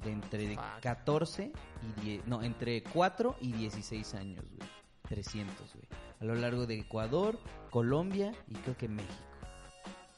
de 0.03 0.11
entre 0.11 0.55
Fuck. 0.55 0.79
14 0.81 1.51
y 1.97 2.01
10, 2.01 2.27
no, 2.27 2.41
entre 2.41 2.83
4 2.83 3.35
y 3.41 3.51
16 3.53 4.13
años, 4.15 4.45
güey. 4.55 4.69
300, 5.07 5.73
güey. 5.73 5.87
A 6.19 6.25
lo 6.25 6.35
largo 6.35 6.65
de 6.67 6.79
Ecuador, 6.79 7.39
Colombia 7.71 8.31
y 8.47 8.53
creo 8.55 8.77
que 8.77 8.87
México. 8.87 9.13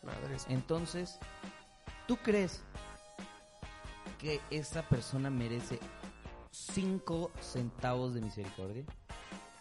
Madres. 0.04 0.45
Entonces, 0.49 1.20
¿tú 2.08 2.18
crees 2.18 2.64
que 4.20 4.41
esa 4.49 4.88
persona 4.89 5.30
merece 5.30 5.80
5 6.52 7.32
centavos 7.39 8.14
de 8.14 8.22
misericordia? 8.22 8.84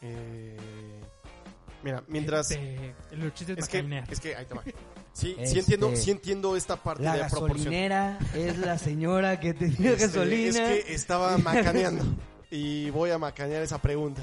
Eh, 0.01 0.57
mira, 1.85 2.03
mientras... 2.09 2.51
Este, 2.51 2.95
los 3.13 3.33
chistes 3.35 3.59
Es 3.59 3.69
que, 3.69 3.83
macanear. 3.83 4.13
es 4.13 4.21
que, 4.21 4.35
ahí 4.35 4.47
te 4.47 4.55
va. 4.55 4.65
Sí, 5.13 5.35
sí 5.35 5.43
Este, 5.43 5.59
entiendo, 5.61 5.97
sí 5.97 6.11
entiendo 6.11 6.57
esta 6.57 6.77
parte 6.77 7.03
La 7.03 7.15
de 7.15 7.19
la 7.21 7.29
proporción. 7.29 7.59
gasolinera 7.59 8.19
es 8.35 8.59
la 8.59 8.79
señora 8.79 9.41
que 9.41 9.55
te 9.55 9.67
dio 9.67 9.93
Este, 9.93 10.07
gasolina. 10.07 10.73
Es 10.73 10.85
que 10.85 10.95
estaba 10.95 11.37
macaneando. 11.39 12.05
y 12.51 12.91
voy 12.91 13.11
a 13.11 13.19
macanear 13.19 13.63
esa 13.63 13.79
pregunta. 13.79 14.23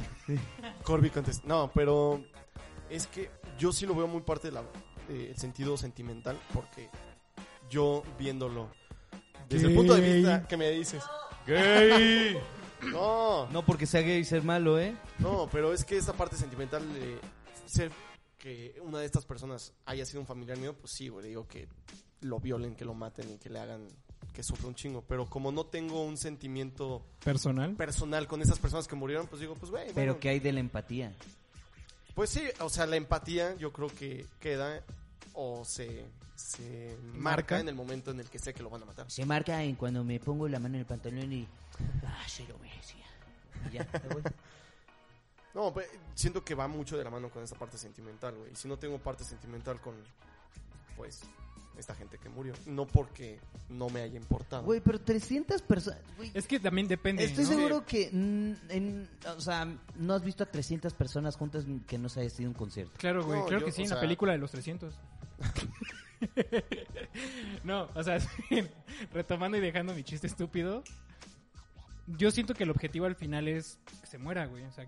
Corby 0.84 1.10
contesta. 1.10 1.46
No, 1.48 1.72
pero 1.74 2.24
es 2.90 3.08
que 3.08 3.30
yo 3.60 3.72
sí 3.72 3.86
lo 3.86 3.96
veo 3.96 4.08
muy 4.08 4.22
parte 4.22 4.50
del 4.50 5.38
sentido 5.38 5.78
sentimental 5.78 6.38
porque 6.54 6.90
yo 7.70 8.04
viéndolo 8.18 8.70
desde 9.50 9.68
el 9.68 9.76
punto 9.76 9.96
de 9.96 10.02
vista 10.14 10.48
que 10.48 10.58
me 10.58 10.70
dices, 10.72 11.04
gay. 11.46 12.38
No, 12.92 13.48
No 13.50 13.66
porque 13.66 13.88
sea 13.88 14.02
gay 14.02 14.24
ser 14.24 14.44
malo, 14.44 14.80
¿eh? 14.80 14.96
no, 15.18 15.50
pero 15.52 15.74
es 15.74 15.84
que 15.84 15.98
esa 15.98 16.14
parte 16.14 16.36
sentimental 16.36 16.84
de 16.94 17.18
ser 17.66 17.92
que 18.48 18.80
una 18.82 19.00
de 19.00 19.06
estas 19.06 19.26
personas 19.26 19.74
haya 19.86 20.06
sido 20.06 20.22
un 20.22 20.26
familiar 20.28 20.58
mío, 20.58 20.74
pues 20.74 20.94
sí, 20.94 21.10
güey, 21.10 21.24
le 21.24 21.30
digo 21.30 21.48
que 21.48 21.68
lo 22.22 22.40
violen, 22.40 22.76
que 22.76 22.86
lo 22.86 22.94
maten 22.94 23.30
y 23.34 23.38
que 23.38 23.50
le 23.50 23.60
hagan 23.60 23.86
que 24.34 24.42
sufra 24.42 24.68
un 24.68 24.76
chingo. 24.76 25.04
Pero 25.08 25.26
como 25.30 25.52
no 25.52 25.66
tengo 25.66 26.02
un 26.04 26.16
sentimiento 26.18 27.06
Personal. 27.24 27.76
personal 27.76 28.26
con 28.28 28.42
esas 28.42 28.58
personas 28.60 28.88
que 28.88 28.96
murieron, 28.96 29.28
pues 29.28 29.42
digo, 29.42 29.56
pues 29.56 29.70
güey, 29.70 29.86
Pero 29.88 30.14
bueno, 30.14 30.20
que 30.20 30.30
hay 30.30 30.40
de 30.40 30.54
la 30.54 30.62
empatía. 30.62 31.12
pues 32.16 32.30
sí, 32.30 32.44
o 32.62 32.70
sea, 32.70 32.86
la 32.86 32.96
empatía 32.96 33.54
yo 33.58 33.74
creo 33.74 33.90
que 33.90 34.26
queda 34.40 34.82
o 35.34 35.66
se, 35.66 36.06
se 36.36 36.98
marca. 37.04 37.20
Marca. 37.20 37.60
en 37.60 37.68
el 37.68 37.76
momento 37.76 38.12
en 38.12 38.22
el 38.22 38.30
que 38.30 38.40
sé 38.40 38.54
que 38.54 38.64
lo 38.64 38.70
van 38.70 38.84
a 38.84 38.86
matar. 38.86 39.12
Se 39.12 39.26
marca 39.26 39.62
en 39.62 39.76
cuando 39.76 40.04
me 40.06 40.20
pongo 40.22 40.48
la 40.48 40.60
mano 40.60 40.76
en 40.76 40.82
el 40.82 40.86
pantalón 40.88 41.34
y... 41.34 41.46
Ah, 42.06 42.24
se 42.28 42.48
lo 42.48 42.58
merecía. 42.60 43.06
Y 43.70 43.74
ya, 43.74 43.88
me 44.08 44.14
voy. 44.16 44.24
No, 45.58 45.74
pues, 45.74 45.88
siento 46.14 46.46
que 46.46 46.54
va 46.54 46.68
mucho 46.68 47.00
de 47.00 47.04
la 47.04 47.10
mano 47.10 47.32
con 47.32 47.44
esa 47.44 47.56
parte 47.56 47.80
sentimental, 47.80 48.36
güey. 48.36 48.52
Y 48.52 48.56
si 48.56 48.68
no 48.68 48.78
tengo 48.78 49.00
parte 49.00 49.24
sentimental 49.24 49.82
con, 49.82 49.96
pues, 50.96 51.22
esta 51.80 51.96
gente 51.96 52.20
que 52.20 52.30
murió. 52.30 52.54
No 52.68 52.86
porque 52.86 53.40
no 53.70 53.90
me 53.90 54.02
haya 54.02 54.18
importado. 54.18 54.62
Güey, 54.64 54.82
pero 54.82 55.02
300 55.02 55.64
personas... 55.64 56.00
güey, 56.16 56.30
Es 56.36 56.46
que 56.46 56.60
también 56.60 56.88
depende. 56.88 57.24
Estoy 57.24 57.46
¿no? 57.46 57.50
seguro 57.50 57.86
que, 57.88 58.10
en, 58.10 59.10
o 59.36 59.42
sea, 59.42 59.66
no 59.96 60.14
has 60.14 60.24
visto 60.24 60.44
a 60.44 60.46
300 60.46 60.94
personas 60.94 61.36
juntas 61.36 61.66
que 61.88 61.98
no 61.98 62.08
se 62.08 62.20
haya 62.20 62.30
sido 62.30 62.52
un 62.52 62.56
concierto. 62.56 62.94
Claro, 63.00 63.26
güey, 63.26 63.40
No, 63.40 63.48
creo 63.48 63.60
yo, 63.62 63.66
que 63.66 63.72
sí, 63.72 63.82
en 63.82 63.88
sea- 63.88 63.96
la 63.96 64.02
película 64.02 64.34
de 64.34 64.38
los 64.38 64.52
300. 64.52 64.94
no, 67.64 67.90
o 67.96 68.04
sea, 68.04 68.20
retomando 69.12 69.58
y 69.58 69.62
dejando 69.62 69.96
mi 69.96 70.04
chiste 70.04 70.28
estúpido, 70.28 70.84
yo 72.08 72.30
siento 72.30 72.54
que 72.54 72.64
el 72.64 72.70
objetivo 72.70 73.08
al 73.08 73.16
final 73.16 73.48
es 73.48 73.80
que 74.02 74.06
se 74.08 74.20
muera, 74.20 74.46
güey. 74.46 74.64
O 74.64 74.72
sea, 74.72 74.86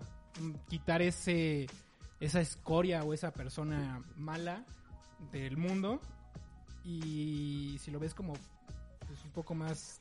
quitar 0.68 1.02
ese 1.02 1.66
esa 2.20 2.40
escoria 2.40 3.02
o 3.04 3.14
esa 3.14 3.32
persona 3.32 4.02
mala 4.16 4.64
del 5.32 5.56
mundo 5.56 6.00
y 6.84 7.78
si 7.82 7.90
lo 7.90 7.98
ves 7.98 8.14
como 8.14 8.34
pues, 9.06 9.24
un 9.24 9.30
poco 9.30 9.54
más 9.54 9.98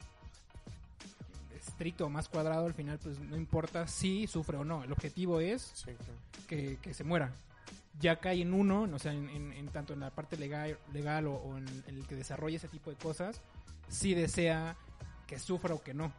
estricto 1.55 2.05
o 2.05 2.09
más 2.09 2.27
cuadrado 2.29 2.65
al 2.65 2.73
final 2.73 2.99
pues 2.99 3.19
no 3.19 3.35
importa 3.35 3.87
si 3.87 4.27
sufre 4.27 4.57
o 4.57 4.63
no 4.65 4.83
el 4.83 4.91
objetivo 4.91 5.39
es 5.39 5.61
Sí, 5.75 5.91
claro. 5.93 6.13
que, 6.47 6.77
que 6.81 6.93
se 6.93 7.03
muera. 7.03 7.31
Ya 7.99 8.17
cae 8.17 8.41
en 8.43 8.53
uno, 8.53 8.83
o 8.83 8.99
sea, 8.99 9.11
en, 9.11 9.27
en- 9.29 9.51
en 9.51 9.67
tanto 9.69 9.91
en 9.93 9.99
la 9.99 10.09
parte 10.09 10.37
legal, 10.37 10.77
legal 10.93 11.27
o, 11.27 11.33
o 11.35 11.57
en, 11.57 11.67
en 11.85 11.95
el 11.97 12.07
que 12.07 12.15
desarrolla 12.15 12.55
ese 12.55 12.69
tipo 12.69 12.89
de 12.89 12.95
cosas, 12.95 13.41
si 13.89 14.13
desea 14.13 14.77
que 15.27 15.37
sufra 15.37 15.73
o 15.75 15.81
que 15.83 15.93
no. 15.93 16.13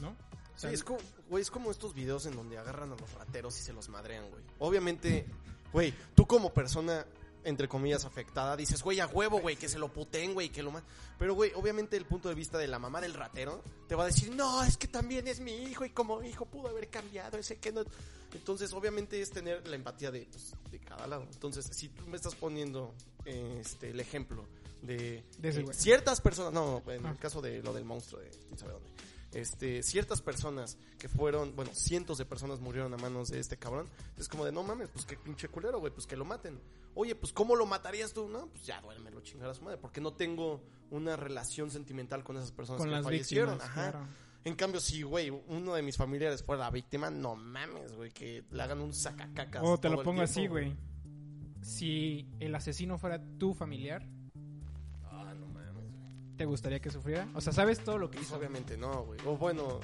¿No? 0.00 0.14
O 0.54 0.56
Sí, 0.56 0.62
sea, 0.62 0.70
es 0.70 0.84
como, 0.84 1.00
güey, 1.28 1.42
es 1.42 1.50
como 1.50 1.70
estos 1.70 1.94
videos 1.94 2.26
en 2.26 2.36
donde 2.36 2.58
agarran 2.58 2.92
a 2.92 2.96
los 2.96 3.12
rateros 3.14 3.58
y 3.58 3.62
se 3.62 3.72
los 3.72 3.88
madrean, 3.88 4.28
güey. 4.30 4.42
Obviamente, 4.60 5.26
güey, 5.72 5.92
tú 6.14 6.26
como 6.26 6.52
persona, 6.54 7.04
entre 7.42 7.68
comillas, 7.68 8.04
afectada, 8.04 8.56
dices, 8.56 8.82
güey, 8.82 9.00
a 9.00 9.06
huevo, 9.08 9.40
güey, 9.40 9.56
que 9.56 9.68
se 9.68 9.78
lo 9.78 9.92
puten, 9.92 10.32
güey, 10.32 10.50
que 10.50 10.62
lo 10.62 10.70
más. 10.70 10.84
Pero, 11.18 11.34
güey, 11.34 11.52
obviamente 11.54 11.96
el 11.96 12.06
punto 12.06 12.28
de 12.28 12.34
vista 12.36 12.56
de 12.58 12.68
la 12.68 12.78
mamá 12.78 13.00
del 13.00 13.14
ratero 13.14 13.62
te 13.88 13.94
va 13.96 14.04
a 14.04 14.06
decir, 14.06 14.32
no, 14.34 14.62
es 14.62 14.76
que 14.76 14.86
también 14.88 15.26
es 15.26 15.40
mi 15.40 15.52
hijo 15.64 15.84
y 15.84 15.90
como 15.90 16.22
hijo 16.22 16.46
pudo 16.46 16.68
haber 16.68 16.88
cambiado, 16.88 17.36
ese 17.36 17.58
que 17.58 17.72
no. 17.72 17.82
Entonces, 18.32 18.72
obviamente 18.72 19.20
es 19.20 19.30
tener 19.30 19.66
la 19.68 19.74
empatía 19.76 20.10
de, 20.12 20.26
pues, 20.30 20.54
de 20.70 20.78
cada 20.80 21.06
lado. 21.08 21.26
Entonces, 21.32 21.66
si 21.72 21.88
tú 21.88 22.06
me 22.06 22.16
estás 22.16 22.34
poniendo 22.36 22.94
este, 23.24 23.90
el 23.90 23.98
ejemplo 24.00 24.44
de, 24.82 25.24
De 25.38 25.72
ciertas 25.74 26.20
personas, 26.20 26.52
no, 26.52 26.82
en 26.88 27.06
Ah. 27.06 27.10
el 27.10 27.18
caso 27.18 27.40
de 27.42 27.62
lo 27.62 27.72
del 27.72 27.84
monstruo 27.84 28.20
de 28.20 28.28
quién 28.30 28.58
sabe 28.58 28.72
dónde 28.72 28.88
este, 29.34 29.82
ciertas 29.82 30.22
personas 30.22 30.78
que 30.98 31.08
fueron, 31.08 31.54
bueno, 31.56 31.70
cientos 31.74 32.18
de 32.18 32.24
personas 32.24 32.60
murieron 32.60 32.94
a 32.94 32.96
manos 32.96 33.28
de 33.28 33.40
este 33.40 33.56
cabrón. 33.56 33.88
Es 34.16 34.28
como 34.28 34.44
de, 34.44 34.52
no 34.52 34.62
mames, 34.62 34.88
pues 34.88 35.04
qué 35.04 35.16
pinche 35.16 35.48
culero, 35.48 35.80
güey, 35.80 35.92
pues 35.92 36.06
que 36.06 36.16
lo 36.16 36.24
maten. 36.24 36.60
Oye, 36.94 37.14
pues 37.14 37.32
¿cómo 37.32 37.56
lo 37.56 37.66
matarías 37.66 38.12
tú? 38.12 38.28
No, 38.28 38.46
pues 38.46 38.64
ya 38.64 38.80
duérmelo, 38.80 39.20
chingar 39.20 39.50
a 39.50 39.54
su 39.54 39.62
madre, 39.62 39.78
porque 39.78 40.00
no 40.00 40.12
tengo 40.12 40.62
una 40.90 41.16
relación 41.16 41.70
sentimental 41.70 42.22
con 42.22 42.36
esas 42.36 42.52
personas 42.52 42.78
con 42.78 42.88
que 42.88 42.94
las 42.94 43.04
fallecieron. 43.04 43.54
víctimas. 43.54 43.70
Ajá. 43.70 43.90
claro. 43.90 44.08
En 44.44 44.54
cambio, 44.56 44.78
si, 44.78 45.02
güey, 45.02 45.30
uno 45.30 45.74
de 45.74 45.82
mis 45.82 45.96
familiares 45.96 46.42
fuera 46.42 46.64
la 46.64 46.70
víctima, 46.70 47.10
no 47.10 47.34
mames, 47.34 47.94
güey, 47.94 48.10
que 48.10 48.44
le 48.50 48.62
hagan 48.62 48.80
un 48.80 48.92
sacacacas. 48.92 49.62
O 49.64 49.78
te 49.80 49.88
lo 49.88 50.02
pongo 50.02 50.20
así, 50.20 50.46
güey. 50.46 50.76
Si 51.62 52.28
el 52.40 52.54
asesino 52.54 52.98
fuera 52.98 53.22
tu 53.38 53.54
familiar, 53.54 54.06
¿te 56.36 56.44
gustaría 56.44 56.80
que 56.80 56.90
sufriera? 56.90 57.26
O 57.34 57.40
sea, 57.40 57.52
¿sabes 57.52 57.82
todo 57.82 57.98
lo 57.98 58.10
que 58.10 58.16
Pues 58.18 58.28
hizo? 58.28 58.36
obviamente 58.36 58.76
no, 58.76 59.04
güey. 59.04 59.20
O 59.26 59.36
bueno, 59.36 59.80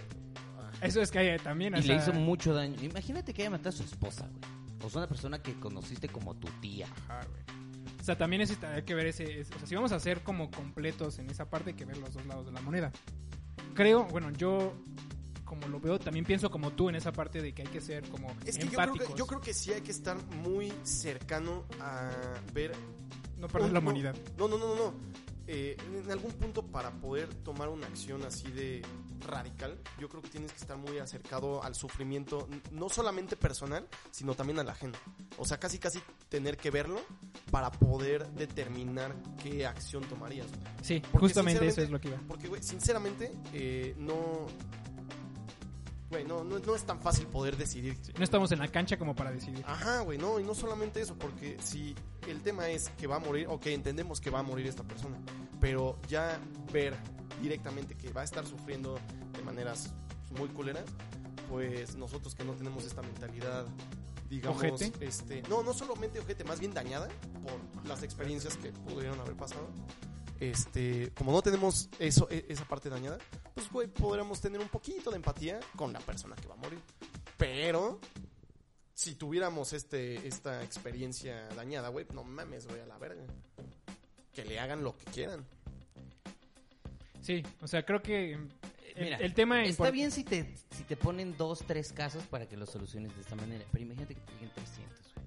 ah, 0.59 0.71
Eso 0.83 1.01
es 1.01 1.11
que 1.11 1.19
hay 1.19 1.39
también. 1.39 1.75
o 1.75 1.79
Y 1.79 1.83
le 1.83 1.87
sea, 1.87 1.97
hizo 1.97 2.13
mucho 2.13 2.53
daño. 2.55 2.77
Imagínate 2.83 3.33
que 3.35 3.43
haya 3.43 3.51
matado 3.51 3.71
a 3.71 3.73
su 3.73 3.83
esposa, 3.85 4.29
güey. 4.29 4.61
O 4.83 4.89
sea, 4.89 5.01
una 5.01 5.09
persona 5.09 5.43
que 5.43 5.55
conociste 5.61 6.09
como 6.09 6.35
tu 6.37 6.49
tía. 6.61 6.87
Ajá, 7.09 7.21
güey. 7.27 7.43
O 8.01 8.03
sea, 8.03 8.17
también 8.17 8.41
es, 8.43 8.63
hay 8.65 8.83
que 8.83 8.95
ver 8.95 9.07
ese, 9.09 9.41
es- 9.41 9.51
O 9.51 9.59
sea, 9.59 9.67
si 9.67 9.75
vamos 9.75 9.93
a 9.93 10.01
ser 10.01 10.23
como 10.23 10.51
completos 10.51 11.19
en 11.19 11.29
esa 11.29 11.51
parte, 11.51 11.71
hay 11.71 11.77
que 11.77 11.85
ver 11.85 11.99
los 11.99 12.13
dos 12.15 12.25
lados 12.27 12.47
de 12.47 12.53
la 12.53 12.61
moneda. 12.63 12.91
Creo, 13.75 14.05
bueno, 14.07 14.31
yo 14.31 14.73
como 15.45 15.67
lo 15.69 15.81
veo, 15.81 15.99
también 15.99 16.25
pienso 16.25 16.49
como 16.51 16.71
tú 16.71 16.89
en 16.89 16.95
esa 16.95 17.13
parte 17.13 17.43
de 17.43 17.53
que 17.53 17.63
hay 17.63 17.69
que 17.69 17.81
ser 17.81 18.09
como 18.09 18.29
Es 18.47 18.57
que 18.57 18.65
yo 18.67 18.71
creo 18.71 18.81
empáticos. 18.85 19.09
que, 19.09 19.19
yo 19.19 19.27
creo 19.27 19.41
que 19.41 19.53
sí 19.53 19.73
hay 19.73 19.81
que 19.81 19.91
estar 19.91 20.17
muy 20.37 20.73
cercano 20.85 21.65
a 21.81 22.09
ver 22.55 22.73
No 23.37 23.49
perder 23.49 23.69
un- 23.69 23.75
la 23.75 23.81
humanidad. 23.81 24.15
No, 24.39 24.47
no, 24.49 24.57
no, 24.59 24.69
no. 24.69 24.77
no. 24.77 24.95
Eh, 25.53 25.77
en 25.85 26.09
algún 26.13 26.31
punto 26.31 26.65
para 26.65 26.93
poder 26.93 27.35
tomar 27.35 27.71
una 27.71 27.89
acción 27.89 28.23
así 28.23 28.53
de 28.53 28.83
radical, 29.19 29.77
yo 29.99 30.09
creo 30.09 30.23
que 30.23 30.29
tienes 30.29 30.53
que 30.53 30.59
estar 30.59 30.77
muy 30.77 30.99
acercado 30.99 31.65
al 31.65 31.75
sufrimiento, 31.75 32.49
no 32.71 32.89
solamente 32.89 33.35
personal, 33.35 33.89
sino 34.13 34.37
también 34.37 34.61
al 34.61 34.69
ajeno. 34.69 34.97
O 35.39 35.45
sea, 35.45 35.59
casi 35.59 35.81
casi 35.81 36.01
tener 36.29 36.57
que 36.57 36.71
verlo 36.71 37.01
para 37.51 37.73
poder 37.73 38.29
determinar 38.29 39.13
qué 39.43 39.67
acción 39.67 40.05
tomarías. 40.05 40.47
Sí, 40.83 41.03
Porque 41.11 41.27
justamente 41.27 41.67
eso 41.67 41.83
es 41.83 41.91
lo 41.91 42.01
que 42.01 42.11
iba. 42.11 42.19
Porque, 42.29 42.47
güey, 42.47 42.63
sinceramente, 42.63 43.33
eh, 43.53 43.97
no... 43.99 44.47
Güey, 46.11 46.25
no, 46.25 46.43
no, 46.43 46.59
no 46.59 46.75
es 46.75 46.83
tan 46.83 47.01
fácil 47.01 47.29
poder 47.29 47.57
decidir 47.57 47.97
No 48.19 48.25
estamos 48.25 48.51
en 48.51 48.59
la 48.59 48.67
cancha 48.67 48.99
como 48.99 49.15
para 49.15 49.31
decidir. 49.31 49.65
Ajá, 49.67 50.01
güey, 50.01 50.19
no, 50.19 50.41
y 50.41 50.43
no 50.43 50.55
solamente 50.55 51.01
eso, 51.01 51.15
porque 51.15 51.57
si 51.63 51.95
el 52.27 52.43
tema 52.43 52.69
es 52.69 52.89
que 52.99 53.07
va 53.07 53.17
a 53.17 53.19
morir, 53.21 53.47
ok, 53.49 53.67
entendemos 53.67 54.21
que 54.21 54.29
va 54.29 54.41
a 54.41 54.43
morir 54.43 54.67
esta 54.67 54.83
persona, 54.83 55.17
pero 55.61 55.99
ya 56.09 56.41
ver 56.73 56.97
directamente 57.41 57.95
que 57.95 58.13
va 58.13 58.23
a 58.23 58.25
estar 58.25 58.45
sufriendo 58.45 58.99
de 59.37 59.43
maneras 59.43 59.93
muy 60.37 60.49
culeras, 60.49 60.85
pues 61.49 61.95
nosotros 61.95 62.35
que 62.35 62.45
no 62.45 62.55
tenemos 62.55 62.85
esta 62.85 63.03
mentalidad, 63.03 63.67
digamos, 64.29 64.59
¿Ojete? 64.59 64.93
este, 65.07 65.43
no, 65.43 65.63
no 65.63 65.73
solamente 65.73 66.19
ojete, 66.19 66.43
más 66.43 66.59
bien 66.59 66.75
dañada 66.75 67.09
por 67.43 67.87
las 67.87 68.03
experiencias 68.03 68.57
que 68.57 68.73
pudieron 68.73 69.19
haber 69.21 69.35
pasado. 69.35 69.69
Este, 70.41 71.13
como 71.15 71.33
no 71.33 71.43
tenemos 71.43 71.89
eso, 71.99 72.27
e- 72.31 72.47
esa 72.49 72.65
parte 72.65 72.89
dañada, 72.89 73.19
pues 73.55 73.71
güey, 73.71 73.89
podríamos 73.89 74.41
tener 74.41 74.59
un 74.61 74.69
poquito 74.69 75.11
de 75.11 75.17
empatía 75.17 75.61
con 75.77 75.93
la 75.93 76.01
persona 76.01 76.35
que 76.37 76.49
va 76.49 76.55
a 76.55 76.59
morir. 76.59 76.79
Pero 77.37 78.01
si 78.95 79.15
tuviéramos 79.17 79.73
este 79.75 80.27
esta 80.27 80.63
experiencia 80.65 81.47
dañada, 81.51 81.89
güey, 81.91 82.07
no 82.15 82.25
mames, 82.25 82.67
güey, 82.67 82.81
a 82.81 82.87
la 82.87 82.97
verga. 82.99 83.23
Que 84.33 84.45
le 84.47 84.59
hagan 84.59 84.83
lo 84.83 84.97
que 84.97 85.05
quieran. 85.07 85.45
Sí, 87.21 87.43
o 87.61 87.67
sea, 87.69 87.85
creo 87.85 88.01
que 88.03 88.33
el, 88.33 88.51
Mira, 89.05 89.17
el 89.19 89.35
tema 89.35 89.63
Está 89.65 89.85
import- 89.85 89.93
bien 89.93 90.11
si 90.11 90.25
te, 90.25 90.55
si 90.71 90.85
te 90.85 90.97
ponen 90.97 91.37
dos, 91.37 91.61
tres 91.67 91.93
casos 91.93 92.25
para 92.25 92.47
que 92.49 92.57
lo 92.57 92.67
soluciones 92.67 93.15
de 93.15 93.21
esta 93.21 93.35
manera. 93.37 93.65
Pero 93.73 93.85
imagínate 93.85 94.15
que 94.15 94.21
te 94.23 94.33
lleguen 94.35 94.51
300, 94.55 94.99
güey. 95.15 95.27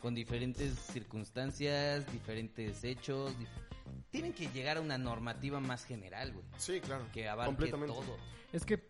Con 0.00 0.14
diferentes 0.14 0.74
circunstancias, 0.92 2.10
diferentes 2.12 2.82
hechos. 2.84 3.32
dif- 3.38 3.48
Tienen 4.14 4.32
que 4.32 4.46
llegar 4.46 4.76
a 4.76 4.80
una 4.80 4.96
normativa 4.96 5.58
más 5.58 5.84
general, 5.84 6.32
güey. 6.32 6.44
Sí, 6.56 6.80
claro. 6.80 7.04
Que 7.12 7.28
abarque 7.28 7.48
Completamente. 7.48 7.92
todo. 7.92 8.16
Es 8.52 8.64
que 8.64 8.80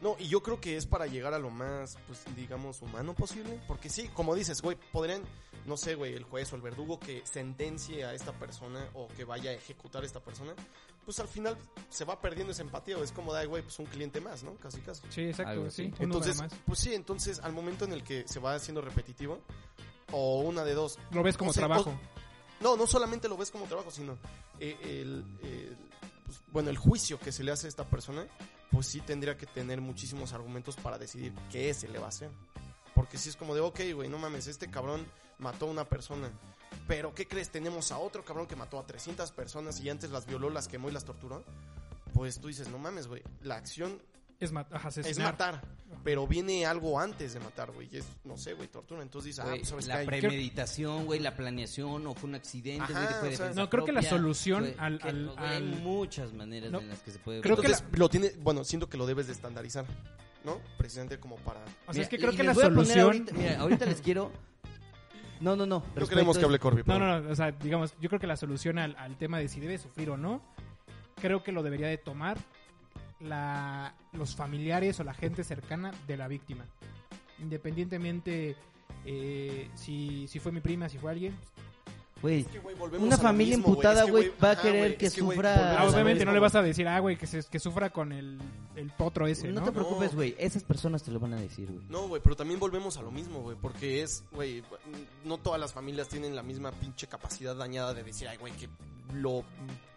No, 0.00 0.16
y 0.18 0.26
yo 0.26 0.42
creo 0.42 0.60
que 0.60 0.76
es 0.76 0.86
para 0.86 1.06
llegar 1.06 1.32
a 1.34 1.38
lo 1.38 1.50
más, 1.50 1.96
pues, 2.08 2.24
digamos, 2.34 2.82
humano 2.82 3.14
posible. 3.14 3.60
Porque 3.68 3.88
sí, 3.88 4.08
como 4.08 4.34
dices, 4.34 4.60
güey, 4.60 4.76
podrían, 4.90 5.22
no 5.66 5.76
sé, 5.76 5.94
güey, 5.94 6.14
el 6.14 6.24
juez 6.24 6.52
o 6.52 6.56
el 6.56 6.62
verdugo 6.62 6.98
que 6.98 7.22
sentencie 7.24 8.04
a 8.04 8.12
esta 8.12 8.32
persona 8.32 8.84
o 8.94 9.06
que 9.06 9.22
vaya 9.24 9.50
a 9.52 9.54
ejecutar 9.54 10.02
a 10.02 10.06
esta 10.06 10.18
persona, 10.18 10.52
pues 11.04 11.20
al 11.20 11.28
final 11.28 11.56
se 11.88 12.04
va 12.04 12.20
perdiendo 12.20 12.50
esa 12.50 12.62
empatía. 12.62 12.98
o 12.98 13.04
Es 13.04 13.12
como, 13.12 13.32
ay, 13.34 13.46
güey, 13.46 13.62
pues 13.62 13.78
un 13.78 13.86
cliente 13.86 14.20
más, 14.20 14.42
¿no? 14.42 14.56
Casi, 14.56 14.80
casi. 14.80 15.02
sí, 15.10 15.22
exacto, 15.28 15.52
Algo 15.52 15.70
sí. 15.70 15.94
Entonces, 16.00 16.38
más. 16.38 16.52
pues 16.66 16.80
sí, 16.80 16.92
entonces 16.92 17.38
al 17.38 17.52
momento 17.52 17.84
en 17.84 17.92
el 17.92 18.02
que 18.02 18.26
se 18.26 18.40
va 18.40 18.56
haciendo 18.56 18.80
repetitivo, 18.80 19.38
o 20.10 20.40
una 20.40 20.64
de 20.64 20.74
dos, 20.74 20.98
Lo 21.12 21.22
ves 21.22 21.36
como 21.36 21.50
o 21.50 21.54
sea, 21.54 21.60
trabajo. 21.68 21.94
No, 22.62 22.76
no 22.76 22.86
solamente 22.86 23.28
lo 23.28 23.36
ves 23.36 23.50
como 23.50 23.66
trabajo, 23.66 23.90
sino 23.90 24.16
eh, 24.60 24.76
el, 24.82 25.24
el, 25.42 25.76
pues, 26.24 26.40
bueno, 26.52 26.70
el 26.70 26.78
juicio 26.78 27.18
que 27.18 27.32
se 27.32 27.42
le 27.44 27.52
hace 27.52 27.66
a 27.66 27.68
esta 27.68 27.84
persona, 27.84 28.26
pues 28.70 28.86
sí 28.86 29.00
tendría 29.00 29.36
que 29.36 29.46
tener 29.46 29.80
muchísimos 29.80 30.32
argumentos 30.32 30.76
para 30.76 30.98
decidir 30.98 31.34
qué 31.50 31.74
se 31.74 31.88
le 31.88 31.98
va 31.98 32.06
a 32.06 32.08
hacer. 32.08 32.30
Porque 32.94 33.18
si 33.18 33.28
es 33.28 33.36
como 33.36 33.54
de, 33.54 33.60
ok, 33.60 33.80
güey, 33.94 34.08
no 34.08 34.18
mames, 34.18 34.46
este 34.46 34.70
cabrón 34.70 35.06
mató 35.38 35.66
a 35.66 35.70
una 35.70 35.84
persona. 35.84 36.30
Pero, 36.86 37.14
¿qué 37.14 37.26
crees? 37.26 37.50
Tenemos 37.50 37.92
a 37.92 37.98
otro 37.98 38.24
cabrón 38.24 38.46
que 38.46 38.56
mató 38.56 38.78
a 38.78 38.86
300 38.86 39.30
personas 39.32 39.80
y 39.80 39.90
antes 39.90 40.10
las 40.10 40.26
violó, 40.26 40.48
las 40.50 40.68
quemó 40.68 40.88
y 40.88 40.92
las 40.92 41.04
torturó. 41.04 41.44
Pues 42.14 42.40
tú 42.40 42.48
dices, 42.48 42.68
no 42.68 42.78
mames, 42.78 43.08
güey, 43.08 43.22
la 43.42 43.56
acción 43.56 44.00
Es, 44.44 44.52
ajá, 44.54 44.90
matar. 45.22 45.62
Pero 46.04 46.26
viene 46.26 46.66
algo 46.66 46.98
antes 46.98 47.34
de 47.34 47.40
matar, 47.40 47.70
güey. 47.70 47.88
y 47.92 47.98
Es, 47.98 48.04
no 48.24 48.36
sé, 48.36 48.54
güey, 48.54 48.66
tortura. 48.68 49.02
Entonces 49.02 49.36
dices, 49.36 49.44
ah, 49.46 49.54
pues 49.56 49.68
sabes 49.68 49.86
la 49.86 50.02
premeditación, 50.04 51.04
güey, 51.06 51.20
la 51.20 51.36
planeación, 51.36 52.06
o 52.08 52.14
fue 52.14 52.28
un 52.28 52.34
accidente, 52.34 52.82
Ajá, 52.92 52.92
güey, 52.92 53.06
fue 53.06 53.16
o 53.16 53.20
sea, 53.20 53.28
defensa 53.46 53.60
No, 53.60 53.70
creo 53.70 53.84
que 53.84 53.92
la 53.92 54.02
solución 54.02 54.60
güey, 54.64 54.74
al- 54.78 54.98
que 54.98 55.08
al- 55.08 55.26
no, 55.26 55.32
güey, 55.36 55.46
Hay 55.48 55.62
muchas 55.62 56.32
maneras 56.32 56.72
No, 56.72 56.80
en 56.80 56.88
las 56.88 57.02
que 57.02 57.12
se 57.12 57.18
puede... 57.20 57.40
creo 57.40 57.56
que 57.56 57.66
Entonces, 57.68 57.86
lo 57.98 58.08
tiene, 58.08 58.32
bueno, 58.40 58.64
siento 58.64 58.88
que 58.88 58.96
lo 58.96 59.06
debes 59.06 59.28
de 59.28 59.32
estandarizar, 59.34 59.84
¿no? 60.44 60.60
Precisamente 60.76 61.20
como 61.20 61.36
para... 61.36 61.60
O 61.60 61.64
sea, 61.66 61.92
Mira, 61.92 62.02
es 62.02 62.08
que 62.08 62.16
y 62.16 62.18
creo 62.18 62.32
que 62.32 62.38
les 62.38 62.46
la 62.46 62.52
voy 62.54 62.62
a 62.64 62.66
poner 62.68 62.84
solución... 62.86 63.06
ahorita- 63.06 63.32
mira, 63.34 63.60
ahorita 63.60 63.86
les 63.86 64.00
quiero... 64.00 64.32
No, 65.40 65.56
no, 65.56 65.66
no. 65.66 65.84
No 65.96 66.06
queremos 66.06 66.38
que 66.38 66.44
hable 66.44 66.58
Corby, 66.60 66.82
No, 66.86 66.98
no, 67.00 67.20
no, 67.20 67.30
o 67.30 67.34
sea, 67.34 67.50
digamos, 67.50 67.94
yo 68.00 68.08
creo 68.08 68.20
que 68.20 68.28
la 68.28 68.36
solución 68.36 68.78
al, 68.78 68.94
al 68.96 69.16
tema 69.18 69.38
de 69.38 69.48
si 69.48 69.58
debe 69.60 69.76
sufrir 69.76 70.10
o 70.10 70.16
no, 70.16 70.40
creo 71.20 71.42
que 71.42 71.50
lo 71.52 71.62
debería 71.64 71.88
de 71.88 71.98
tomar 71.98 72.38
la, 73.22 73.94
los 74.12 74.34
familiares 74.36 74.98
o 75.00 75.04
la 75.04 75.14
gente 75.14 75.44
cercana 75.44 75.92
de 76.06 76.16
la 76.16 76.28
víctima. 76.28 76.64
Independientemente 77.40 78.56
eh, 79.04 79.68
si, 79.74 80.26
si 80.28 80.38
fue 80.38 80.52
mi 80.52 80.60
prima, 80.60 80.88
si 80.88 80.98
fue 80.98 81.10
alguien. 81.10 81.36
Güey, 82.20 82.42
Es 82.42 82.46
que, 82.46 82.60
Una 82.98 83.18
familia 83.18 83.56
mismo, 83.56 83.70
emputada, 83.72 84.00
Es 84.00 84.04
que, 84.06 84.10
güey, 84.12 84.32
va 84.42 84.52
a 84.52 84.60
querer 84.62 84.96
que 84.96 85.06
es 85.06 85.12
sufra- 85.18 85.76
Ah, 85.76 85.88
obviamente 85.88 86.24
no 86.24 86.32
le 86.32 86.38
vas 86.38 86.54
a 86.54 86.62
decir, 86.62 86.86
ah, 86.86 87.00
güey, 87.00 87.16
que, 87.16 87.26
se- 87.26 87.42
que 87.50 87.58
sufra 87.58 87.90
con 87.90 88.12
el, 88.12 88.38
el 88.76 88.90
potro 88.92 89.26
ese, 89.26 89.48
no 89.48 89.58
¿no? 89.58 89.66
te 89.66 89.72
preocupes, 89.72 90.12
No. 90.12 90.16
güey. 90.18 90.36
Esas 90.38 90.62
personas 90.62 91.02
te 91.02 91.10
lo 91.10 91.18
van 91.18 91.32
a 91.34 91.40
decir, 91.40 91.68
güey. 91.72 91.84
No, 91.88 92.06
güey, 92.06 92.22
pero 92.22 92.36
también 92.36 92.60
volvemos 92.60 92.96
a 92.96 93.02
lo 93.02 93.10
mismo, 93.10 93.40
güey, 93.40 93.56
porque 93.60 94.02
es, 94.02 94.22
güey, 94.30 94.62
no 95.24 95.38
todas 95.38 95.58
las 95.60 95.72
familias 95.72 96.06
tienen 96.08 96.36
la 96.36 96.44
misma 96.44 96.70
pinche 96.70 97.08
capacidad 97.08 97.56
dañada 97.56 97.92
de 97.92 98.04
decir, 98.04 98.28
ay, 98.28 98.36
güey, 98.36 98.52
que 98.52 98.68
lo 99.14 99.44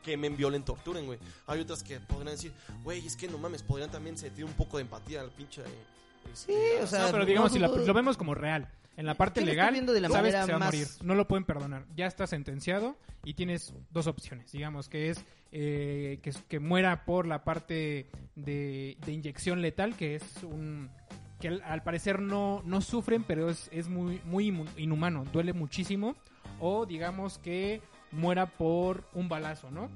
quemen, 0.03 0.37
violen, 0.37 0.63
torturen, 0.63 1.05
güey. 1.05 1.17
Hay 1.47 1.59
otras 1.61 1.81
que 1.83 1.99
podrían 1.99 2.35
decir, 2.35 2.51
güey, 2.83 3.05
es 3.05 3.15
que 3.15 3.27
no 3.27 3.37
mames, 3.37 3.63
podrían 3.63 3.89
también 3.91 4.17
sentir 4.17 4.45
un 4.45 4.53
poco 4.53 4.77
de 4.77 4.83
empatía 4.83 5.21
al 5.21 5.31
pinche... 5.31 5.61
eh, 5.61 5.65
Sí, 6.33 6.51
este, 6.51 6.83
o 6.83 6.87
sea, 6.87 7.05
No, 7.05 7.11
pero 7.11 7.25
digamos, 7.25 7.51
no 7.51 7.53
si 7.53 7.59
la- 7.59 7.85
lo 7.85 7.93
vemos 7.93 8.17
como 8.17 8.33
real. 8.33 8.67
En 8.97 9.05
la 9.05 9.13
parte 9.15 9.41
legal, 9.41 9.73
viendo 9.73 9.91
de 9.93 9.99
la 10.01 10.09
sabes 10.09 10.33
que 10.33 10.43
se 10.45 10.51
va 10.53 10.57
a 10.57 10.59
morir. 10.65 10.87
No 11.03 11.15
lo 11.15 11.27
pueden 11.27 11.43
perdonar. 11.43 11.85
Ya 11.95 12.07
está 12.07 12.27
sentenciado 12.27 12.95
y 13.25 13.33
tienes 13.33 13.73
dos 13.91 14.07
opciones. 14.07 14.51
Digamos 14.53 14.87
que 14.87 15.09
es 15.09 15.23
eh, 15.51 16.19
que, 16.23 16.31
que 16.47 16.59
muera 16.59 17.03
por 17.03 17.27
la 17.27 17.43
parte 17.43 18.09
de, 18.35 18.97
de 19.05 19.11
inyección 19.11 19.61
letal, 19.61 19.95
que 19.97 20.15
es 20.15 20.23
un 20.43 20.89
que 21.41 21.49
al, 21.49 21.61
al 21.63 21.83
parecer 21.83 22.21
no, 22.21 22.61
no 22.65 22.79
sufren, 22.79 23.23
pero 23.23 23.49
es, 23.49 23.69
es 23.73 23.89
muy, 23.89 24.21
muy 24.23 24.47
inhumano, 24.77 25.25
duele 25.33 25.51
muchísimo. 25.51 26.15
O 26.61 26.85
digamos 26.85 27.37
que 27.37 27.81
muera 28.15 28.45
por 28.45 29.03
un 29.13 29.29
balazo, 29.29 29.69
¿no? 29.71 29.89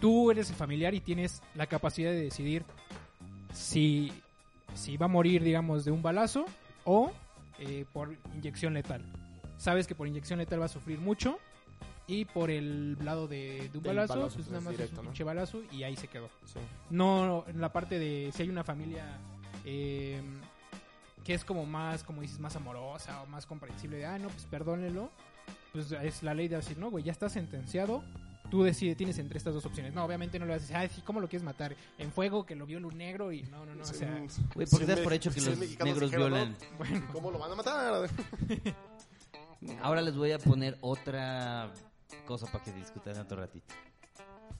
Tú 0.00 0.30
eres 0.30 0.50
el 0.50 0.56
familiar 0.56 0.94
y 0.94 1.00
tienes 1.00 1.42
la 1.54 1.66
capacidad 1.66 2.10
de 2.10 2.22
decidir 2.22 2.64
si, 3.52 4.12
si 4.74 4.96
va 4.96 5.06
a 5.06 5.08
morir, 5.08 5.42
digamos, 5.42 5.84
de 5.84 5.90
un 5.90 6.02
balazo 6.02 6.44
o 6.84 7.12
eh, 7.58 7.84
por 7.92 8.16
inyección 8.34 8.74
letal. 8.74 9.04
Sabes 9.56 9.86
que 9.86 9.94
por 9.94 10.06
inyección 10.06 10.38
letal 10.38 10.60
va 10.60 10.66
a 10.66 10.68
sufrir 10.68 10.98
mucho 11.00 11.38
y 12.06 12.24
por 12.24 12.50
el 12.50 12.96
lado 13.04 13.28
de, 13.28 13.68
de 13.70 13.78
un 13.78 13.84
balazo, 13.84 14.14
balazo, 14.14 14.36
pues 14.36 14.46
pues, 14.46 14.48
nada 14.50 14.60
más 14.62 14.72
directo, 14.72 14.94
es 14.94 14.98
un 14.98 15.04
¿no? 15.04 15.10
pinche 15.10 15.24
balazo 15.24 15.62
y 15.72 15.82
ahí 15.82 15.96
se 15.96 16.08
quedó. 16.08 16.30
Sí. 16.44 16.58
No 16.90 17.44
en 17.48 17.60
la 17.60 17.72
parte 17.72 17.98
de 17.98 18.30
si 18.32 18.42
hay 18.42 18.48
una 18.48 18.64
familia 18.64 19.04
eh, 19.64 20.20
que 21.24 21.34
es 21.34 21.44
como 21.44 21.66
más, 21.66 22.04
como 22.04 22.22
dices, 22.22 22.38
más 22.38 22.56
amorosa 22.56 23.22
o 23.22 23.26
más 23.26 23.44
comprensible 23.44 23.98
de, 23.98 24.06
ah, 24.06 24.18
no, 24.18 24.28
pues 24.28 24.46
perdónelo. 24.46 25.10
Pues 25.72 25.90
es 25.92 26.22
la 26.22 26.34
ley 26.34 26.48
de 26.48 26.56
decir, 26.56 26.78
no, 26.78 26.90
güey, 26.90 27.04
ya 27.04 27.12
está 27.12 27.28
sentenciado. 27.28 28.02
Tú 28.50 28.62
decides, 28.62 28.96
tienes 28.96 29.18
entre 29.18 29.36
estas 29.36 29.52
dos 29.52 29.66
opciones. 29.66 29.92
No, 29.92 30.04
obviamente 30.04 30.38
no 30.38 30.46
le 30.46 30.52
vas 30.52 30.60
a 30.60 30.62
decir, 30.62 30.76
ay, 30.76 31.02
¿cómo 31.04 31.20
lo 31.20 31.28
quieres 31.28 31.44
matar? 31.44 31.76
En 31.98 32.10
fuego, 32.10 32.46
que 32.46 32.56
lo 32.56 32.64
viola 32.64 32.86
un 32.86 32.96
negro 32.96 33.30
y 33.30 33.42
no, 33.42 33.66
no, 33.66 33.74
no, 33.74 33.82
o 33.82 33.86
sea, 33.86 34.08
Güey, 34.54 34.66
porque 34.70 34.84
Sí, 34.84 34.84
das 34.86 34.98
me- 34.98 35.04
por 35.04 35.12
hecho 35.12 35.30
que 35.30 35.40
sí, 35.40 35.46
los 35.50 35.58
negros 35.84 36.10
violan. 36.10 36.56
bueno. 36.78 37.06
¿Cómo 37.12 37.30
lo 37.30 37.38
van 37.38 37.52
a 37.52 37.54
matar? 37.56 38.08
Ahora 39.82 40.00
les 40.02 40.16
voy 40.16 40.32
a 40.32 40.38
poner 40.38 40.78
otra 40.80 41.70
cosa 42.26 42.46
para 42.50 42.64
que 42.64 42.72
discutan 42.72 43.18
otro 43.18 43.38
ratito. 43.38 43.74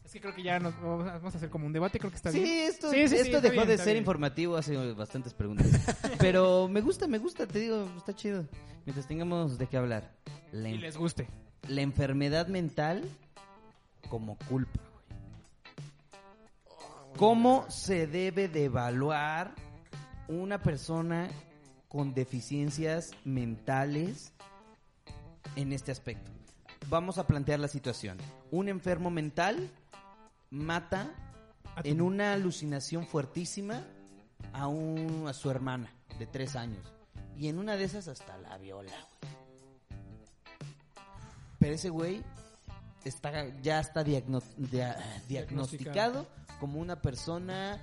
Es 0.09 0.15
que 0.15 0.21
creo 0.23 0.35
que 0.35 0.43
ya 0.43 0.59
nos 0.59 0.75
vamos 0.81 1.35
a 1.35 1.37
hacer 1.37 1.51
como 1.51 1.67
un 1.67 1.73
debate, 1.75 1.99
creo 1.99 2.11
que 2.11 2.17
está 2.17 2.33
Sí, 2.33 2.41
bien. 2.41 2.67
esto, 2.71 2.91
Sí, 2.91 2.97
esto 3.01 3.43
dejó 3.43 3.57
bien, 3.57 3.69
de 3.69 3.77
ser 3.77 3.87
bien. 3.89 3.99
informativo 3.99 4.57
hace 4.57 4.75
bastantes 4.95 5.35
preguntas. 5.35 5.67
Pero 6.19 6.67
me 6.67 6.81
gusta, 6.81 7.07
me 7.07 7.19
gusta, 7.19 7.47
te 7.47 7.59
digo, 7.59 7.87
está 7.95 8.15
chido. 8.15 8.47
Mientras 8.87 9.07
tengamos 9.07 9.59
de 9.59 9.67
qué 9.67 9.77
hablar. 9.77 10.11
La, 10.51 10.71
Y 10.71 10.79
les 10.79 10.97
guste. 10.97 11.29
la 11.69 11.83
enfermedad 11.83 12.47
mental 12.49 13.05
como 14.09 14.39
culpa. 14.49 14.81
¿Cómo 17.19 17.67
se 17.71 18.07
debe 18.07 18.49
de 18.49 18.65
evaluar 18.65 19.53
una 20.29 20.63
persona 20.63 21.29
con 21.89 22.15
deficiencias 22.15 23.11
mentales 23.25 24.33
en 25.55 25.75
este 25.75 25.93
aspecto? 25.93 26.31
Vamos 26.89 27.19
a 27.19 27.27
plantear 27.27 27.61
la 27.61 27.69
situación. 27.69 28.17
Un 28.51 28.69
enfermo 28.71 29.11
mental 29.11 29.69
mata 30.51 31.11
en 31.85 32.01
una 32.01 32.33
alucinación 32.33 33.07
fuertísima 33.07 33.85
a, 34.53 34.67
un, 34.67 35.27
a 35.29 35.33
su 35.33 35.51
hermana 35.51 35.93
de 36.19 36.27
tres 36.27 36.57
años. 36.57 36.85
Y 37.37 37.49
en 37.49 37.59
una 37.59 37.77
de 37.77 37.85
esas 37.85 38.09
hasta 38.09 38.37
la 38.39 38.59
viola, 38.59 38.91
güey. 39.21 39.33
Pero 41.59 41.75
ese 41.75 41.91
güey 41.91 42.23
está, 43.05 43.49
ya 43.61 43.81
está 43.81 44.05
diagno- 44.05 44.43
dia- 44.57 44.97
diagnosticado 45.29 46.27
como 46.61 46.81
una 46.81 47.01
persona 47.01 47.81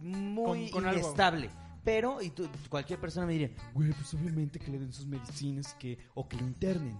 muy 0.00 0.70
Con- 0.70 0.82
con 0.82 0.86
algo. 0.86 1.00
inestable. 1.00 1.50
Pero, 1.84 2.20
y 2.20 2.30
tú- 2.30 2.48
cualquier 2.68 3.00
persona 3.00 3.26
me 3.26 3.32
diría, 3.32 3.50
güey, 3.72 3.92
pues 3.92 4.12
obviamente 4.12 4.58
que 4.58 4.70
le 4.70 4.78
den 4.78 4.92
sus 4.92 5.06
medicinas 5.06 5.74
que, 5.74 5.98
o 6.14 6.28
que 6.28 6.36
lo 6.36 6.46
internen. 6.46 6.98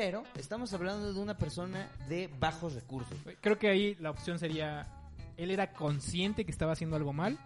Pero 0.00 0.22
estamos 0.36 0.72
hablando 0.74 1.12
de 1.12 1.18
una 1.18 1.36
persona 1.36 1.90
de 2.08 2.30
bajos 2.38 2.74
recursos. 2.74 3.18
Creo 3.40 3.58
que 3.58 3.68
ahí 3.68 3.96
la 3.96 4.10
opción 4.12 4.38
sería, 4.38 4.86
él 5.36 5.50
era 5.50 5.72
consciente 5.72 6.44
que 6.44 6.52
estaba 6.52 6.70
haciendo 6.70 6.94
algo 6.94 7.12
mal. 7.12 7.36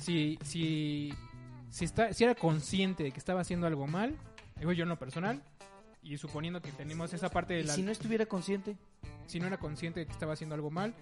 Si, 0.00 0.38
si, 0.44 1.14
si, 1.70 1.86
está, 1.86 2.12
si 2.12 2.24
era 2.24 2.34
consciente 2.34 3.04
de 3.04 3.10
que 3.10 3.18
estaba 3.18 3.40
haciendo 3.40 3.66
algo 3.66 3.86
mal, 3.86 4.18
digo 4.58 4.72
yo 4.72 4.82
en 4.82 4.90
lo 4.90 4.98
personal, 4.98 5.42
y 6.02 6.18
suponiendo 6.18 6.60
que 6.60 6.72
tenemos 6.72 7.14
esa 7.14 7.30
parte 7.30 7.54
de 7.54 7.60
Y 7.60 7.64
la... 7.64 7.72
si 7.72 7.82
no 7.82 7.90
estuviera 7.90 8.26
consciente, 8.26 8.76
si 9.26 9.40
no 9.40 9.46
era 9.46 9.56
consciente 9.56 10.00
de 10.00 10.06
que 10.06 10.12
estaba 10.12 10.34
haciendo 10.34 10.56
algo 10.56 10.70
mal, 10.70 10.94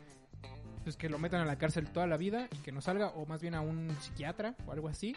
pues 0.84 0.96
que 0.96 1.08
lo 1.08 1.18
metan 1.18 1.40
a 1.40 1.44
la 1.44 1.58
cárcel 1.58 1.90
toda 1.90 2.06
la 2.06 2.16
vida 2.16 2.46
y 2.52 2.58
que 2.58 2.70
no 2.70 2.80
salga, 2.80 3.08
o 3.08 3.26
más 3.26 3.42
bien 3.42 3.56
a 3.56 3.60
un 3.60 3.90
psiquiatra 4.00 4.54
o 4.68 4.72
algo 4.72 4.86
así. 4.86 5.16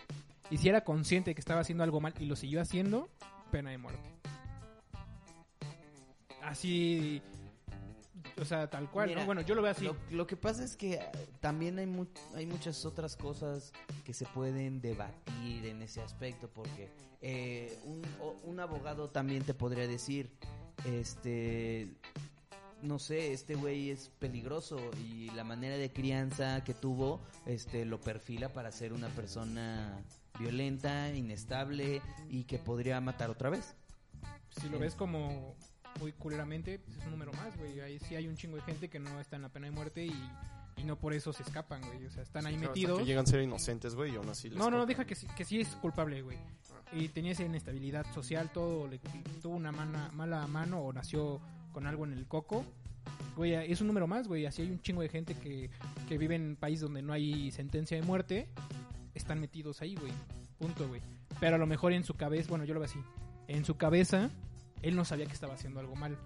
Y 0.49 0.57
si 0.57 0.67
era 0.67 0.83
consciente 0.83 1.29
de 1.29 1.35
que 1.35 1.41
estaba 1.41 1.61
haciendo 1.61 1.83
algo 1.83 2.01
mal 2.01 2.15
y 2.19 2.25
lo 2.25 2.35
siguió 2.35 2.59
haciendo, 2.59 3.07
pena 3.51 3.69
de 3.69 3.77
muerte. 3.77 4.09
Así, 6.50 7.22
o 8.41 8.45
sea, 8.45 8.70
tal 8.70 8.89
cual, 8.89 9.10
Mira, 9.10 9.22
¿no? 9.22 9.26
Bueno, 9.26 9.41
yo 9.41 9.56
lo 9.56 9.62
veo 9.62 9.72
así. 9.72 9.86
Lo, 9.86 9.95
lo 10.12 10.26
que 10.28 10.36
pasa 10.36 10.64
es 10.64 10.76
que 10.76 10.93
eh, 10.95 11.02
también 11.39 11.78
hay, 11.80 11.86
mu- 11.86 12.08
hay 12.36 12.45
muchas 12.45 12.86
otras 12.86 13.16
cosas 13.16 13.72
que 14.04 14.14
se 14.14 14.26
pueden 14.26 14.82
debatir 14.82 15.66
en 15.66 15.82
ese 15.82 16.02
aspecto, 16.02 16.50
porque 16.50 16.89
eh, 17.22 17.78
un 18.45 18.60
abogado 18.60 19.10
también 19.10 19.43
te 19.43 19.54
podría 19.54 19.88
decir, 19.88 20.30
este, 20.86 21.89
no 22.82 22.97
sé, 23.00 23.34
este 23.34 23.56
güey 23.56 23.91
es 23.91 24.10
peligroso 24.20 24.78
y 25.04 25.30
la 25.32 25.43
manera 25.43 25.76
de 25.78 25.91
crianza 25.91 26.64
que 26.64 26.74
tuvo, 26.74 27.20
este, 27.45 27.86
lo 27.86 28.00
perfila 28.00 28.50
para 28.50 28.72
ser 28.72 28.93
una 28.93 29.10
persona 29.10 30.02
violenta, 30.39 31.14
inestable 31.14 32.02
y 32.30 32.45
que 32.45 32.58
podría 32.58 33.02
matar 33.02 33.30
otra 33.30 33.50
vez. 33.50 33.76
Si 34.60 34.70
lo 34.70 34.80
ves 34.80 34.95
como 34.95 35.56
muy 35.99 36.11
culeramente, 36.13 36.79
pues 36.79 36.97
es 36.97 37.03
un 37.05 37.11
número 37.11 37.31
más, 37.33 37.57
güey. 37.57 37.79
Ahí 37.81 37.99
sí 37.99 38.15
hay 38.15 38.27
un 38.27 38.35
chingo 38.35 38.55
de 38.55 38.61
gente 38.63 38.89
que 38.89 38.99
no 38.99 39.19
está 39.19 39.35
en 39.35 39.41
la 39.43 39.49
pena 39.49 39.65
de 39.67 39.71
muerte 39.71 40.05
y, 40.05 40.13
y 40.77 40.83
no 40.83 40.97
por 40.97 41.13
eso 41.13 41.33
se 41.33 41.43
escapan, 41.43 41.81
güey. 41.81 42.05
O 42.05 42.11
sea, 42.11 42.23
están 42.23 42.45
ahí 42.45 42.55
Claro, 42.55 42.69
metidos. 42.69 42.99
que 42.99 43.05
llegan 43.05 43.25
a 43.25 43.27
ser 43.27 43.41
inocentes, 43.41 43.95
güey, 43.95 44.13
y 44.13 44.15
aún 44.15 44.29
así 44.29 44.49
les 44.49 44.57
No, 44.57 44.69
no, 44.69 44.77
no, 44.77 44.85
deja 44.85 45.05
que, 45.05 45.15
que 45.35 45.45
sí 45.45 45.59
es 45.59 45.67
culpable, 45.75 46.21
güey. 46.21 46.37
Y 46.93 47.09
tenía 47.09 47.33
esa 47.33 47.43
inestabilidad 47.43 48.05
social, 48.13 48.49
todo, 48.51 48.87
le, 48.87 48.99
tuvo 49.41 49.55
una 49.55 49.71
mana- 49.71 50.09
mala 50.13 50.47
mano 50.47 50.79
o 50.81 50.91
nació 50.93 51.39
con 51.71 51.85
algo 51.85 52.05
en 52.05 52.13
el 52.13 52.25
coco. 52.27 52.65
Güey, 53.35 53.53
es 53.71 53.79
un 53.81 53.87
número 53.87 54.07
más, 54.07 54.27
güey. 54.27 54.45
Así 54.45 54.61
hay 54.63 54.71
un 54.71 54.81
chingo 54.81 55.01
de 55.01 55.09
gente 55.09 55.35
que, 55.35 55.69
que 56.07 56.17
vive 56.17 56.35
en 56.35 56.49
un 56.49 56.55
país 56.55 56.79
donde 56.81 57.01
no 57.01 57.13
hay 57.13 57.51
sentencia 57.51 57.95
de 57.99 58.03
muerte. 58.03 58.47
Están 59.13 59.39
metidos 59.39 59.81
ahí, 59.81 59.95
güey. 59.95 60.11
Punto, 60.57 60.87
güey. 60.87 61.01
Pero 61.39 61.55
a 61.55 61.59
lo 61.59 61.67
mejor 61.67 61.93
en 61.93 62.03
su 62.03 62.15
cabeza, 62.15 62.49
bueno, 62.49 62.65
yo 62.65 62.73
lo 62.73 62.79
veo 62.79 62.89
así. 62.89 62.99
En 63.47 63.65
su 63.65 63.77
cabeza, 63.77 64.29
él 64.82 64.95
no 64.95 65.05
sabía 65.05 65.25
que 65.25 65.34
estaba 65.34 65.53
haciendo 65.53 65.80
algo 65.80 65.95
mal. 65.95 66.17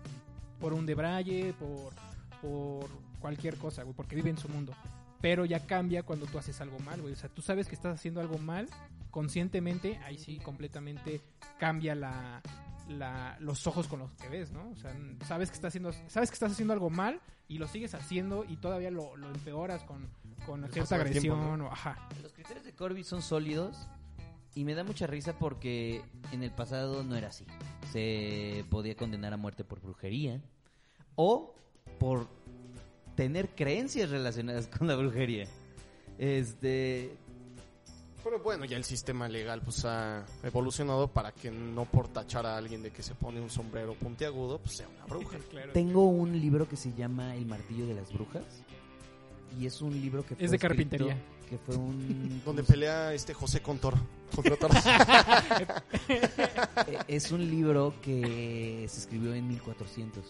Por 0.59 0.73
un 0.73 0.85
debraye, 0.85 1.53
por, 1.53 1.93
por 2.41 2.89
cualquier 3.19 3.57
cosa, 3.57 3.83
güey, 3.83 3.95
porque 3.95 4.15
vive 4.15 4.29
en 4.29 4.37
su 4.37 4.47
mundo. 4.49 4.73
Pero 5.21 5.45
ya 5.45 5.65
cambia 5.65 6.03
cuando 6.03 6.25
tú 6.25 6.37
haces 6.37 6.59
algo 6.61 6.77
mal, 6.79 7.01
güey. 7.01 7.13
O 7.13 7.15
sea, 7.17 7.29
tú 7.29 7.41
sabes 7.41 7.67
que 7.67 7.75
estás 7.75 7.95
haciendo 7.95 8.19
algo 8.21 8.37
mal 8.37 8.67
conscientemente, 9.09 9.97
ahí 10.05 10.17
sí 10.17 10.39
completamente 10.39 11.21
cambia 11.59 11.95
la, 11.95 12.41
la- 12.89 13.37
los 13.39 13.67
ojos 13.67 13.87
con 13.87 13.99
los 13.99 14.11
que 14.15 14.27
ves, 14.27 14.51
¿no? 14.51 14.69
O 14.71 14.75
sea, 14.75 14.93
sabes 15.25 15.49
que 15.49 15.55
estás 15.55 15.69
haciendo, 15.69 15.93
sabes 16.07 16.29
que 16.29 16.33
estás 16.33 16.51
haciendo 16.51 16.73
algo 16.73 16.89
mal 16.89 17.21
y 17.47 17.57
lo 17.59 17.67
sigues 17.67 17.93
haciendo 17.93 18.43
y 18.43 18.57
todavía 18.57 18.89
lo, 18.91 19.15
lo 19.15 19.27
empeoras 19.29 19.83
con, 19.83 20.07
con 20.45 20.61
cierta 20.71 20.95
tiempo, 21.03 21.35
agresión 21.35 21.61
o 21.61 21.71
ajá. 21.71 22.09
Los 22.21 22.33
criterios 22.33 22.65
de 22.65 22.73
Corby 22.73 23.03
son 23.03 23.21
sólidos 23.21 23.87
y 24.55 24.63
me 24.65 24.75
da 24.75 24.83
mucha 24.83 25.07
risa 25.07 25.37
porque 25.37 26.01
en 26.31 26.43
el 26.43 26.51
pasado 26.51 27.03
no 27.03 27.15
era 27.15 27.29
así. 27.29 27.45
Se 27.91 28.65
podía 28.69 28.95
condenar 28.95 29.33
a 29.33 29.37
muerte 29.37 29.63
por 29.63 29.81
brujería 29.81 30.41
o 31.15 31.53
por 31.99 32.27
tener 33.15 33.49
creencias 33.49 34.09
relacionadas 34.09 34.67
con 34.67 34.87
la 34.87 34.95
brujería. 34.95 35.47
Este, 36.17 37.15
Pero 38.23 38.39
bueno, 38.39 38.65
ya 38.65 38.77
el 38.77 38.83
sistema 38.83 39.27
legal 39.27 39.61
pues 39.63 39.83
ha 39.85 40.25
evolucionado 40.43 41.07
para 41.11 41.31
que 41.31 41.51
no 41.51 41.85
por 41.85 42.07
tachar 42.07 42.45
a 42.45 42.55
alguien 42.57 42.81
de 42.83 42.91
que 42.91 43.01
se 43.03 43.15
pone 43.15 43.41
un 43.41 43.49
sombrero 43.49 43.93
puntiagudo, 43.95 44.59
pues 44.59 44.77
sea 44.77 44.87
una 44.87 45.05
bruja. 45.05 45.37
Claro. 45.49 45.71
tengo 45.73 46.05
un 46.07 46.39
libro 46.39 46.67
que 46.67 46.75
se 46.75 46.93
llama 46.93 47.35
El 47.35 47.45
martillo 47.45 47.85
de 47.87 47.95
las 47.95 48.11
brujas 48.13 48.43
y 49.59 49.65
es 49.67 49.81
un 49.81 49.93
libro 49.99 50.25
que 50.25 50.35
fue 50.35 50.45
Es 50.45 50.51
de 50.51 50.57
escrito- 50.57 50.67
carpintería. 50.67 51.17
Que 51.53 51.59
fue 51.59 51.75
un 51.75 52.41
Donde 52.45 52.63
pelea 52.63 53.13
este 53.13 53.35
José 53.35 53.61
Contor 53.61 53.93
es 57.07 57.31
un 57.31 57.47
libro 57.47 57.93
que 58.01 58.87
se 58.89 59.01
escribió 59.01 59.35
en 59.35 59.47
1400 59.47 60.25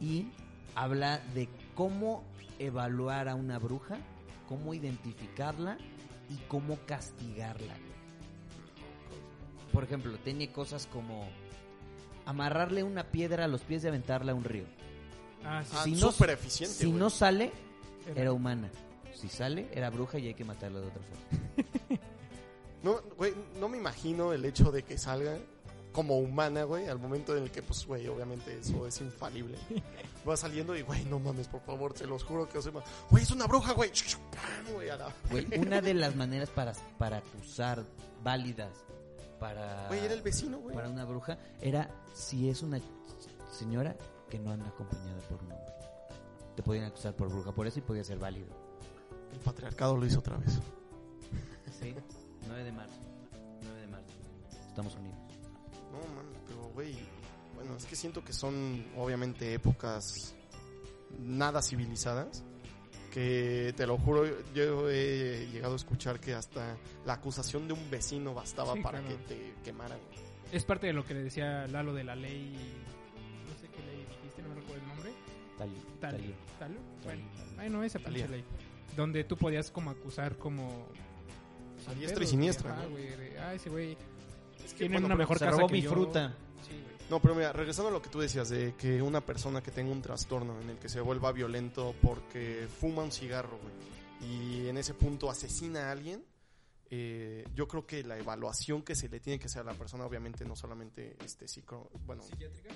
y 0.00 0.28
habla 0.76 1.18
de 1.34 1.48
cómo 1.74 2.22
evaluar 2.60 3.28
a 3.28 3.34
una 3.34 3.58
bruja, 3.58 3.98
cómo 4.48 4.74
identificarla 4.74 5.76
y 6.30 6.36
cómo 6.46 6.78
castigarla. 6.86 7.74
Por 9.72 9.82
ejemplo, 9.82 10.16
tenía 10.18 10.52
cosas 10.52 10.86
como 10.86 11.28
amarrarle 12.26 12.84
una 12.84 13.10
piedra 13.10 13.46
a 13.46 13.48
los 13.48 13.62
pies 13.62 13.82
y 13.82 13.88
aventarla 13.88 14.30
a 14.30 14.34
un 14.36 14.44
río. 14.44 14.66
Ah, 15.44 15.64
sí. 15.64 15.74
Ah, 15.76 15.82
Si 15.82 15.90
no- 15.96 16.12
eficiente, 16.26 16.76
Si 16.76 16.92
no 16.92 17.10
sale, 17.10 17.50
era 18.14 18.32
humana. 18.32 18.70
Si 19.14 19.28
sale, 19.28 19.68
era 19.72 19.90
bruja 19.90 20.18
y 20.18 20.28
hay 20.28 20.34
que 20.34 20.44
matarla 20.44 20.80
de 20.80 20.86
otra 20.86 21.02
forma. 21.02 22.00
No, 22.82 23.00
güey, 23.16 23.34
no 23.58 23.68
me 23.68 23.76
imagino 23.76 24.32
el 24.32 24.44
hecho 24.44 24.70
de 24.70 24.84
que 24.84 24.96
salga 24.98 25.36
como 25.92 26.18
humana, 26.18 26.62
güey, 26.62 26.86
al 26.86 26.98
momento 26.98 27.36
en 27.36 27.42
el 27.42 27.50
que, 27.50 27.60
pues, 27.60 27.84
güey, 27.86 28.06
obviamente 28.06 28.56
eso 28.56 28.86
es 28.86 29.00
infalible. 29.00 29.58
Va 30.28 30.36
saliendo 30.36 30.76
y, 30.76 30.82
güey, 30.82 31.04
no 31.06 31.18
mames, 31.18 31.48
por 31.48 31.60
favor, 31.62 31.96
se 31.96 32.06
los 32.06 32.22
juro 32.22 32.48
que 32.48 32.58
os 32.58 32.70
Güey, 33.10 33.22
es 33.22 33.30
una 33.32 33.46
bruja, 33.46 33.72
güey. 33.72 33.90
Güey, 35.30 35.46
una 35.58 35.80
de 35.80 35.94
las 35.94 36.14
maneras 36.14 36.50
para, 36.50 36.72
para 36.98 37.16
acusar 37.16 37.82
válidas 38.22 38.70
para, 39.40 39.88
Güey, 39.88 40.04
era 40.04 40.14
el 40.14 40.22
vecino, 40.22 40.58
güey. 40.58 40.74
para 40.74 40.88
una 40.88 41.04
bruja 41.04 41.38
era 41.60 41.90
si 42.14 42.48
es 42.48 42.62
una 42.62 42.80
señora 43.50 43.96
que 44.28 44.38
no 44.38 44.52
anda 44.52 44.68
acompañada 44.68 45.20
por 45.28 45.42
un 45.42 45.52
hombre. 45.52 45.72
Te 46.54 46.62
podían 46.62 46.84
acusar 46.84 47.14
por 47.14 47.28
bruja 47.28 47.52
por 47.52 47.66
eso 47.66 47.78
y 47.78 47.82
podía 47.82 48.04
ser 48.04 48.18
válido. 48.18 48.67
El 49.38 49.44
patriarcado 49.44 49.96
lo 49.96 50.04
hizo 50.06 50.18
otra 50.18 50.36
vez. 50.36 50.58
Sí, 51.80 51.94
9 52.46 52.64
de 52.64 52.72
marzo. 52.72 52.98
9 53.62 53.80
de 53.80 53.86
marzo. 53.86 54.12
Estamos 54.68 54.94
unidos. 54.96 55.18
No, 55.92 55.98
man, 56.14 56.26
pero, 56.46 56.62
güey, 56.74 56.96
bueno, 57.54 57.76
es 57.76 57.84
que 57.86 57.94
siento 57.96 58.24
que 58.24 58.32
son, 58.32 58.84
obviamente, 58.96 59.54
épocas 59.54 60.34
nada 61.18 61.62
civilizadas. 61.62 62.42
Que 63.12 63.72
te 63.76 63.86
lo 63.86 63.96
juro, 63.96 64.24
yo 64.54 64.90
he 64.90 65.48
llegado 65.50 65.72
a 65.72 65.76
escuchar 65.76 66.20
que 66.20 66.34
hasta 66.34 66.76
la 67.06 67.14
acusación 67.14 67.66
de 67.66 67.72
un 67.72 67.90
vecino 67.90 68.34
bastaba 68.34 68.74
Sí, 68.74 68.80
para 68.82 69.00
claro. 69.00 69.16
que 69.16 69.34
te 69.34 69.54
quemaran. 69.64 69.98
Es 70.52 70.64
parte 70.64 70.88
de 70.88 70.92
lo 70.92 71.04
que 71.04 71.14
le 71.14 71.22
decía 71.24 71.66
Lalo 71.68 71.94
de 71.94 72.04
la 72.04 72.14
ley. 72.14 72.52
No 73.48 73.54
sé 73.60 73.68
qué 73.68 73.82
ley 73.86 74.04
dijiste, 74.20 74.42
no 74.42 74.48
me 74.50 74.54
recuerdo 74.56 74.82
el 74.82 74.88
nombre. 74.88 75.12
Tal, 75.56 75.70
Tal. 76.00 76.10
tal- 76.18 76.34
¿Talo? 76.58 76.74
Bueno, 77.56 77.82
esa 77.82 77.98
pinche 77.98 78.28
ley. 78.28 78.44
Donde 78.98 79.22
tú 79.22 79.36
podías 79.36 79.70
como 79.70 79.90
acusar 79.90 80.36
como... 80.38 80.88
A 81.86 81.94
diestra 81.94 82.24
y 82.24 82.26
siniestra, 82.26 82.72
ajá, 82.74 82.86
güey, 82.86 83.06
de, 83.06 83.38
ah, 83.38 83.54
ese 83.54 83.70
güey 83.70 83.96
Es 84.64 84.72
que, 84.72 84.78
tiene 84.80 84.96
bueno, 84.96 85.06
una 85.06 85.14
mejor 85.14 85.38
Se 85.38 85.44
casa 85.44 85.56
robó 85.56 85.68
que 85.68 85.74
mi 85.74 85.82
yo. 85.82 85.90
fruta. 85.90 86.34
Sí, 86.66 86.72
güey. 86.72 86.96
No, 87.08 87.22
pero 87.22 87.36
mira, 87.36 87.52
regresando 87.52 87.90
a 87.90 87.92
lo 87.92 88.02
que 88.02 88.08
tú 88.10 88.18
decías, 88.18 88.48
de 88.48 88.74
que 88.74 89.00
una 89.00 89.20
persona 89.20 89.62
que 89.62 89.70
tenga 89.70 89.92
un 89.92 90.02
trastorno 90.02 90.60
en 90.60 90.70
el 90.70 90.78
que 90.78 90.88
se 90.88 91.00
vuelva 91.00 91.30
violento 91.30 91.94
porque 92.02 92.66
fuma 92.80 93.04
un 93.04 93.12
cigarro, 93.12 93.60
güey, 93.62 94.32
y 94.32 94.68
en 94.68 94.76
ese 94.76 94.94
punto 94.94 95.30
asesina 95.30 95.88
a 95.88 95.92
alguien, 95.92 96.24
eh, 96.90 97.46
yo 97.54 97.68
creo 97.68 97.86
que 97.86 98.02
la 98.02 98.18
evaluación 98.18 98.82
que 98.82 98.96
se 98.96 99.08
le 99.08 99.20
tiene 99.20 99.38
que 99.38 99.46
hacer 99.46 99.62
a 99.62 99.64
la 99.64 99.74
persona, 99.74 100.06
obviamente 100.06 100.44
no 100.44 100.56
solamente 100.56 101.16
este 101.24 101.46
psico, 101.46 101.88
bueno, 102.04 102.24
¿Psiquiátrica? 102.24 102.74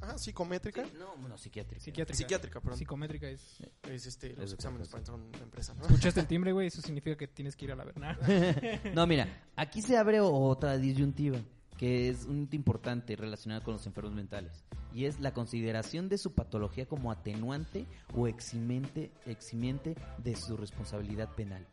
Ah, 0.00 0.18
psicométrica, 0.18 0.84
No, 0.98 1.16
bueno, 1.18 1.36
psiquiátrica. 1.38 1.80
Psiquiátrica. 1.82 2.16
psiquiátrica, 2.16 2.60
perdón, 2.60 2.78
Psicométrica 2.78 3.28
es... 3.28 3.58
es 3.88 4.06
este, 4.06 4.30
los 4.34 4.46
Es 4.46 4.52
exámenes 4.54 4.88
para 4.88 4.98
entrar 5.00 5.18
en 5.18 5.26
una 5.26 5.38
empresa, 5.38 5.74
¿no? 5.74 5.82
¿Escuchaste 5.82 6.20
el 6.20 6.26
timbre, 6.26 6.52
güey? 6.52 6.68
Eso 6.68 6.82
significa 6.82 7.16
que 7.16 7.28
tienes 7.28 7.56
que 7.56 7.64
ir 7.66 7.72
a 7.72 7.76
la 7.76 7.84
verna. 7.84 8.18
No, 8.94 9.06
mira, 9.06 9.26
aquí 9.56 9.82
se 9.82 9.96
abre 9.96 10.20
otra 10.20 10.76
disyuntiva 10.78 11.38
que 11.78 12.08
es 12.08 12.26
un 12.26 12.42
hito 12.42 12.54
importante 12.54 13.16
relacionada 13.16 13.62
con 13.62 13.74
los 13.74 13.86
enfermos 13.86 14.12
mentales 14.12 14.64
y 14.92 15.06
es 15.06 15.18
la 15.20 15.32
consideración 15.32 16.08
de 16.08 16.18
su 16.18 16.32
patología 16.32 16.86
como 16.86 17.10
atenuante 17.10 17.86
o 18.14 18.28
eximiente, 18.28 19.10
eximiente 19.26 19.96
de 20.18 20.36
su 20.36 20.56
responsabilidad 20.56 21.34
penal. 21.34 21.66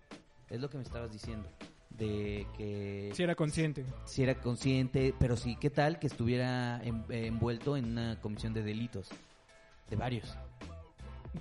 Es 0.49 0.61
lo 0.61 0.69
que 0.69 0.77
me 0.77 0.83
estabas 0.83 1.11
diciendo 1.11 1.47
de 1.99 2.47
que 2.57 3.11
Si 3.13 3.21
era 3.23 3.35
consciente. 3.35 3.85
si 4.05 4.23
era 4.23 4.35
consciente, 4.35 5.13
pero 5.19 5.37
sí, 5.37 5.55
¿qué 5.59 5.69
tal 5.69 5.99
que 5.99 6.07
estuviera 6.07 6.81
en- 6.83 7.03
envuelto 7.09 7.77
en 7.77 7.85
una 7.85 8.19
comisión 8.21 8.53
de 8.53 8.63
delitos? 8.63 9.09
De 9.89 9.95
varios. 9.95 10.33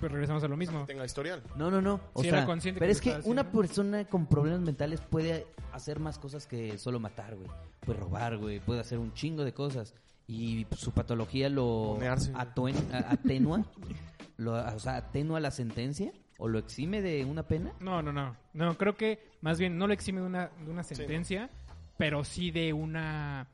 Pues 0.00 0.12
regresamos 0.12 0.44
a 0.44 0.48
lo 0.48 0.56
mismo. 0.56 0.84
Tenga 0.86 1.04
historial. 1.06 1.42
No, 1.56 1.70
no, 1.70 1.80
no. 1.80 2.00
O 2.12 2.22
Si 2.22 2.28
sea, 2.28 2.38
era 2.38 2.46
consciente 2.46 2.78
pero 2.78 2.88
que 2.88 2.92
es 2.92 3.00
que 3.22 3.28
una 3.30 3.50
persona 3.50 4.04
con 4.04 4.26
problemas 4.26 4.60
mentales 4.60 5.00
puede 5.00 5.46
hacer 5.72 5.98
más 5.98 6.18
cosas 6.18 6.46
que 6.46 6.76
solo 6.76 7.00
matar, 7.00 7.36
güey. 7.36 7.48
Puede 7.80 7.98
robar, 8.00 8.36
güey. 8.36 8.60
Puede 8.60 8.80
hacer 8.80 8.98
un 8.98 9.14
chingo 9.14 9.44
de 9.44 9.54
cosas. 9.54 9.94
Y 10.26 10.66
su 10.76 10.92
patología 10.92 11.48
lo 11.48 11.94
Monearse, 11.94 12.32
güey. 12.32 12.44
atuen- 12.44 12.92
a- 12.92 13.12
atenúa, 13.12 13.64
lo, 14.36 14.52
o 14.52 14.78
sea, 14.78 14.96
atenúa 14.96 15.40
la 15.40 15.50
sentencia 15.50 16.12
o 16.38 16.48
lo 16.48 16.58
exime 16.58 17.02
de 17.02 17.24
una 17.24 17.42
pena. 17.46 17.72
No, 17.80 18.00
no, 18.00 18.12
no. 18.12 18.34
No, 18.54 18.78
creo 18.78 18.96
que 18.96 19.30
más 19.42 19.58
bien 19.58 19.76
no 19.76 19.86
lo 19.86 19.92
exime 19.92 20.20
de 20.20 20.26
una, 20.26 20.46
de 20.48 20.70
una 20.70 20.82
Sí, 20.82 20.94
sentencia, 20.94 21.50
pero 21.98 22.24
sí 22.24 22.50
de 22.50 22.72
una 22.72 23.46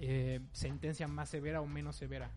eh, 0.00 0.40
sentencia 0.52 1.06
más 1.08 1.28
severa 1.28 1.60
o 1.60 1.66
menos 1.66 1.96
severa. 1.96 2.30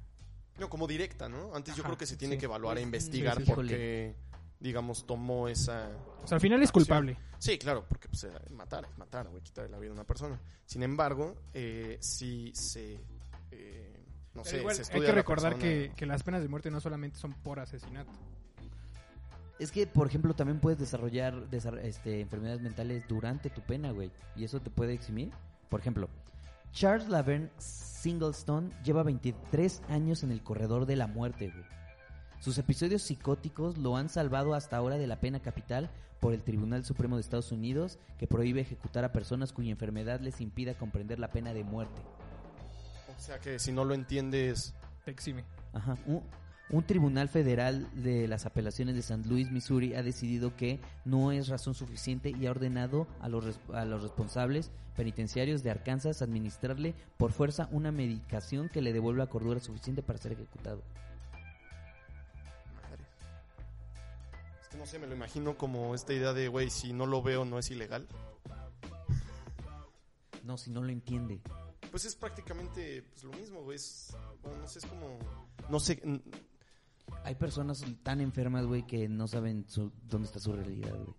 No, 0.60 0.70
como 0.70 0.86
directa, 0.88 1.30
¿no? 1.30 1.56
Antes 1.56 1.76
yo 1.76 1.84
creo 1.84 1.98
que 1.98 2.06
se 2.06 2.18
tiene 2.18 2.36
sí. 2.36 2.40
que 2.40 2.46
evaluar 2.46 2.78
e 2.78 2.82
investigar 2.82 3.38
sí, 3.38 3.46
sí. 3.46 3.52
porque, 3.54 4.16
digamos, 4.60 5.06
tomó 5.08 5.48
esa... 5.48 5.90
O 6.24 6.28
sea, 6.28 6.36
al 6.36 6.42
final 6.42 6.62
es 6.62 6.72
culpable. 6.72 7.18
Sí, 7.38 7.58
claro, 7.58 7.86
porque 7.88 8.08
pues, 8.10 8.28
matar 8.52 8.86
es 8.92 8.98
matar, 8.98 9.28
güey, 9.30 9.42
quitarle 9.42 9.72
la 9.72 9.80
vida 9.80 9.92
a 9.92 9.94
una 9.94 10.04
persona. 10.04 10.40
Sin 10.66 10.84
embargo, 10.84 11.36
eh, 11.54 11.98
si 12.02 12.52
se... 12.54 13.00
eh, 13.52 14.04
no 14.34 14.44
Pero 14.44 14.46
sé, 14.46 14.58
igual 14.60 14.76
se 14.76 14.94
hay 14.94 15.02
que 15.02 15.12
recordar 15.12 15.54
persona- 15.54 15.72
que, 15.74 15.92
que 15.96 16.06
las 16.06 16.22
penas 16.24 16.42
de 16.42 16.48
muerte 16.48 16.70
no 16.72 16.80
solamente 16.80 17.18
son 17.18 17.34
por 17.34 17.60
asesinato. 17.60 18.12
Es 19.62 19.72
que, 19.72 19.86
por 19.86 20.08
ejemplo, 20.08 20.34
también 20.34 20.60
puedes 20.60 20.80
desarrollar 20.80 21.50
desar- 21.52 21.78
este, 21.84 22.20
enfermedades 22.20 22.62
mentales 22.62 23.04
durante 23.08 23.50
tu 23.52 23.62
pena, 23.62 23.92
güey. 23.92 24.12
Y 24.36 24.44
eso 24.44 24.60
te 24.60 24.72
puede 24.72 24.94
eximir. 24.94 25.30
Por 25.70 25.80
ejemplo, 25.80 26.10
Charles 26.74 27.08
Laverne 27.10 27.50
Singlestone 27.60 28.72
lleva 28.84 29.04
23 29.04 29.84
años 29.90 30.24
en 30.24 30.32
el 30.32 30.42
corredor 30.44 30.86
de 30.88 30.96
la 30.96 31.06
muerte, 31.08 31.50
güey. 31.50 31.64
Sus 32.40 32.58
episodios 32.58 33.04
psicóticos 33.04 33.78
lo 33.78 33.98
han 33.98 34.10
salvado 34.10 34.56
hasta 34.56 34.78
ahora 34.78 34.98
de 34.98 35.06
la 35.06 35.20
pena 35.20 35.42
capital 35.42 35.92
por 36.20 36.34
el 36.34 36.42
Tribunal 36.42 36.84
Supremo 36.84 37.16
de 37.18 37.22
Estados 37.22 37.52
Unidos, 37.52 38.00
que 38.18 38.26
prohíbe 38.26 38.62
ejecutar 38.62 39.04
a 39.06 39.12
personas 39.12 39.54
cuya 39.54 39.70
enfermedad 39.70 40.22
les 40.22 40.42
impida 40.42 40.74
comprender 40.76 41.20
la 41.20 41.30
pena 41.32 41.54
de 41.54 41.64
muerte. 41.64 42.02
O 43.16 43.20
sea 43.22 43.38
que 43.40 43.60
si 43.60 43.72
no 43.72 43.86
lo 43.86 43.94
entiendes... 43.94 44.74
Te 45.06 45.12
exime. 45.12 45.44
Ajá. 45.74 45.98
Un, 46.08 46.24
un 46.72 46.84
tribunal 46.84 47.28
federal 47.28 47.90
de 47.94 48.28
las 48.28 48.46
apelaciones 48.46 48.96
de 48.96 49.02
San 49.02 49.28
Luis, 49.28 49.52
Missouri, 49.52 49.94
ha 49.94 50.04
decidido 50.04 50.56
que 50.56 50.80
no 51.04 51.32
es 51.32 51.50
razón 51.50 51.74
suficiente 51.74 52.30
y 52.30 52.48
ha 52.48 52.52
ordenado 52.52 53.08
a 53.20 53.28
los, 53.28 53.60
a 53.74 53.84
los 53.84 54.02
responsables 54.02 54.72
penitenciarios 54.96 55.64
de 55.64 55.72
Arkansas 55.72 56.22
administrarle 56.22 56.94
por 57.18 57.34
fuerza 57.34 57.68
una 57.72 57.92
medicación 57.92 58.70
que 58.70 58.82
le 58.82 58.94
devuelva 58.94 59.28
cordura 59.28 59.60
suficiente 59.60 60.02
para 60.02 60.20
ser 60.20 60.32
ejecutado. 60.32 60.82
Madre. 62.82 63.04
Es 64.62 64.68
que 64.70 64.78
no 64.78 64.86
sé, 64.86 64.98
me 64.98 65.08
lo 65.08 65.16
imagino 65.16 65.58
como 65.58 65.94
esta 65.94 66.14
idea 66.14 66.32
de, 66.32 66.48
güey, 66.48 66.70
si 66.70 66.94
no 66.94 67.06
lo 67.06 67.22
veo 67.22 67.44
no 67.44 67.60
es 67.60 67.70
ilegal. 67.72 68.08
No, 70.44 70.58
si 70.58 70.72
no 70.72 70.82
lo 70.82 70.90
entiende. 70.90 71.40
Pues 71.92 72.04
es 72.06 72.16
prácticamente 72.16 73.04
pues, 73.04 73.24
lo 73.24 73.32
mismo, 73.32 73.62
güey. 73.62 73.76
Es, 73.76 74.12
bueno, 74.42 74.58
no 74.58 74.68
sé, 74.68 74.80
es 74.80 74.86
como... 74.88 75.20
No 75.70 75.80
sé... 75.80 76.02
hay 77.24 77.36
personas 77.36 77.84
tan 78.04 78.22
enfermas, 78.22 78.66
güey, 78.66 78.86
que 78.86 79.08
no 79.10 79.28
saben 79.28 79.66
su- 79.68 79.92
dónde 80.08 80.28
está 80.28 80.40
su 80.40 80.54
realidad, 80.54 80.94
güey. 80.96 81.16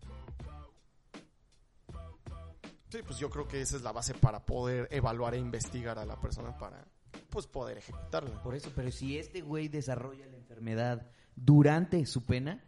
Sí, 2.91 2.99
pues 3.07 3.18
yo 3.18 3.30
creo 3.30 3.49
que 3.49 3.61
esa 3.61 3.76
es 3.76 3.83
la 3.83 3.93
base 3.93 4.12
para 4.12 4.45
poder 4.45 4.87
evaluar 4.91 5.35
e 5.35 5.39
investigar 5.39 5.99
a 5.99 6.05
la 6.05 6.20
persona 6.20 6.57
para 6.59 6.87
pues 7.30 7.47
poder 7.47 7.78
ejecutarla. 7.78 8.43
Por 8.43 8.55
eso, 8.55 8.70
pero 8.76 8.91
si 8.93 9.16
este 9.18 9.41
güey 9.41 9.68
desarrolla 9.68 10.26
la 10.26 10.37
enfermedad 10.37 11.07
durante 11.35 12.05
su 12.05 12.24
pena, 12.24 12.62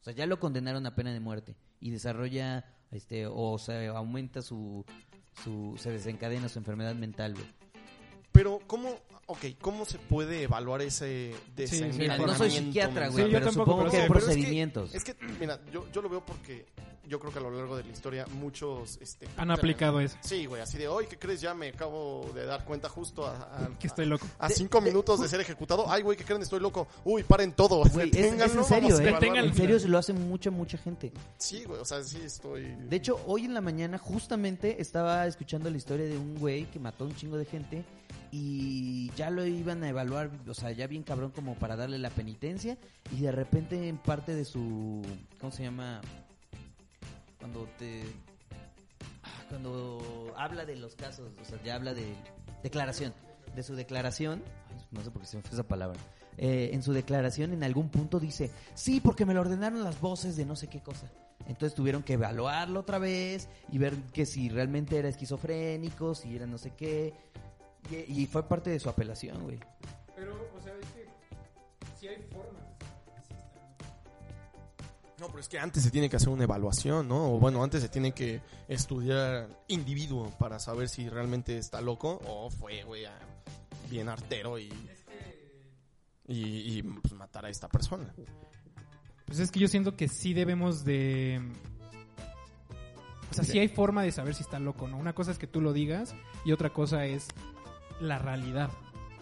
o 0.00 0.04
sea, 0.04 0.12
ya 0.12 0.26
lo 0.26 0.38
condenaron 0.38 0.84
a 0.86 0.94
pena 0.94 1.12
de 1.12 1.20
muerte 1.20 1.56
y 1.80 1.90
desarrolla, 1.90 2.66
este, 2.90 3.26
o 3.26 3.56
se 3.58 3.86
aumenta 3.88 4.42
su, 4.42 4.84
su, 5.42 5.74
se 5.78 5.90
desencadena 5.90 6.50
su 6.50 6.58
enfermedad 6.58 6.94
mental, 6.94 7.32
güey. 7.34 7.46
Pero 8.40 8.58
¿cómo, 8.66 8.88
ok, 9.26 9.38
cómo 9.60 9.84
se 9.84 9.98
puede 9.98 10.44
evaluar 10.44 10.80
ese 10.80 11.34
sí, 11.58 11.82
Mira, 11.98 12.16
no 12.16 12.34
soy 12.34 12.48
desencadenamiento 12.48 12.48
psiquiatra, 12.48 13.08
güey, 13.10 13.24
Sí, 13.26 13.30
pero 13.32 13.44
tampoco, 13.46 13.70
supongo 13.70 13.78
pero 13.82 13.90
que 13.90 13.96
sí, 13.98 14.02
hay 14.02 14.08
pero 14.08 14.18
es 14.18 14.24
que- 14.24 14.30
procedimientos. 14.32 14.94
Es 14.94 15.04
que, 15.04 15.14
mira, 15.38 15.60
yo, 15.70 15.86
yo 15.92 16.00
lo 16.00 16.08
veo 16.08 16.24
porque 16.24 16.64
yo 17.06 17.18
creo 17.20 17.30
que 17.32 17.38
a 17.38 17.42
lo 17.42 17.50
largo 17.50 17.76
de 17.76 17.84
la 17.84 17.90
historia 17.90 18.24
muchos... 18.40 18.96
Este, 19.02 19.26
Han 19.36 19.50
aplicado 19.50 20.00
eso. 20.00 20.16
Sí, 20.22 20.46
güey, 20.46 20.62
así 20.62 20.78
de, 20.78 20.88
hoy, 20.88 21.04
¿qué 21.06 21.18
crees? 21.18 21.42
Ya 21.42 21.52
me 21.52 21.68
acabo 21.68 22.30
de 22.34 22.46
dar 22.46 22.64
cuenta 22.64 22.88
justo 22.88 23.26
a, 23.26 23.34
a- 23.66 23.78
Que 23.78 23.88
estoy 23.88 24.06
loco. 24.06 24.26
a 24.38 24.48
cinco 24.48 24.80
minutos 24.80 25.20
de 25.20 25.28
ser 25.28 25.40
ejecutado. 25.42 25.84
Ay, 25.90 26.00
güey, 26.00 26.16
¿qué 26.16 26.24
creen? 26.24 26.40
Estoy 26.40 26.60
loco. 26.60 26.86
Uy, 27.04 27.22
paren 27.24 27.52
todo. 27.52 27.82
Güey, 27.92 28.08
es, 28.10 28.16
es 28.16 28.54
en 28.54 28.64
serio, 28.64 28.98
¿eh? 29.00 29.18
En 29.20 29.54
serio, 29.54 29.78
se 29.78 29.88
lo 29.88 29.98
hace 29.98 30.14
mucha, 30.14 30.50
mucha 30.50 30.78
gente. 30.78 31.12
Sí, 31.36 31.64
güey, 31.64 31.78
o 31.80 31.84
sea, 31.84 32.02
sí 32.02 32.18
estoy... 32.24 32.74
De 32.88 32.96
hecho, 32.96 33.20
hoy 33.26 33.44
en 33.44 33.52
la 33.52 33.60
mañana 33.60 33.98
justamente 33.98 34.80
estaba 34.80 35.26
escuchando 35.26 35.68
la 35.68 35.76
historia 35.76 36.06
de 36.06 36.16
un 36.16 36.36
güey 36.38 36.64
que 36.70 36.78
mató 36.78 37.04
a 37.04 37.08
un 37.08 37.14
chingo 37.16 37.36
de 37.36 37.44
gente 37.44 37.84
y 38.32 39.10
ya 39.16 39.30
lo 39.30 39.44
iban 39.44 39.82
a 39.82 39.88
evaluar, 39.88 40.30
o 40.48 40.54
sea, 40.54 40.70
ya 40.70 40.86
bien 40.86 41.02
cabrón 41.02 41.30
como 41.32 41.54
para 41.54 41.76
darle 41.76 41.98
la 41.98 42.10
penitencia 42.10 42.78
y 43.12 43.20
de 43.20 43.32
repente 43.32 43.88
en 43.88 43.98
parte 43.98 44.34
de 44.34 44.44
su, 44.44 45.02
¿cómo 45.40 45.52
se 45.52 45.64
llama? 45.64 46.00
Cuando 47.38 47.68
te... 47.78 48.02
ah, 49.22 49.44
Cuando 49.48 50.32
habla 50.36 50.64
de 50.64 50.76
los 50.76 50.94
casos, 50.94 51.32
o 51.40 51.44
sea, 51.44 51.60
ya 51.64 51.74
habla 51.74 51.94
de 51.94 52.14
declaración, 52.62 53.12
de 53.54 53.62
su 53.62 53.74
declaración, 53.74 54.42
no 54.92 55.02
sé 55.02 55.10
por 55.10 55.22
qué 55.22 55.26
se 55.26 55.36
me 55.36 55.42
fue 55.42 55.52
esa 55.52 55.66
palabra, 55.66 55.98
eh, 56.36 56.70
en 56.72 56.82
su 56.82 56.92
declaración 56.92 57.52
en 57.52 57.64
algún 57.64 57.88
punto 57.88 58.20
dice, 58.20 58.50
sí, 58.74 59.00
porque 59.00 59.26
me 59.26 59.34
lo 59.34 59.40
ordenaron 59.40 59.82
las 59.82 60.00
voces 60.00 60.36
de 60.36 60.44
no 60.46 60.54
sé 60.56 60.68
qué 60.68 60.80
cosa. 60.80 61.10
Entonces 61.46 61.74
tuvieron 61.74 62.02
que 62.02 62.12
evaluarlo 62.12 62.80
otra 62.80 62.98
vez 62.98 63.48
y 63.72 63.78
ver 63.78 63.96
que 64.12 64.24
si 64.24 64.50
realmente 64.50 64.98
era 64.98 65.08
esquizofrénico, 65.08 66.14
si 66.14 66.36
era 66.36 66.46
no 66.46 66.58
sé 66.58 66.70
qué. 66.76 67.12
Y, 67.90 68.22
y 68.22 68.26
fue 68.26 68.46
parte 68.46 68.70
de 68.70 68.80
su 68.80 68.88
apelación, 68.88 69.42
güey. 69.44 69.58
Pero, 70.14 70.34
o 70.56 70.60
sea, 70.60 70.72
es 70.74 70.86
que 70.88 71.06
sí 71.98 72.08
hay 72.08 72.22
formas. 72.32 72.62
No, 75.18 75.26
pero 75.28 75.40
es 75.40 75.48
que 75.48 75.58
antes 75.58 75.82
se 75.82 75.90
tiene 75.90 76.08
que 76.08 76.16
hacer 76.16 76.30
una 76.30 76.44
evaluación, 76.44 77.08
¿no? 77.08 77.34
O 77.34 77.38
bueno, 77.38 77.62
antes 77.62 77.82
se 77.82 77.90
tiene 77.90 78.12
que 78.12 78.40
estudiar 78.68 79.48
individuo 79.68 80.30
para 80.38 80.58
saber 80.58 80.88
si 80.88 81.08
realmente 81.10 81.58
está 81.58 81.82
loco 81.82 82.20
o 82.26 82.50
fue, 82.50 82.82
güey, 82.84 83.04
bien 83.90 84.08
artero 84.08 84.58
y... 84.58 84.72
Y, 86.26 86.78
y, 86.78 86.82
pues, 86.82 87.12
matar 87.12 87.44
a 87.44 87.50
esta 87.50 87.68
persona. 87.68 88.14
Pues 89.26 89.40
es 89.40 89.50
que 89.50 89.58
yo 89.58 89.66
siento 89.66 89.96
que 89.96 90.06
sí 90.06 90.32
debemos 90.32 90.84
de... 90.84 91.42
O 93.30 93.34
sea, 93.34 93.42
sí 93.42 93.58
hay 93.58 93.66
forma 93.66 94.04
de 94.04 94.12
saber 94.12 94.34
si 94.34 94.42
está 94.42 94.60
loco, 94.60 94.86
¿no? 94.86 94.96
Una 94.96 95.12
cosa 95.12 95.32
es 95.32 95.38
que 95.38 95.48
tú 95.48 95.60
lo 95.60 95.72
digas 95.72 96.14
y 96.44 96.52
otra 96.52 96.70
cosa 96.70 97.04
es 97.06 97.26
la 98.00 98.18
realidad. 98.18 98.70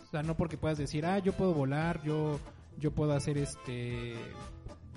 O 0.06 0.10
sea, 0.10 0.22
no 0.22 0.36
porque 0.36 0.56
puedas 0.56 0.78
decir, 0.78 1.04
ah, 1.04 1.18
yo 1.18 1.32
puedo 1.32 1.52
volar, 1.52 2.02
yo, 2.02 2.38
yo 2.78 2.92
puedo 2.92 3.12
hacer 3.12 3.36
este... 3.38 4.14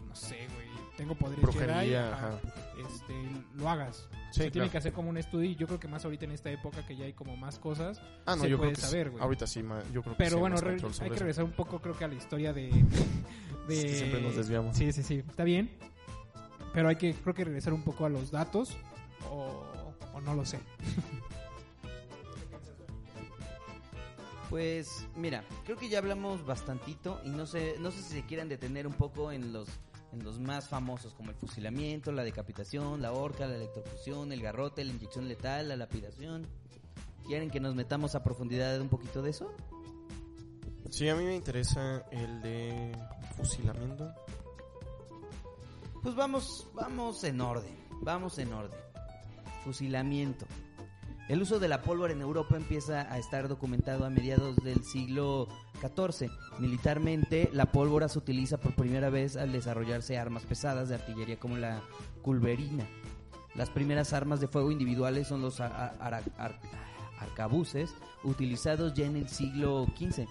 No 0.08 0.16
sé, 0.16 0.48
güey, 0.54 0.68
tengo 0.98 1.16
poderes 1.16 1.42
Brujería, 1.42 1.80
Jedi, 1.82 1.96
ajá. 1.96 2.40
este, 2.86 3.14
lo 3.56 3.70
hagas. 3.70 4.08
Sí, 4.32 4.44
Se 4.44 4.52
tiene 4.52 4.52
claro. 4.68 4.72
que 4.72 4.78
hacer 4.78 4.94
como 4.94 5.10
un 5.10 5.18
estudio 5.18 5.50
y 5.50 5.56
yo 5.56 5.68
creo 5.68 5.80
que 5.80 5.88
más 5.90 6.06
ahorita 6.06 6.24
en 6.26 6.32
esta 6.32 6.50
época 6.52 6.86
que 6.86 6.96
ya 6.96 7.06
hay 7.06 7.14
como 7.14 7.36
más 7.36 7.60
cosas. 7.60 8.02
Ah, 8.26 8.36
no, 8.38 8.44
se 8.44 8.50
yo 8.50 8.58
puede 8.58 8.72
creo 8.72 8.82
que 8.82 8.88
saber, 8.90 9.08
sí. 9.08 9.12
güey. 9.12 9.24
ahorita 9.24 9.48
sí, 9.48 9.64
ma- 9.64 9.82
yo 9.92 10.02
creo 10.02 10.04
que 10.04 10.10
sí 10.12 10.16
Pero 10.18 10.36
hay 10.38 10.40
bueno, 10.42 10.58
sobre 10.58 10.72
hay 10.74 10.80
que 10.80 10.88
eso. 10.88 11.04
regresar 11.06 11.44
un 11.44 11.52
poco 11.52 11.80
creo 11.82 11.98
que 11.98 12.06
a 12.06 12.08
la 12.08 12.16
historia 12.16 12.54
de... 12.54 12.70
de... 13.68 13.78
Es 13.78 13.84
que 13.86 13.96
siempre 13.96 14.22
nos 14.22 14.36
desviamos. 14.36 14.78
Sí, 14.78 14.92
sí, 14.94 15.04
sí, 15.04 15.24
está 15.28 15.44
bien. 15.44 15.72
Pero 16.74 16.88
hay 16.88 16.96
que, 16.96 17.14
creo 17.14 17.34
que 17.34 17.44
regresar 17.44 17.74
un 17.74 17.84
poco 17.84 18.06
a 18.06 18.10
los 18.10 18.32
datos 18.32 18.78
o, 19.30 19.64
o 20.14 20.22
no 20.22 20.36
lo 20.36 20.46
sé. 20.46 20.60
Pues 24.52 25.08
mira, 25.16 25.46
creo 25.64 25.78
que 25.78 25.88
ya 25.88 26.00
hablamos 26.00 26.46
bastantito 26.46 27.22
y 27.24 27.30
no 27.30 27.46
sé, 27.46 27.78
no 27.80 27.90
sé 27.90 28.02
si 28.02 28.16
se 28.16 28.26
quieran 28.26 28.50
detener 28.50 28.86
un 28.86 28.92
poco 28.92 29.32
en 29.32 29.54
los 29.54 29.70
en 30.12 30.26
los 30.26 30.42
más 30.42 30.68
famosos 30.68 31.14
como 31.14 31.30
el 31.30 31.38
fusilamiento, 31.38 32.12
la 32.12 32.26
decapitación, 32.26 33.02
la 33.02 33.14
horca, 33.14 33.48
la 33.48 33.56
electrofusión, 33.56 34.34
el 34.34 34.42
garrote, 34.42 34.84
la 34.84 34.92
inyección 34.92 35.30
letal, 35.30 35.70
la 35.70 35.78
lapidación. 35.78 36.46
¿Quieren 37.26 37.50
que 37.50 37.62
nos 37.62 37.76
metamos 37.76 38.14
a 38.14 38.26
profundidad 38.26 38.82
un 38.82 38.90
poquito 38.90 39.22
de 39.22 39.30
eso? 39.30 39.56
Sí, 40.90 41.08
a 41.08 41.16
mí 41.16 41.24
me 41.24 41.34
interesa 41.34 42.04
el 42.12 42.42
de 42.42 42.92
fusilamiento. 43.38 44.14
Pues 46.04 46.14
vamos, 46.14 46.68
vamos 46.74 47.24
en 47.24 47.40
orden, 47.40 47.74
vamos 48.02 48.38
en 48.38 48.52
orden. 48.52 48.78
Fusilamiento. 49.64 50.46
El 51.32 51.42
uso 51.42 51.60
de 51.62 51.70
la 51.70 51.82
pólvora 51.82 52.12
en 52.12 52.20
Europa 52.20 52.58
empieza 52.58 53.10
a 53.10 53.18
estar 53.18 53.48
documentado 53.48 54.04
a 54.04 54.10
mediados 54.10 54.58
del 54.58 54.84
siglo 54.84 55.48
XIV. 55.80 56.30
Militarmente, 56.60 57.50
la 57.54 57.72
pólvora 57.72 58.10
se 58.10 58.20
utiliza 58.20 58.58
por 58.58 58.76
primera 58.76 59.10
vez 59.10 59.38
al 59.38 59.54
desarrollarse 59.54 60.18
armas 60.18 60.44
pesadas 60.44 60.90
de 60.90 60.96
artillería 60.96 61.40
como 61.40 61.56
la 61.56 61.82
culverina. 62.22 62.86
Las 63.56 63.70
primeras 63.70 64.12
armas 64.12 64.42
de 64.42 64.50
fuego 64.50 64.74
individuales 64.74 65.28
son 65.28 65.42
los 65.42 65.62
arcabuces, 67.22 67.96
utilizados 68.26 68.94
ya 68.94 69.06
en 69.06 69.16
el 69.16 69.30
siglo 69.30 69.88
XV. 69.98 70.26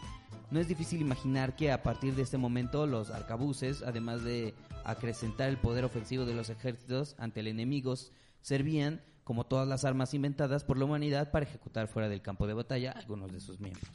No 0.51 0.61
es 0.61 0.69
difícil 0.69 1.01
imaginar 1.01 1.57
que 1.57 1.73
a 1.73 1.83
partir 1.83 2.15
de 2.15 2.25
este 2.25 2.37
momento 2.37 2.87
los 2.87 3.09
arcabuces, 3.09 3.81
además 3.81 4.23
de 4.23 4.53
acrecentar 4.85 5.49
el 5.49 5.57
poder 5.57 5.87
ofensivo 5.87 6.27
de 6.27 6.35
los 6.35 6.51
ejércitos 6.51 7.17
ante 7.17 7.41
el 7.41 7.47
enemigo, 7.47 7.95
servían 8.43 9.01
como 9.31 9.45
todas 9.45 9.69
las 9.69 9.85
armas 9.85 10.13
inventadas 10.13 10.65
por 10.65 10.77
la 10.77 10.87
humanidad 10.87 11.31
para 11.31 11.47
ejecutar 11.47 11.87
fuera 11.87 12.09
del 12.09 12.21
campo 12.21 12.49
de 12.49 12.53
batalla 12.53 12.91
a 12.91 12.99
algunos 12.99 13.31
de 13.31 13.39
sus 13.39 13.61
miembros. 13.61 13.89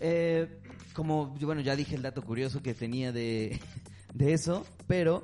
Eh, 0.00 0.62
como, 0.94 1.34
bueno, 1.34 1.60
ya 1.60 1.76
dije 1.76 1.94
el 1.96 2.00
dato 2.00 2.22
curioso 2.22 2.62
que 2.62 2.72
tenía 2.72 3.12
de, 3.12 3.60
de 4.14 4.32
eso, 4.32 4.64
pero 4.86 5.22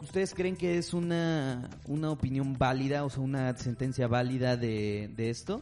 ¿ustedes 0.00 0.32
creen 0.32 0.56
que 0.56 0.78
es 0.78 0.94
una, 0.94 1.68
una 1.84 2.10
opinión 2.10 2.56
válida, 2.56 3.04
o 3.04 3.10
sea, 3.10 3.20
una 3.22 3.54
sentencia 3.58 4.08
válida 4.08 4.56
de, 4.56 5.12
de 5.14 5.28
esto? 5.28 5.60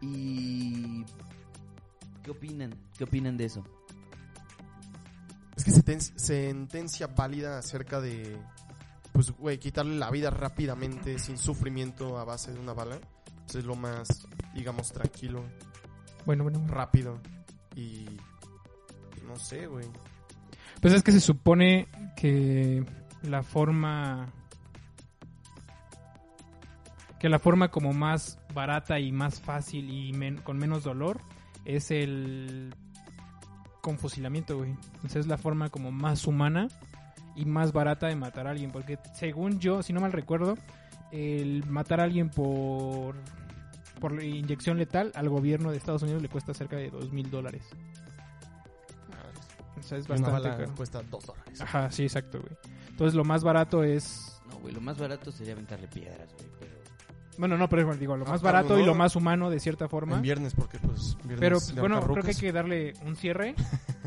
¿Y 0.00 1.04
qué 2.22 2.30
opinan? 2.30 2.72
¿Qué 2.96 3.02
opinan 3.02 3.36
de 3.36 3.46
eso? 3.46 3.64
Es 5.56 5.64
que 5.64 5.72
senten- 5.72 6.16
sentencia 6.16 7.08
válida 7.08 7.58
acerca 7.58 8.00
de, 8.00 8.38
pues, 9.18 9.32
güey, 9.32 9.58
quitarle 9.58 9.96
la 9.96 10.12
vida 10.12 10.30
rápidamente, 10.30 11.18
sin 11.18 11.38
sufrimiento 11.38 12.18
a 12.18 12.24
base 12.24 12.52
de 12.52 12.60
una 12.60 12.72
bala. 12.72 13.00
Pues 13.46 13.56
es 13.56 13.64
lo 13.64 13.74
más, 13.74 14.28
digamos, 14.54 14.92
tranquilo, 14.92 15.42
Bueno, 16.24 16.44
bueno. 16.44 16.64
rápido 16.68 17.18
y... 17.74 18.06
No 19.26 19.34
sé, 19.34 19.66
güey. 19.66 19.86
Pues 20.80 20.94
es 20.94 21.02
que 21.02 21.10
se 21.10 21.18
supone 21.20 21.88
que 22.14 22.84
la 23.22 23.42
forma 23.42 24.32
que 27.18 27.28
la 27.28 27.40
forma 27.40 27.72
como 27.72 27.92
más 27.92 28.38
barata 28.54 29.00
y 29.00 29.10
más 29.10 29.40
fácil 29.40 29.90
y 29.90 30.12
men- 30.12 30.36
con 30.42 30.58
menos 30.58 30.84
dolor 30.84 31.20
es 31.64 31.90
el 31.90 32.72
con 33.80 33.98
fusilamiento, 33.98 34.58
güey. 34.58 34.70
Entonces 34.94 35.16
es 35.16 35.26
la 35.26 35.38
forma 35.38 35.70
como 35.70 35.90
más 35.90 36.24
humana 36.28 36.68
y 37.38 37.44
más 37.46 37.72
barata 37.72 38.06
de 38.08 38.16
matar 38.16 38.46
a 38.46 38.50
alguien, 38.50 38.70
porque 38.70 38.98
según 39.14 39.58
yo, 39.60 39.82
si 39.82 39.92
no 39.92 40.00
mal 40.00 40.12
recuerdo, 40.12 40.56
el 41.12 41.64
matar 41.66 42.00
a 42.00 42.04
alguien 42.04 42.28
por 42.30 43.14
por 44.00 44.22
inyección 44.22 44.78
letal 44.78 45.10
al 45.14 45.28
gobierno 45.28 45.70
de 45.72 45.76
Estados 45.76 46.02
Unidos 46.02 46.22
le 46.22 46.28
cuesta 46.28 46.54
cerca 46.54 46.76
de 46.76 46.90
dos 46.90 47.12
mil 47.12 47.30
dólares. 47.30 47.62
O 49.78 49.82
sea, 49.82 49.98
es 49.98 50.06
Una 50.06 50.14
bastante 50.16 50.48
bala 50.48 50.56
caro. 50.56 50.74
cuesta 50.76 51.02
dos 51.10 51.26
dólares. 51.26 51.60
Ajá, 51.60 51.90
sí, 51.90 52.02
exacto, 52.04 52.40
güey. 52.40 52.52
Entonces 52.90 53.14
lo 53.14 53.24
más 53.24 53.42
barato 53.44 53.82
es... 53.84 54.40
No, 54.48 54.58
güey, 54.58 54.74
lo 54.74 54.80
más 54.80 54.98
barato 54.98 55.30
sería 55.32 55.52
aventarle 55.54 55.88
piedras, 55.88 56.28
güey, 56.34 56.48
pero... 56.58 56.72
Bueno, 57.38 57.56
no, 57.56 57.68
pero 57.68 57.94
digo, 57.94 58.16
lo 58.16 58.26
Ah, 58.26 58.30
más 58.30 58.42
barato 58.42 58.74
¿no? 58.74 58.80
y 58.80 58.84
lo 58.84 58.94
más 58.94 59.14
humano 59.14 59.50
de 59.50 59.60
cierta 59.60 59.88
forma. 59.88 60.16
En 60.16 60.22
viernes, 60.22 60.54
porque 60.54 60.78
pues... 60.78 61.16
Viernes 61.24 61.38
Pero 61.72 61.80
bueno, 61.80 62.00
creo 62.02 62.22
que 62.24 62.30
hay 62.30 62.36
que 62.36 62.52
darle 62.52 62.94
un 63.04 63.14
cierre. 63.16 63.54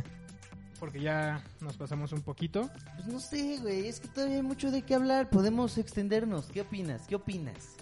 Porque 0.82 1.00
ya 1.00 1.44
nos 1.60 1.78
pasamos 1.78 2.12
un 2.12 2.24
poquito. 2.24 2.68
Pues 2.96 3.06
no 3.06 3.20
sé, 3.20 3.60
güey, 3.62 3.88
es 3.88 4.00
que 4.00 4.08
todavía 4.08 4.38
hay 4.38 4.42
mucho 4.42 4.72
de 4.72 4.82
qué 4.82 4.96
hablar, 4.96 5.30
podemos 5.30 5.78
extendernos. 5.78 6.48
¿Qué 6.48 6.62
opinas? 6.62 7.04
¿Qué 7.08 7.14
opinas? 7.14 7.76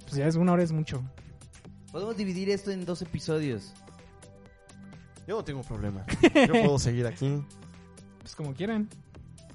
Pues 0.00 0.14
ya 0.14 0.26
es 0.26 0.36
una 0.36 0.54
hora, 0.54 0.62
es 0.62 0.72
mucho. 0.72 1.02
Podemos 1.92 2.16
dividir 2.16 2.48
esto 2.48 2.70
en 2.70 2.86
dos 2.86 3.02
episodios. 3.02 3.74
Yo 5.28 5.36
no 5.36 5.44
tengo 5.44 5.60
problema. 5.64 6.06
Yo 6.34 6.54
puedo 6.54 6.78
seguir 6.78 7.06
aquí. 7.06 7.44
Pues 8.20 8.34
como 8.34 8.54
quieran. 8.54 8.88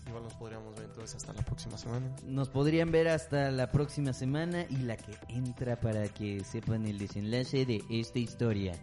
Igual 0.06 0.22
nos 0.22 0.36
podríamos 0.36 0.76
ver 0.76 0.86
entonces 0.86 1.16
hasta 1.16 1.34
la 1.34 1.41
próxima 1.41 1.80
semana. 1.80 2.16
Nos 2.28 2.49
podrían 2.49 2.91
ver 2.91 3.08
hasta 3.08 3.49
la 3.49 3.72
próxima 3.72 4.14
semana 4.14 4.68
y 4.70 4.78
la 4.78 4.95
que 4.95 5.18
entra 5.28 5.80
para 5.80 6.08
que 6.08 6.43
sepan 6.43 6.86
el 6.86 6.99
desenlace 6.99 7.66
de 7.66 7.84
esta 7.89 8.20
historia. 8.20 8.74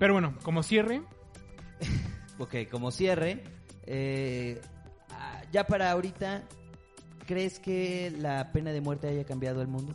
Pero 0.00 0.14
bueno, 0.14 0.34
como 0.42 0.64
cierre, 0.64 1.00
Ok, 2.38 2.54
como 2.70 2.90
cierre, 2.90 3.42
eh, 3.86 4.60
ya 5.52 5.66
para 5.66 5.90
ahorita, 5.90 6.42
¿crees 7.26 7.60
que 7.60 8.12
la 8.18 8.52
pena 8.52 8.72
de 8.72 8.80
muerte 8.80 9.08
haya 9.08 9.24
cambiado 9.24 9.62
el 9.62 9.68
mundo? 9.68 9.94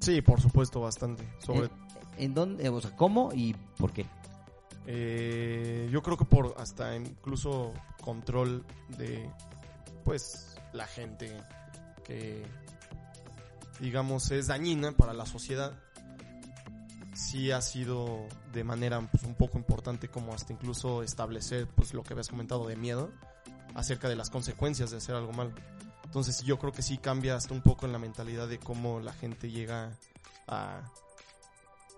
Sí, 0.00 0.22
por 0.22 0.40
supuesto, 0.40 0.80
bastante. 0.80 1.28
Sobre, 1.40 1.66
¿En, 1.66 1.70
en 2.18 2.34
dónde? 2.34 2.68
O 2.68 2.80
sea, 2.80 2.94
¿cómo 2.96 3.30
y 3.34 3.54
por 3.76 3.92
qué? 3.92 4.06
eh, 4.86 5.88
yo 5.90 6.02
creo 6.02 6.16
que 6.16 6.24
por 6.24 6.54
hasta 6.58 6.96
incluso 6.96 7.72
control 8.02 8.64
de, 8.96 9.30
pues, 10.04 10.56
la 10.72 10.86
gente 10.86 11.36
que, 12.04 12.42
digamos, 13.78 14.30
es 14.30 14.46
dañina 14.48 14.92
para 14.92 15.12
la 15.12 15.26
sociedad. 15.26 15.78
Sí 17.20 17.50
ha 17.50 17.60
sido 17.60 18.26
de 18.50 18.64
manera 18.64 18.98
pues, 19.00 19.24
un 19.24 19.34
poco 19.34 19.58
importante 19.58 20.08
como 20.08 20.32
hasta 20.32 20.54
incluso 20.54 21.02
establecer 21.02 21.68
pues 21.68 21.92
lo 21.92 22.02
que 22.02 22.14
habías 22.14 22.28
comentado 22.28 22.66
de 22.66 22.76
miedo 22.76 23.10
acerca 23.74 24.08
de 24.08 24.16
las 24.16 24.30
consecuencias 24.30 24.90
de 24.90 24.96
hacer 24.96 25.14
algo 25.14 25.32
mal. 25.32 25.52
Entonces 26.04 26.42
yo 26.42 26.58
creo 26.58 26.72
que 26.72 26.82
sí 26.82 26.96
cambia 26.96 27.36
hasta 27.36 27.52
un 27.52 27.60
poco 27.60 27.84
en 27.84 27.92
la 27.92 27.98
mentalidad 27.98 28.48
de 28.48 28.58
cómo 28.58 29.00
la 29.00 29.12
gente 29.12 29.50
llega 29.50 29.92
a 30.48 30.80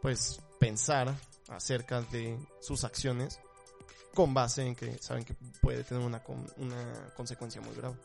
pues 0.02 0.40
pensar 0.58 1.14
acerca 1.48 2.02
de 2.02 2.36
sus 2.60 2.82
acciones 2.82 3.40
con 4.14 4.34
base 4.34 4.66
en 4.66 4.74
que 4.74 4.98
saben 4.98 5.24
que 5.24 5.34
puede 5.60 5.84
tener 5.84 6.04
una, 6.04 6.20
una 6.56 7.14
consecuencia 7.16 7.60
muy 7.62 7.74
grave. 7.76 7.96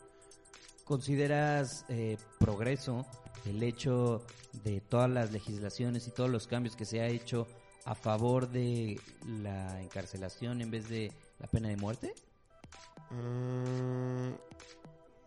¿Consideras 0.84 1.84
eh, 1.88 2.16
progreso 2.38 3.04
el 3.46 3.62
hecho 3.62 4.24
de 4.64 4.80
todas 4.80 5.10
las 5.10 5.32
legislaciones 5.32 6.06
y 6.08 6.10
todos 6.10 6.30
los 6.30 6.46
cambios 6.46 6.76
que 6.76 6.84
se 6.84 7.00
ha 7.00 7.06
hecho 7.06 7.46
a 7.84 7.94
favor 7.94 8.48
de 8.48 9.00
la 9.26 9.80
encarcelación 9.82 10.60
en 10.60 10.70
vez 10.70 10.88
de 10.88 11.12
la 11.38 11.46
pena 11.46 11.68
de 11.68 11.76
muerte? 11.76 12.14
Mm, 13.10 14.32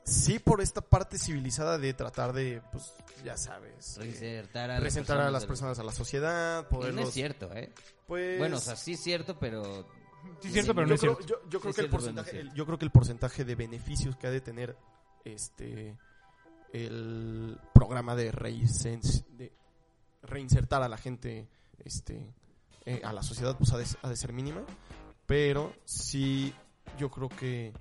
sí 0.04 0.40
por 0.40 0.62
esta 0.62 0.82
parte 0.82 1.18
civilizada 1.18 1.78
de 1.78 1.94
tratar 1.94 2.34
de, 2.34 2.62
pues 2.72 2.94
ya 3.24 3.38
sabes, 3.38 3.98
eh, 3.98 4.02
Reinsertar 4.02 4.70
a, 4.70 4.74
las 4.76 4.82
presentar 4.82 5.20
a 5.20 5.32
las 5.32 5.42
del- 5.44 5.48
personas 5.48 5.80
a 5.80 5.84
la 5.84 5.92
sociedad, 5.92 6.68
poderlos... 6.68 7.02
No 7.02 7.08
es 7.08 7.14
cierto, 7.14 7.52
¿eh? 7.54 7.72
Pues, 8.08 8.38
Bueno, 8.38 8.58
o 8.58 8.60
sea, 8.60 8.76
sí 8.76 8.94
es 8.94 9.00
cierto, 9.02 9.38
pero... 9.40 9.88
sí 10.42 10.48
es 10.48 10.54
cierto, 10.54 10.76
pero 10.76 10.88
no 10.88 10.90
yo 10.90 10.96
es 10.96 11.02
creo, 11.02 11.16
cierto. 11.16 11.28
yo, 11.44 11.50
yo 11.50 11.60
creo 11.60 11.74
Sí 11.74 11.76
que 11.76 11.82
es 11.82 11.86
el 11.86 11.90
cierto, 11.92 11.98
pero 11.98 12.14
no 12.14 12.22
es 12.22 12.26
porcentaje, 12.26 12.32
cierto. 12.32 12.52
el- 12.52 12.58
yo 12.58 12.66
creo 12.66 12.78
que 12.78 12.86
el 12.86 12.92
porcentaje 12.92 13.46
de 13.46 13.56
beneficios 13.56 14.16
que 14.18 14.28
ha 14.28 14.32
de 14.32 14.42
tener 14.42 14.78
este 15.26 15.98
el 16.74 17.60
programa 17.74 18.16
de, 18.16 18.32
de 18.32 19.52
reinsertar 20.24 20.84
a 20.84 20.90
la 20.90 20.98
gente 20.98 21.48
este 21.84 22.34
eh, 22.86 23.02
a 23.04 23.14
la 23.14 23.24
sociedad 23.24 23.58
pues 23.58 23.72
ha 23.74 23.78
de, 23.78 23.86
ha 24.02 24.10
de 24.10 24.16
ser 24.16 24.34
mínima, 24.34 24.62
pero 25.26 25.74
sí 25.86 26.54
yo 26.98 27.10
creo 27.10 27.30
que 27.30 27.74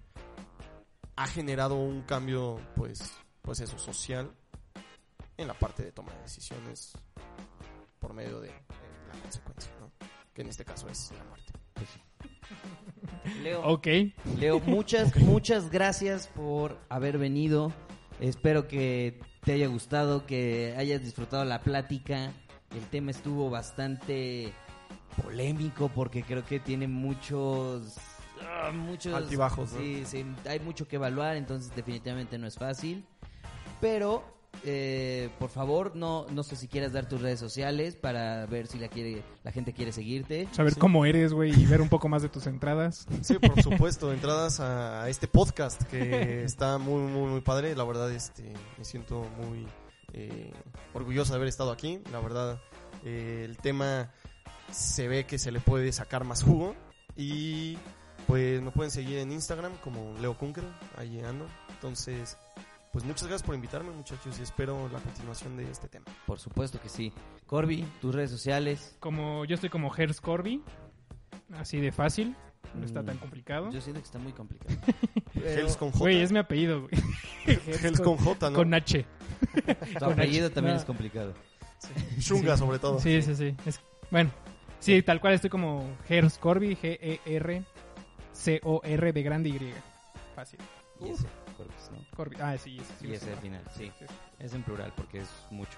ha 1.17 1.27
generado 1.27 1.77
un 1.77 2.03
cambio 2.03 2.61
pues 2.77 3.13
pues 3.43 3.61
eso 3.61 3.79
social 3.79 4.31
en 5.37 5.49
la 5.49 5.55
parte 5.55 5.83
de 5.83 5.93
toma 5.93 6.13
de 6.13 6.21
decisiones 6.23 6.93
por 7.99 8.13
medio 8.15 8.41
de, 8.41 8.49
eh, 8.49 8.53
la 9.13 9.21
consecuencia, 9.21 9.73
¿no? 9.81 9.91
Que 10.35 10.43
en 10.43 10.49
este 10.49 10.65
caso 10.65 10.89
es 10.89 11.13
la 11.13 11.25
muerte. 11.25 11.53
Leo, 13.43 13.63
Ok. 13.63 13.87
Leo, 14.39 14.61
muchas, 14.61 15.15
muchas 15.17 15.71
gracias 15.71 16.27
por 16.29 16.79
haber 16.89 17.19
venido. 17.19 17.73
Espero 18.21 18.69
que 18.69 19.19
te 19.45 19.53
haya 19.53 19.67
gustado, 19.67 20.27
que 20.27 20.75
hayas 20.77 21.03
disfrutado 21.03 21.45
la 21.45 21.63
plática. 21.63 22.33
El 22.77 22.85
tema 22.91 23.11
estuvo 23.11 23.49
bastante 23.49 24.53
polémico 25.23 25.89
porque 25.89 26.23
creo 26.23 26.45
que 26.45 26.61
tiene 26.61 26.87
muchos... 26.87 27.97
ah, 28.43 28.71
muchos 28.73 29.15
Altibajos, 29.15 29.73
¿no? 29.73 29.81
Sí, 29.81 30.03
sí, 30.05 30.25
hay 30.47 30.61
mucho 30.61 30.87
que 30.87 30.97
evaluar, 30.97 31.37
entonces 31.37 31.75
definitivamente 31.75 32.37
no 32.39 32.47
es 32.47 32.57
fácil. 32.57 33.05
Pero, 33.81 34.23
eh, 34.65 35.31
por 35.39 35.49
favor, 35.51 35.97
no, 35.97 36.27
no 36.31 36.43
sé 36.43 36.57
si 36.57 36.69
quieras 36.69 36.93
dar 36.93 37.09
tus 37.09 37.21
redes 37.23 37.41
sociales 37.41 37.97
para 37.97 38.45
ver 38.47 38.67
si 38.67 38.79
la, 38.79 38.89
quiere, 38.89 39.23
la 39.43 39.53
gente 39.53 39.73
quiere 39.73 39.93
seguirte. 39.93 40.49
Saber 40.53 40.75
Sí. 40.75 40.81
cómo 40.81 41.07
eres, 41.07 41.33
güey, 41.33 41.53
y 41.59 41.67
ver 41.67 41.81
un 41.81 41.89
poco 41.89 42.09
más 42.09 42.23
de 42.23 42.29
tus 42.29 42.47
entradas. 42.47 43.07
Sí, 43.23 43.39
por 43.39 43.63
supuesto, 43.63 44.13
entradas 44.13 44.61
a 44.61 45.09
este 45.09 45.29
podcast 45.29 45.83
que 45.85 46.45
está 46.45 46.79
muy, 46.79 47.03
muy, 47.03 47.31
muy 47.31 47.41
padre. 47.41 47.75
La 47.75 47.85
verdad, 47.85 48.11
este, 48.13 48.53
me 48.77 48.85
siento 48.85 49.27
muy 49.39 49.67
eh, 50.13 50.53
orgulloso 50.95 51.33
de 51.33 51.37
haber 51.37 51.49
estado 51.49 51.73
aquí. 51.73 52.01
La 52.13 52.21
verdad, 52.21 52.61
eh, 53.05 53.43
el 53.45 53.57
tema 53.57 54.11
se 54.71 55.09
ve 55.09 55.25
que 55.25 55.39
se 55.39 55.53
le 55.53 55.61
puede 55.61 55.91
sacar 55.93 56.25
más 56.25 56.43
jugo. 56.43 56.75
Y 57.17 57.77
pues 58.27 58.63
me 58.63 58.71
pueden 58.71 58.91
seguir 58.91 59.19
en 59.19 59.33
Instagram 59.33 59.73
como 59.83 60.15
Leo 60.21 60.37
Kunkel, 60.39 60.65
ahí 60.97 61.21
ando. 61.21 61.47
Entonces, 61.71 62.37
pues 62.93 63.05
muchas 63.05 63.23
gracias 63.29 63.43
por 63.45 63.55
invitarme, 63.55 63.91
muchachos, 63.91 64.39
y 64.39 64.43
espero 64.43 64.89
la 64.93 64.99
continuación 65.01 65.57
de 65.57 65.71
este 65.71 65.89
tema. 65.89 66.07
Por 66.27 66.39
supuesto 66.39 66.81
que 66.81 66.89
sí. 66.89 67.13
Corby, 67.47 67.85
tus 68.01 68.15
redes 68.15 68.31
sociales. 68.31 68.97
Como 69.01 69.45
yo 69.45 69.55
estoy 69.55 69.71
como 69.71 69.95
Hers 69.97 70.21
Corby, 70.21 70.63
así 71.55 71.79
de 71.81 71.93
fácil, 71.93 72.35
no 72.75 72.85
está 72.85 73.03
Mm, 73.03 73.07
tan 73.07 73.19
complicado. 73.19 73.71
Yo 73.71 73.81
siento 73.81 74.01
que 74.01 74.07
está 74.07 74.19
muy 74.19 74.33
complicado. 74.33 74.77
Hells 75.35 75.77
con 75.77 75.91
J. 75.91 75.99
Güey, 76.01 76.21
es 76.21 76.33
mi 76.33 76.39
apellido, 76.39 76.83
güey. 76.83 76.93
Hells 77.47 78.01
con 78.01 78.17
J, 78.17 78.51
¿no? 78.51 78.57
Con 78.57 78.75
H. 78.75 79.05
Tu 79.55 79.63
Con 79.99 80.13
apellido 80.13 80.47
H. 80.47 80.55
también 80.55 80.75
No. 80.75 80.81
es 80.81 80.87
complicado. 80.87 81.35
Shunga, 82.19 82.57
sobre 82.57 82.79
todo. 82.79 82.99
Sí, 83.01 83.23
sí, 83.23 83.35
sí. 83.35 83.57
Es- 83.65 83.81
bueno, 84.11 84.31
sí, 84.81 85.01
tal 85.03 85.21
cual 85.21 85.35
estoy 85.35 85.51
como 85.51 85.89
Hers 86.09 86.37
Corby, 86.39 86.77
G-E-R-C-O-R 86.77 87.63
de 89.13 89.23
grande 89.23 89.49
Y. 89.49 89.73
Fácil. 90.35 90.59
Corby, 91.61 91.75
¿no? 91.93 92.17
Corby. 92.17 92.37
Ah, 92.41 92.57
sí, 92.57 92.79
ese 92.79 92.93
sí. 92.99 93.07
Y 93.09 93.13
ese 93.13 93.37
final, 93.37 93.63
sí. 93.77 93.93
Sí, 93.99 94.07
sí. 94.07 94.15
Es 94.39 94.55
en 94.55 94.63
plural 94.63 94.93
porque 94.97 95.19
es 95.19 95.29
mucho. 95.51 95.77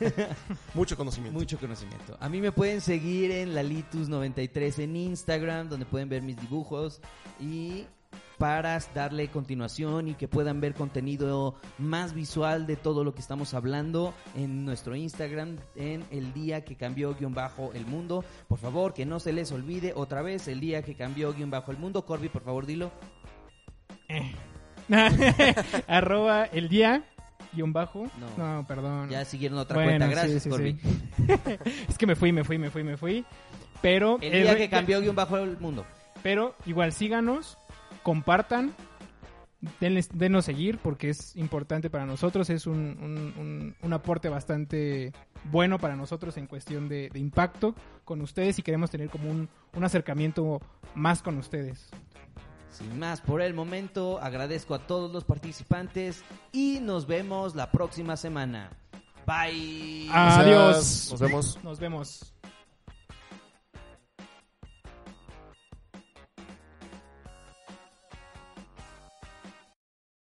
Mucho 0.74 0.96
conocimiento. 0.96 1.38
Mucho 1.38 1.58
conocimiento. 1.58 2.16
A 2.20 2.28
mí 2.28 2.40
me 2.40 2.52
pueden 2.52 2.80
seguir 2.80 3.30
en 3.30 3.52
Lalitus93 3.52 4.84
en 4.84 4.96
Instagram, 4.96 5.68
donde 5.68 5.84
pueden 5.84 6.08
ver 6.08 6.22
mis 6.22 6.40
dibujos 6.40 7.00
y 7.38 7.86
para 8.38 8.78
darle 8.94 9.28
continuación 9.28 10.08
y 10.08 10.14
que 10.14 10.26
puedan 10.26 10.60
ver 10.60 10.74
contenido 10.74 11.54
más 11.78 12.14
visual 12.14 12.66
de 12.66 12.76
todo 12.76 13.04
lo 13.04 13.14
que 13.14 13.20
estamos 13.20 13.54
hablando 13.54 14.14
en 14.34 14.64
nuestro 14.64 14.96
Instagram 14.96 15.58
en 15.76 16.04
el 16.10 16.32
día 16.32 16.64
que 16.64 16.76
cambió 16.76 17.14
guion 17.14 17.34
bajo 17.34 17.72
el 17.74 17.86
mundo. 17.86 18.24
Por 18.48 18.58
favor, 18.58 18.94
que 18.94 19.06
no 19.06 19.20
se 19.20 19.32
les 19.32 19.52
olvide 19.52 19.92
otra 19.94 20.22
vez 20.22 20.48
el 20.48 20.60
día 20.60 20.82
que 20.82 20.94
cambió 20.94 21.34
guion 21.34 21.50
bajo 21.50 21.70
el 21.70 21.78
mundo. 21.78 22.06
Corby, 22.06 22.30
por 22.30 22.42
favor, 22.42 22.66
dilo. 22.66 22.90
Eh. 24.08 24.34
Arroba 25.88 26.44
el 26.46 26.68
día 26.68 27.02
guion 27.52 27.72
bajo. 27.72 28.06
No. 28.38 28.56
No, 28.56 28.66
perdón. 28.66 29.08
Ya 29.10 29.24
siguieron 29.24 29.58
otra 29.58 29.74
Bueno, 29.76 29.90
cuenta. 29.90 30.06
Gracias, 30.08 30.42
sí, 30.44 30.48
Corby. 30.50 30.78
sí. 30.82 31.02
es 31.88 31.98
que 31.98 32.06
me 32.06 32.16
fui, 32.16 32.32
me 32.32 32.44
fui, 32.44 32.58
me 32.58 32.70
fui, 32.70 32.82
me 32.84 32.96
fui. 32.96 33.24
Pero, 33.80 34.18
El 34.20 34.42
día 34.44 34.56
que 34.56 34.68
cambió 34.68 35.00
guion 35.00 35.16
bajo 35.16 35.36
el 35.38 35.58
mundo. 35.58 35.84
pero 36.22 36.54
igual 36.66 36.92
síganos, 36.92 37.58
compartan, 38.04 38.72
denles, 39.80 40.08
denos 40.14 40.44
seguir 40.44 40.78
porque 40.78 41.10
es 41.10 41.34
importante 41.36 41.90
para 41.90 42.06
nosotros, 42.06 42.48
es 42.50 42.66
un, 42.66 42.76
un- 42.78 43.34
un- 43.38 43.74
un 43.82 43.92
aporte 43.92 44.28
bastante 44.28 45.12
bueno 45.50 45.78
para 45.78 45.96
nosotros 45.96 46.36
en 46.36 46.46
cuestión 46.46 46.88
de, 46.88 47.10
de 47.10 47.18
impacto 47.18 47.74
con 48.04 48.20
ustedes 48.22 48.58
y 48.58 48.62
queremos 48.62 48.90
tener 48.90 49.10
como 49.10 49.28
un, 49.30 49.48
un 49.74 49.84
acercamiento 49.84 50.60
más 50.94 51.22
con 51.22 51.36
ustedes. 51.38 51.90
Sin 52.72 52.98
más 52.98 53.20
por 53.20 53.42
el 53.42 53.52
momento, 53.54 54.18
agradezco 54.20 54.74
a 54.74 54.86
todos 54.86 55.12
los 55.12 55.24
participantes 55.24 56.24
y 56.52 56.80
nos 56.80 57.06
vemos 57.06 57.54
la 57.54 57.70
próxima 57.70 58.16
semana. 58.16 58.70
Bye. 59.26 60.08
Adiós. 60.10 61.08
Nos 61.10 61.20
vemos. 61.20 61.58
Nos 61.62 61.78
vemos. 61.78 62.34